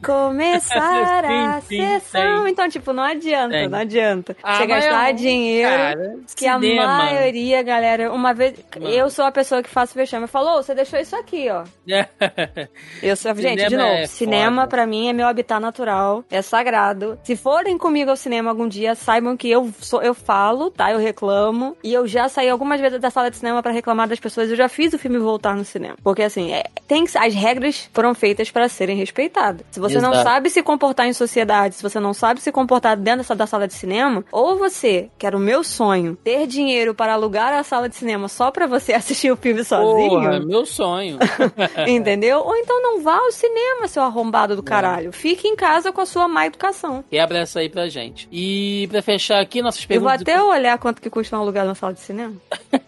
[0.05, 2.47] começar a Sim, sessão.
[2.49, 3.69] Então, tipo, não adianta, Tem.
[3.69, 4.37] não adianta.
[4.43, 5.71] Ah, Você gastar é um- dinheiro.
[5.71, 6.87] cara, que a cinema.
[6.99, 8.55] maioria, galera, uma vez.
[8.79, 8.89] Mano.
[8.93, 10.27] Eu sou a pessoa que faço vexame.
[10.27, 11.65] Falou, você deixou isso aqui, ó.
[13.03, 14.69] Eu sou, gente, de Cinema novo, é cinema foda.
[14.69, 17.19] pra mim é meu habitat natural, é sagrado.
[17.25, 20.91] Se forem comigo ao cinema algum dia, saibam que eu sou, eu falo, tá?
[20.93, 21.77] Eu reclamo.
[21.83, 24.51] E eu já saí algumas vezes da sala de cinema pra reclamar das pessoas.
[24.51, 25.97] Eu já fiz o filme voltar no cinema.
[26.03, 29.30] Porque assim, é, tem as regras foram feitas pra serem respeitadas.
[29.71, 30.29] Se você não Exato.
[30.29, 33.75] sabe se comportar em sociedade, se você não sabe se comportar dentro da sala de
[33.75, 37.95] cinema, ou você, que era o meu sonho, ter dinheiro para alugar a sala de
[37.97, 40.09] cinema só pra você assistir o filme sozinho.
[40.11, 41.19] Porra, meu sonho.
[41.87, 42.41] Entendeu?
[42.41, 45.13] Ou então não vá ao cinema, seu arrombado do caralho.
[45.13, 47.05] Fique em casa com a sua má educação.
[47.11, 48.29] Quebra essa aí pra gente.
[48.31, 50.35] E pra fechar aqui nossas Eu vou perguntas.
[50.35, 52.35] até olhar quanto que custa um lugar na sala de cinema.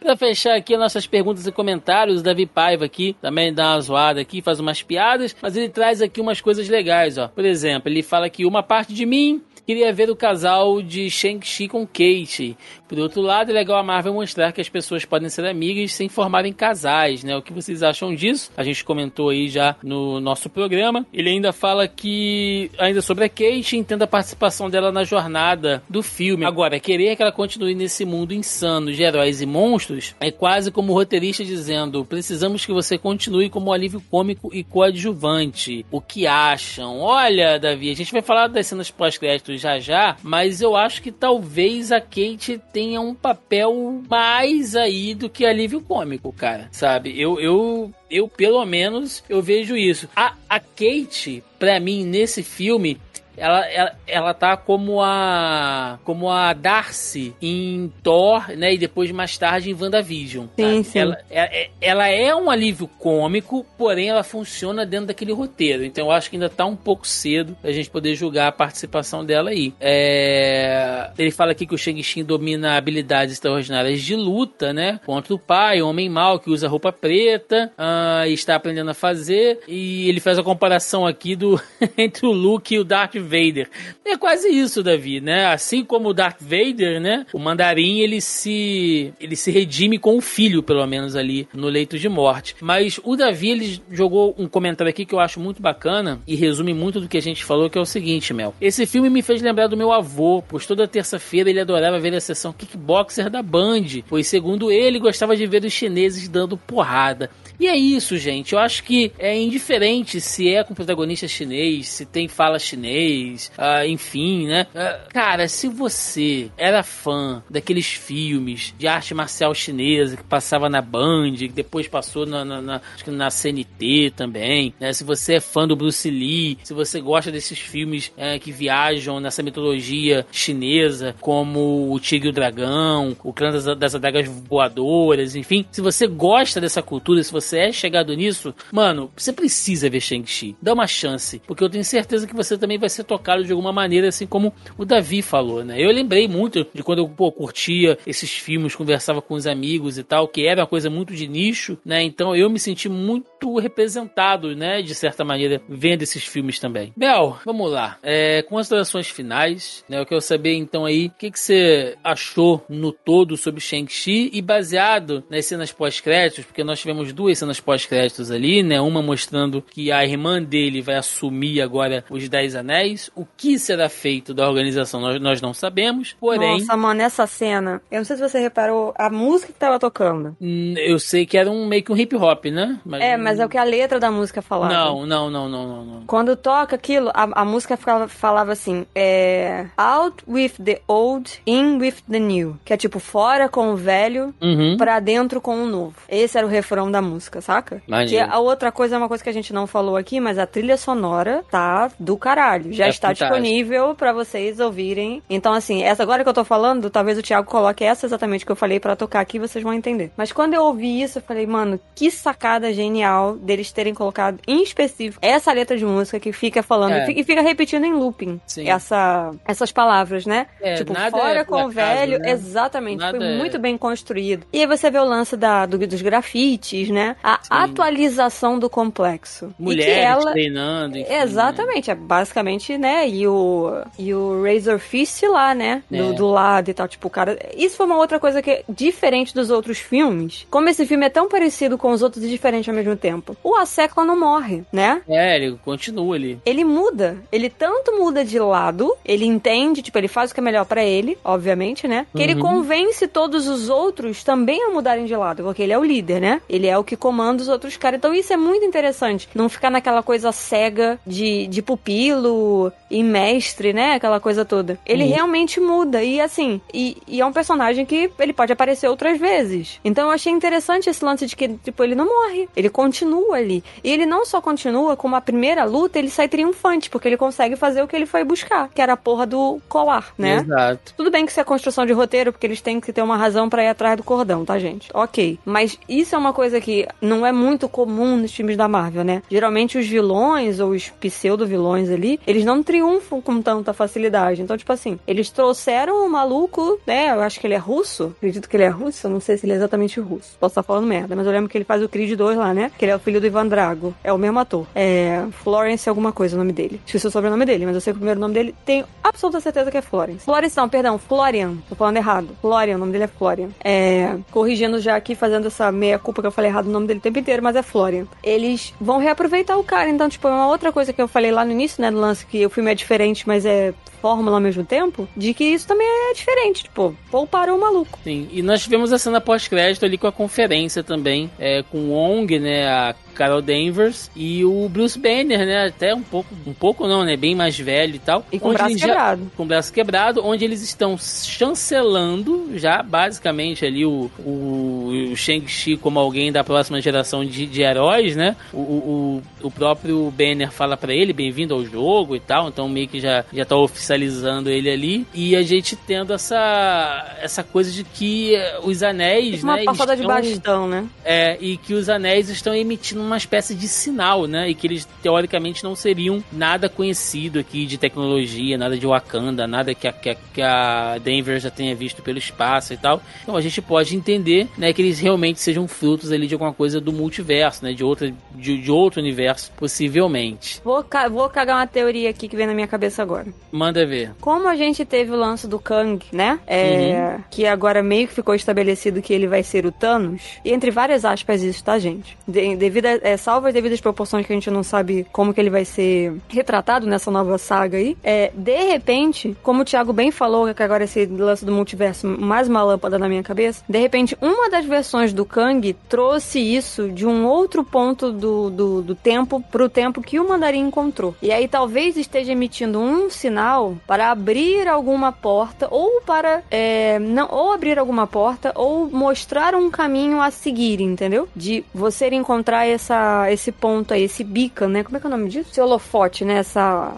[0.00, 4.20] Pra fechar aqui nossas perguntas e comentários, o Davi Paiva aqui também dá uma zoada
[4.20, 7.28] aqui, faz umas piadas, mas ele traz aqui umas coisas legais, ó.
[7.28, 11.68] Por exemplo, ele fala que uma parte de mim queria ver o casal de Shang-Chi
[11.68, 12.56] com Kate.
[12.88, 16.08] Por outro lado, é legal a Marvel mostrar que as pessoas podem ser amigas sem
[16.08, 17.36] formarem casais, né?
[17.36, 18.52] O que vocês acham disso?
[18.56, 21.06] A gente comentou aí já no nosso programa.
[21.12, 26.02] Ele ainda fala que, ainda sobre a Kate, entenda a participação dela na jornada do
[26.02, 26.44] filme.
[26.44, 30.92] Agora, querer que ela continue nesse mundo insano de heróis e monstros é quase como
[30.92, 35.84] o roteirista dizendo: precisamos que você continue como alívio cômico e coadjuvante.
[35.90, 37.00] O que acham?
[37.00, 41.12] Olha, Davi, a gente vai falar das cenas pós-créditos já já, mas eu acho que
[41.12, 46.68] talvez a Kate tenha um papel mais aí do que alívio cômico, cara.
[46.70, 47.20] Sabe?
[47.20, 50.08] Eu, eu, eu pelo menos, eu vejo isso.
[50.14, 52.98] A, a Kate, pra mim, nesse filme,
[53.36, 58.74] ela, ela, ela tá como a como a Darcy em Thor, né?
[58.74, 60.46] E depois mais tarde em WandaVision.
[60.56, 60.84] Sim, sabe?
[60.84, 60.98] sim.
[60.98, 65.84] Ela, é- ela é um alívio cômico, porém ela funciona dentro daquele roteiro.
[65.84, 69.24] Então eu acho que ainda tá um pouco cedo pra gente poder julgar a participação
[69.24, 69.72] dela aí.
[69.80, 75.00] É, Ele fala aqui que o Shang-Chi domina habilidades extraordinárias de luta, né?
[75.04, 78.94] Contra o pai, o homem mau que usa roupa preta ah, e está aprendendo a
[78.94, 79.60] fazer.
[79.68, 81.60] E ele faz a comparação aqui do
[81.96, 83.68] entre o Luke e o Darth Vader.
[84.04, 85.46] É quase isso, Davi, né?
[85.46, 87.26] Assim como o Darth Vader, né?
[87.32, 91.98] O Mandarim ele se ele se redime com o filho, pelo menos ali no leito
[91.98, 92.56] de morte.
[92.60, 96.74] Mas o Davi ele jogou um comentário aqui que eu acho muito bacana e resume
[96.74, 98.54] muito do que a gente falou, que é o seguinte, Mel.
[98.60, 102.20] Esse filme me fez lembrar do meu avô, pois toda terça-feira ele adorava ver a
[102.20, 107.30] sessão kickboxer da Band, pois segundo ele gostava de ver os chineses dando porrada.
[107.58, 108.52] E é isso, gente.
[108.52, 113.86] Eu acho que é indiferente se é com protagonista chinês, se tem fala chinês, ah,
[113.86, 114.66] enfim, né?
[114.74, 120.82] Ah, cara, se você era fã daqueles filmes de arte marcial chinesa que passava na
[120.82, 124.92] Band, que depois passou na, na, na- na CNT também, né?
[124.92, 129.20] Se você é fã do Bruce Lee, se você gosta desses filmes eh, que viajam
[129.20, 135.36] nessa mitologia chinesa, como o Tigre e o Dragão, o Clã das, das Adagas Voadoras,
[135.36, 140.00] enfim, se você gosta dessa cultura, se você é chegado nisso, mano, você precisa ver
[140.00, 140.56] Shang-Chi.
[140.60, 143.72] Dá uma chance, porque eu tenho certeza que você também vai ser tocado de alguma
[143.72, 145.80] maneira, assim como o Davi falou, né?
[145.80, 150.02] Eu lembrei muito de quando eu pô, curtia esses filmes, conversava com os amigos e
[150.02, 152.02] tal, que era uma coisa muito de nicho, né?
[152.02, 154.82] Então eu me senti muito representado, né?
[154.82, 156.92] De certa maneira, vendo esses filmes também.
[156.96, 157.98] Bel, vamos lá.
[158.02, 160.00] É, considerações finais, né?
[160.00, 164.42] Eu quero saber então aí o que, que você achou no todo sobre Shang-Chi e
[164.42, 168.80] baseado nas cenas pós-créditos, porque nós tivemos duas cenas pós-créditos ali, né?
[168.80, 173.10] Uma mostrando que a irmã dele vai assumir agora os Dez Anéis.
[173.14, 176.58] O que será feito da organização nós, nós não sabemos, porém.
[176.58, 177.80] Nossa, mano, essa cena.
[177.90, 180.36] Eu não sei se você reparou a música que tava tocando.
[180.40, 182.78] hum, Eu sei que era um meio que um hip hop, né?
[183.00, 184.72] É, mas é o que a letra da música falava.
[184.72, 186.02] Não, não, não, não, não, não.
[186.06, 189.66] Quando toca aquilo, a, a música ficava- falava assim: é.
[189.76, 192.56] Out with the old, in with the new.
[192.64, 194.76] Que é tipo, fora com o velho, Uhum.
[194.76, 195.94] pra dentro com o novo.
[196.08, 197.82] Esse era o refrão da música, saca?
[197.86, 198.10] Maneiro.
[198.10, 200.46] Que a outra coisa é uma coisa que a gente não falou aqui, mas a
[200.46, 202.72] trilha sonora tá do caralho.
[202.72, 203.30] Já É está fantástica.
[203.30, 205.22] disponível pra vocês ouvirem.
[205.28, 208.52] Então, assim, essa agora que eu tô falando, talvez o Thiago coloque essa exatamente que
[208.52, 210.10] eu falei pra tocar aqui, vocês vão entender.
[210.16, 214.62] Mas quando eu ouvi isso, eu falei, mano, que sacada genial deles terem colocado em
[214.62, 217.10] específico essa letra de música que fica falando É.
[217.12, 218.68] e fica- repetindo em looping Sim.
[218.68, 220.46] essa, essas palavras, né?
[220.60, 222.30] É, tipo, nada fora é com o velho, né?
[222.30, 222.98] exatamente.
[223.00, 224.46] Nada foi é- muito bem construído.
[224.52, 227.13] E aí você vê o lance da, do- dos grafites, né?
[227.14, 227.20] Né?
[227.22, 227.48] A Sim.
[227.50, 229.54] atualização do complexo.
[229.58, 230.32] E Mulheres ela...
[230.32, 230.98] treinando.
[230.98, 231.22] enfim, né?
[231.22, 233.08] Exatamente, é basicamente, né?
[233.08, 235.82] E o, e o Razor Fist lá, né?
[235.90, 236.12] Do, É.
[236.12, 236.88] do lado e tal.
[236.88, 237.38] Tipo, o cara.
[237.56, 240.46] Isso foi uma outra coisa que é diferente dos outros filmes.
[240.50, 243.36] Como esse filme é tão parecido com os outros e diferente ao mesmo tempo.
[243.42, 245.02] O Asecla não morre, né?
[245.08, 246.38] É, ele continua ali.
[246.44, 247.16] Ele muda.
[247.30, 250.82] Ele tanto muda de lado, ele entende, tipo, ele faz o que é melhor pra
[250.84, 252.06] ele, obviamente, né?
[252.14, 252.40] Que ele Uhum.
[252.40, 256.40] convence todos os outros também a mudarem de lado, porque ele é o líder, né?
[256.48, 257.98] Ele é o que comanda os outros caras.
[257.98, 259.28] Então isso é muito interessante.
[259.34, 263.92] Não ficar naquela coisa cega de, de pupilo e mestre, né?
[263.92, 264.78] Aquela coisa toda.
[264.86, 265.10] Ele Uhum.
[265.10, 266.02] realmente muda.
[266.02, 269.78] E assim, e, e é um personagem que ele pode aparecer outras vezes.
[269.84, 272.48] Então eu achei interessante esse lance de que, tipo, ele não morre.
[272.56, 273.62] Ele continua ali.
[273.82, 277.54] E ele não só continua, como a primeira luta, ele sai triunfante, porque ele consegue
[277.54, 280.36] fazer o que ele foi buscar, que era a porra do colar, né?
[280.36, 280.94] Exato.
[280.96, 283.50] Tudo bem que isso é construção de roteiro, porque eles têm que ter uma razão
[283.50, 284.88] pra ir atrás do cordão, tá, gente?
[284.94, 285.38] Ok.
[285.44, 289.22] Mas isso é uma coisa que não é muito comum nos filmes da Marvel, né?
[289.30, 294.42] Geralmente os vilões ou os pseudo-vilões ali, eles não triunfam com tanta facilidade.
[294.42, 297.10] Então, tipo assim, eles trouxeram o maluco, né?
[297.10, 298.14] Eu acho que ele é russo.
[298.16, 299.06] Acredito que ele é russo.
[299.06, 300.36] Eu não sei se ele é exatamente russo.
[300.38, 302.70] Posso estar falando merda, mas eu lembro que ele faz o Creed 2 lá, né?
[302.76, 303.94] Que ele é o filho do Ivan Drago.
[304.02, 304.66] É o mesmo ator.
[304.74, 305.24] É.
[305.42, 306.80] Florence alguma coisa o nome dele.
[306.86, 309.70] Esqueci o sobrenome dele, mas eu sei que o primeiro nome dele tenho absoluta certeza
[309.70, 310.24] que é Florence.
[310.24, 311.56] Florence não, perdão, Florian.
[311.68, 312.28] Tô falando errado.
[312.40, 313.48] Florian, o nome dele é Florian.
[313.62, 314.16] É.
[314.30, 317.02] Corrigindo já aqui, fazendo essa meia culpa que eu falei errado o nome dele o
[317.02, 318.06] tempo inteiro, mas é Florian.
[318.22, 319.88] Eles vão reaproveitar o cara.
[319.88, 321.90] Então, tipo, é uma outra coisa que eu falei lá no início, né?
[321.90, 325.44] Do lance que o filme é diferente, mas é fórmula ao mesmo tempo, de que
[325.44, 326.64] isso também é diferente.
[326.64, 327.98] Tipo, pouparam o maluco.
[328.04, 331.92] Sim, e nós tivemos a cena pós-crédito ali com a conferência também, é, com o
[331.94, 336.86] Ong, né, a Carol Danvers e o Bruce Banner, né, até um pouco, um pouco
[336.86, 338.24] não, né, bem mais velho e tal.
[338.32, 339.30] E com o braço eles já- quebrado.
[339.36, 345.76] com o braço quebrado, onde eles estão chancelando já basicamente ali o, o, o Shang-Chi
[345.76, 348.36] como alguém da próxima geração de, de heróis, né?
[348.52, 352.88] O, o, o próprio Banner fala pra ele, bem-vindo ao jogo e tal, então meio
[352.88, 355.06] que já, já tá oficializando ele ali.
[355.14, 359.58] E a gente tendo essa, essa coisa de que os anéis, Uma né?
[359.62, 360.86] eles passada de estão- bastão, né?
[361.04, 364.48] é, e que os anéis estão emitindo uma espécie de sinal, né?
[364.48, 369.74] E que eles teoricamente não seriam nada conhecido aqui de tecnologia, nada de Wakanda, nada
[369.74, 373.02] que a, que a, que a Denver já tenha visto pelo espaço e tal.
[373.22, 376.80] Então a gente pode entender, né, que eles realmente sejam frutos ali de alguma coisa
[376.80, 377.72] do multiverso, né?
[377.72, 380.60] De outra, de, de outro universo, possivelmente.
[380.64, 383.26] Vou, ca- vou cagar uma teoria aqui que vem na minha cabeça agora.
[383.52, 384.12] Manda ver.
[384.20, 386.38] Como a gente teve o lance do Kang, né?
[386.46, 390.22] É, Que agora meio que ficou estabelecido que ele vai ser o Thanos.
[390.44, 392.16] E entre várias aspas isso, tá, gente?
[392.26, 395.40] De, devido a, é, salvo as devidas proporções que a gente não sabe como que
[395.40, 397.96] ele vai ser retratado nessa nova saga aí.
[398.02, 402.48] É, de repente, como o Thiago bem falou, que agora esse lance do multiverso mais
[402.48, 403.64] uma lâmpada na minha cabeça.
[403.68, 408.82] De repente, uma das versões do Kang trouxe isso de um outro ponto do, do,
[408.82, 411.14] do tempo pro tempo que o Mandarim encontrou.
[411.20, 417.28] E aí talvez esteja emitindo um sinal para abrir alguma porta ou para é, não
[417.30, 421.28] ou abrir alguma porta ou mostrar um caminho a seguir, entendeu?
[421.34, 424.84] De você encontrar essa esse ponto aí, esse beacon, né?
[424.84, 425.50] Como é que é o nome disso?
[425.50, 426.34] Esse holofote, né?
[426.34, 426.94] Essa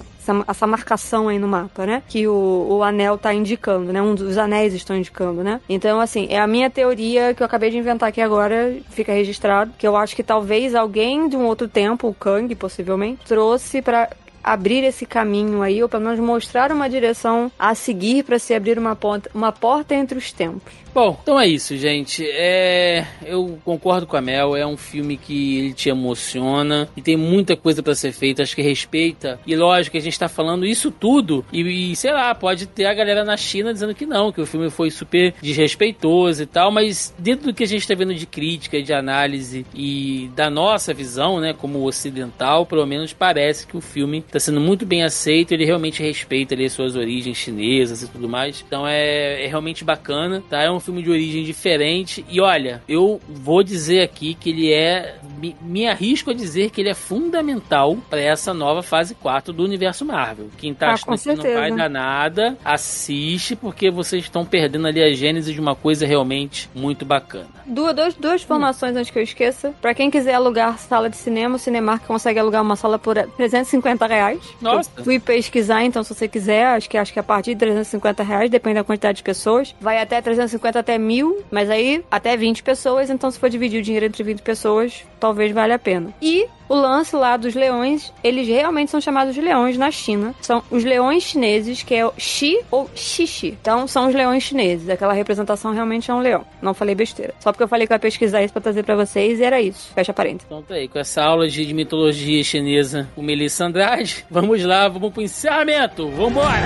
[0.48, 2.02] essa, marcação aí no mapa, né?
[2.08, 4.02] Que o, o anel tá indicando, né?
[4.02, 5.60] Um dos anéis estão indicando, né?
[5.68, 9.72] Então, assim, é a minha teoria que eu acabei de inventar aqui agora, fica registrado,
[9.78, 14.10] que eu acho que talvez alguém de um outro tempo, o Kang, possivelmente, trouxe pra
[14.42, 18.78] abrir esse caminho aí, ou pelo menos mostrar uma direção a seguir pra se abrir
[18.78, 20.72] uma porta, uma porta entre os tempos.
[20.96, 22.26] Bom, então é isso, gente.
[22.26, 24.56] É, eu concordo com a Mel.
[24.56, 28.42] É um filme que ele te emociona e tem muita coisa pra ser feita.
[28.42, 29.38] Acho que respeita.
[29.46, 32.94] E lógico a gente tá falando isso tudo e, e, sei lá, pode ter a
[32.94, 36.70] galera na China dizendo que não, que o filme foi super desrespeitoso e tal.
[36.70, 40.94] Mas dentro do que a gente tá vendo de crítica, de análise e da nossa
[40.94, 45.52] visão, né, como ocidental, pelo menos parece que o filme tá sendo muito bem aceito.
[45.52, 48.64] Ele realmente respeita ali as suas origens chinesas e tudo mais.
[48.66, 50.62] Então é, é realmente bacana, tá?
[50.62, 52.24] É um filme de origem diferente.
[52.28, 55.16] E olha, eu vou dizer aqui que ele é.
[55.38, 59.62] Me, me arrisco a dizer que ele é fundamental para essa nova fase 4 do
[59.64, 60.48] universo Marvel.
[60.56, 65.02] Quem tá Ah, achando que não vai dar nada, assiste, porque vocês estão perdendo ali
[65.02, 67.46] a gênese de uma coisa realmente muito bacana.
[67.66, 69.74] Duas, duas, duas informações antes que eu esqueça.
[69.80, 74.06] Pra quem quiser alugar sala de cinema, o Cinemark consegue alugar uma sala por 350
[74.06, 74.40] reais.
[74.60, 74.90] Nossa.
[74.96, 78.22] Eu fui pesquisar, então se você quiser, acho que acho que a partir de 350
[78.22, 79.74] reais, depende da quantidade de pessoas.
[79.80, 83.82] Vai até 350 até mil, mas aí até 20 pessoas, então se for dividir o
[83.82, 86.12] dinheiro entre 20 pessoas, talvez valha a pena.
[86.20, 90.34] E o lance lá dos leões, eles realmente são chamados de leões na China.
[90.40, 93.56] São os leões chineses, que é o Xi ou Xixi.
[93.60, 94.88] Então, são os leões chineses.
[94.88, 96.44] Aquela representação realmente é um leão.
[96.60, 97.34] Não falei besteira.
[97.38, 99.60] Só porque eu falei que eu ia pesquisar isso pra trazer pra vocês e era
[99.60, 99.92] isso.
[99.94, 100.46] Fecha parênteses.
[100.46, 105.12] Então tá aí, com essa aula de, mitologia chinesa com Melissa Andrade, vamos lá, vamos
[105.12, 106.08] pro encerramento.
[106.08, 106.56] Vambora!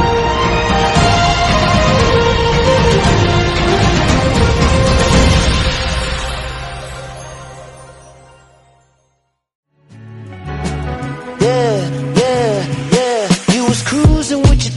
[0.00, 0.59] Yeah,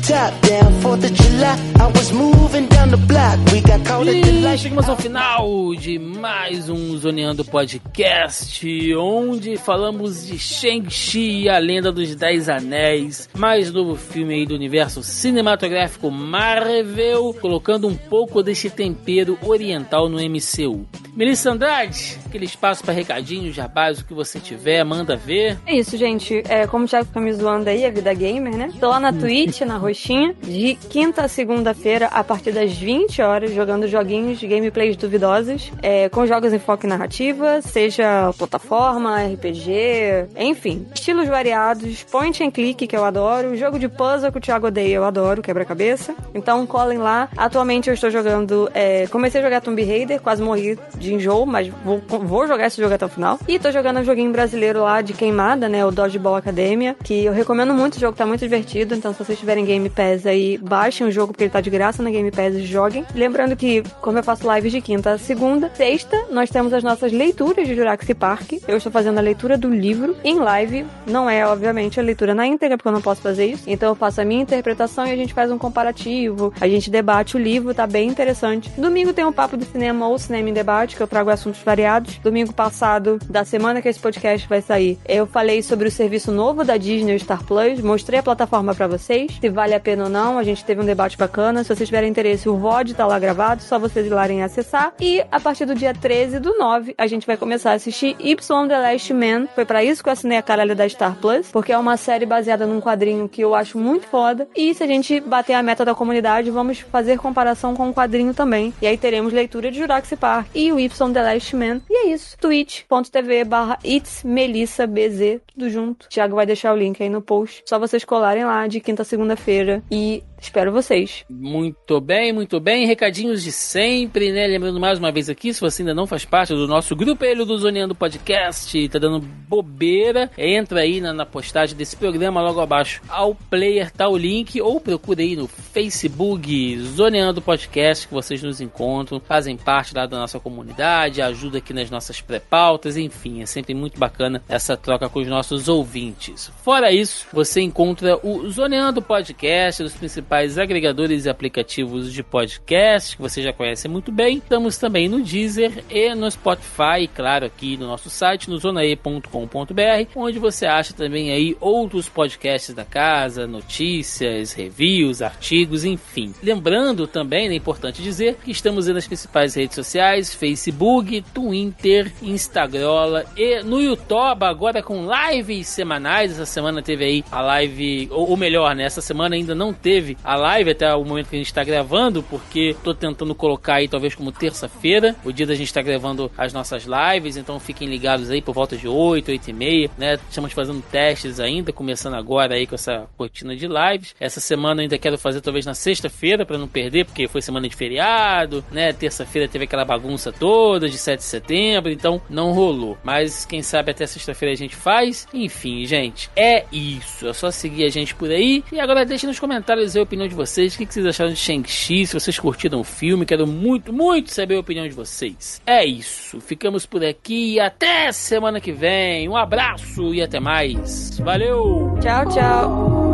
[0.07, 1.57] top down, 4th of July.
[1.79, 3.39] I was moving down the block.
[3.51, 4.59] We got caught at the light.
[4.59, 11.91] chegamos ao final de mais um Zoneando Podcast, onde falamos de Shang-Chi e a Lenda
[11.91, 18.69] dos Dez Anéis, mais novo filme aí do universo cinematográfico Marvel, colocando um pouco desse
[18.69, 20.85] tempero oriental no MCU.
[21.15, 25.59] Melissa Andrade, aquele espaço para recadinhos, jabás, o que você tiver, manda ver.
[25.65, 26.41] É isso, gente.
[26.49, 28.73] É, como o Thiago fica me zoando aí, a vida gamer, né?
[28.79, 33.53] Tô lá na Twitch, na roxinha, de quinta a segunda-feira, a partir das 20 horas,
[33.53, 40.87] jogando joguinhos gameplays duvidosos, é, com jogos em foco em narrativa, seja plataforma, RPG, enfim,
[40.93, 44.95] estilos variados, point and click, que eu adoro, jogo de puzzle que o Thiago odeia,
[44.95, 46.15] eu adoro, quebra-cabeça.
[46.33, 47.29] Então colhem lá.
[47.37, 48.69] Atualmente eu estou jogando.
[48.73, 52.81] é, comecei a jogar Tomb Raider, quase morri de enjoo, mas vou, vou jogar esse
[52.81, 53.39] jogo até o final.
[53.47, 55.85] E tô jogando um joguinho brasileiro lá de queimada, né?
[55.85, 58.95] O Dodgeball Academia, que eu recomendo muito, o jogo tá muito divertido.
[58.95, 62.01] Então, se vocês tiverem Game Pass aí, baixem o jogo porque ele tá de graça
[62.03, 63.05] na Game Pass e joguem.
[63.15, 67.11] Lembrando que, como eu faço lives de quinta a segunda, sexta, nós temos as nossas
[67.11, 68.53] leituras de Jurassic Park.
[68.67, 70.85] Eu estou fazendo a leitura do livro em live.
[71.05, 73.63] Não é, obviamente, a leitura na íntegra, porque eu não posso fazer isso.
[73.67, 76.53] Então eu faço a minha interpretação e a gente faz um comparativo.
[76.59, 78.69] A gente debate o livro, tá bem interessante.
[78.77, 82.17] Domingo tem um papo do cinema ou cinema em debate, que eu trago assuntos variados.
[82.19, 86.63] Domingo passado, da semana que esse podcast vai sair, eu falei sobre o serviço novo
[86.63, 87.79] da Disney, Star Plus.
[87.81, 90.37] Mostrei a plataforma pra vocês, se vale a pena ou não.
[90.37, 91.63] A gente teve um debate bacana.
[91.63, 94.93] Se vocês tiverem interesse, o VOD tá lá gravado, só vocês ir lá e acessar.
[94.99, 98.67] E a partir do dia 13 do 9, a gente vai começar a assistir Y
[98.67, 99.47] The Last Man.
[99.53, 102.25] Foi pra isso que eu assinei a caralho da Star Plus, porque é uma série
[102.25, 104.47] baseada num quadrinho que eu acho muito foda.
[104.55, 108.33] E se a gente bater a meta da comunidade, vamos fazer comparação com o quadrinho
[108.33, 108.73] também.
[108.81, 111.81] E aí teremos leitura de Jurassic Park e o Y The Last Man.
[111.89, 112.37] E é isso.
[112.37, 116.07] twitch.tv barra It's Melissa BZ, tudo junto.
[116.07, 117.63] Thiago vai deixar o link aí no post.
[117.65, 119.62] Só vocês colarem lá de quinta a segunda-feira.
[119.89, 120.23] 一。
[120.43, 121.23] Espero vocês.
[121.29, 122.85] Muito bem, muito bem.
[122.85, 124.45] Recadinhos de sempre, né?
[124.45, 127.57] Lembrando mais uma vez aqui, se você ainda não faz parte do nosso grupelho do
[127.57, 133.01] Zoneando Podcast, tá dando bobeira, entra aí na, na postagem desse programa logo abaixo.
[133.07, 138.59] Ao player tá o link, ou procure aí no Facebook Zoneando Podcast, que vocês nos
[138.59, 143.73] encontram, fazem parte lá da nossa comunidade, ajuda aqui nas nossas pré-pautas, enfim, é sempre
[143.73, 146.51] muito bacana essa troca com os nossos ouvintes.
[146.63, 153.21] Fora isso, você encontra o Zoneando Podcast nos principais agregadores e aplicativos de podcast que
[153.21, 154.37] você já conhece muito bem.
[154.37, 160.39] Estamos também no Deezer e no Spotify, claro, aqui no nosso site, no zonae.com.br, onde
[160.39, 166.33] você acha também aí outros podcasts da casa, notícias, reviews, artigos, enfim.
[166.41, 173.63] Lembrando também, é importante dizer que estamos nas principais redes sociais, Facebook, Twitter, Instagram e
[173.63, 176.31] no YouTube, agora com lives semanais.
[176.31, 178.83] Essa semana teve aí a live, ou, ou melhor, né?
[178.83, 182.23] Essa semana ainda não teve a live até o momento que a gente está gravando,
[182.23, 186.53] porque tô tentando colocar aí talvez como terça-feira, o dia da gente estar gravando as
[186.53, 190.19] nossas lives, então fiquem ligados aí por volta de 8, 8 e meia, né?
[190.29, 194.15] Estamos fazendo testes ainda, começando agora aí com essa rotina de lives.
[194.19, 197.67] Essa semana eu ainda quero fazer talvez na sexta-feira para não perder, porque foi semana
[197.67, 198.93] de feriado, né?
[198.93, 202.97] Terça-feira teve aquela bagunça toda de 7 de setembro, então não rolou.
[203.03, 205.27] Mas quem sabe até sexta-feira a gente faz.
[205.33, 207.27] Enfim, gente, é isso.
[207.27, 208.63] É só seguir a gente por aí.
[208.71, 210.75] E agora deixem nos comentários aí a opinião de vocês.
[210.75, 212.05] O que vocês acharam de Shang-Chi?
[212.05, 215.61] Se vocês curtiram o filme, quero muito, muito saber a opinião de vocês.
[215.65, 216.39] É isso.
[216.39, 219.27] Ficamos por aqui até semana que vem.
[219.27, 221.17] Um abraço e até mais.
[221.19, 221.97] Valeu!
[222.01, 223.12] Tchau, tchau.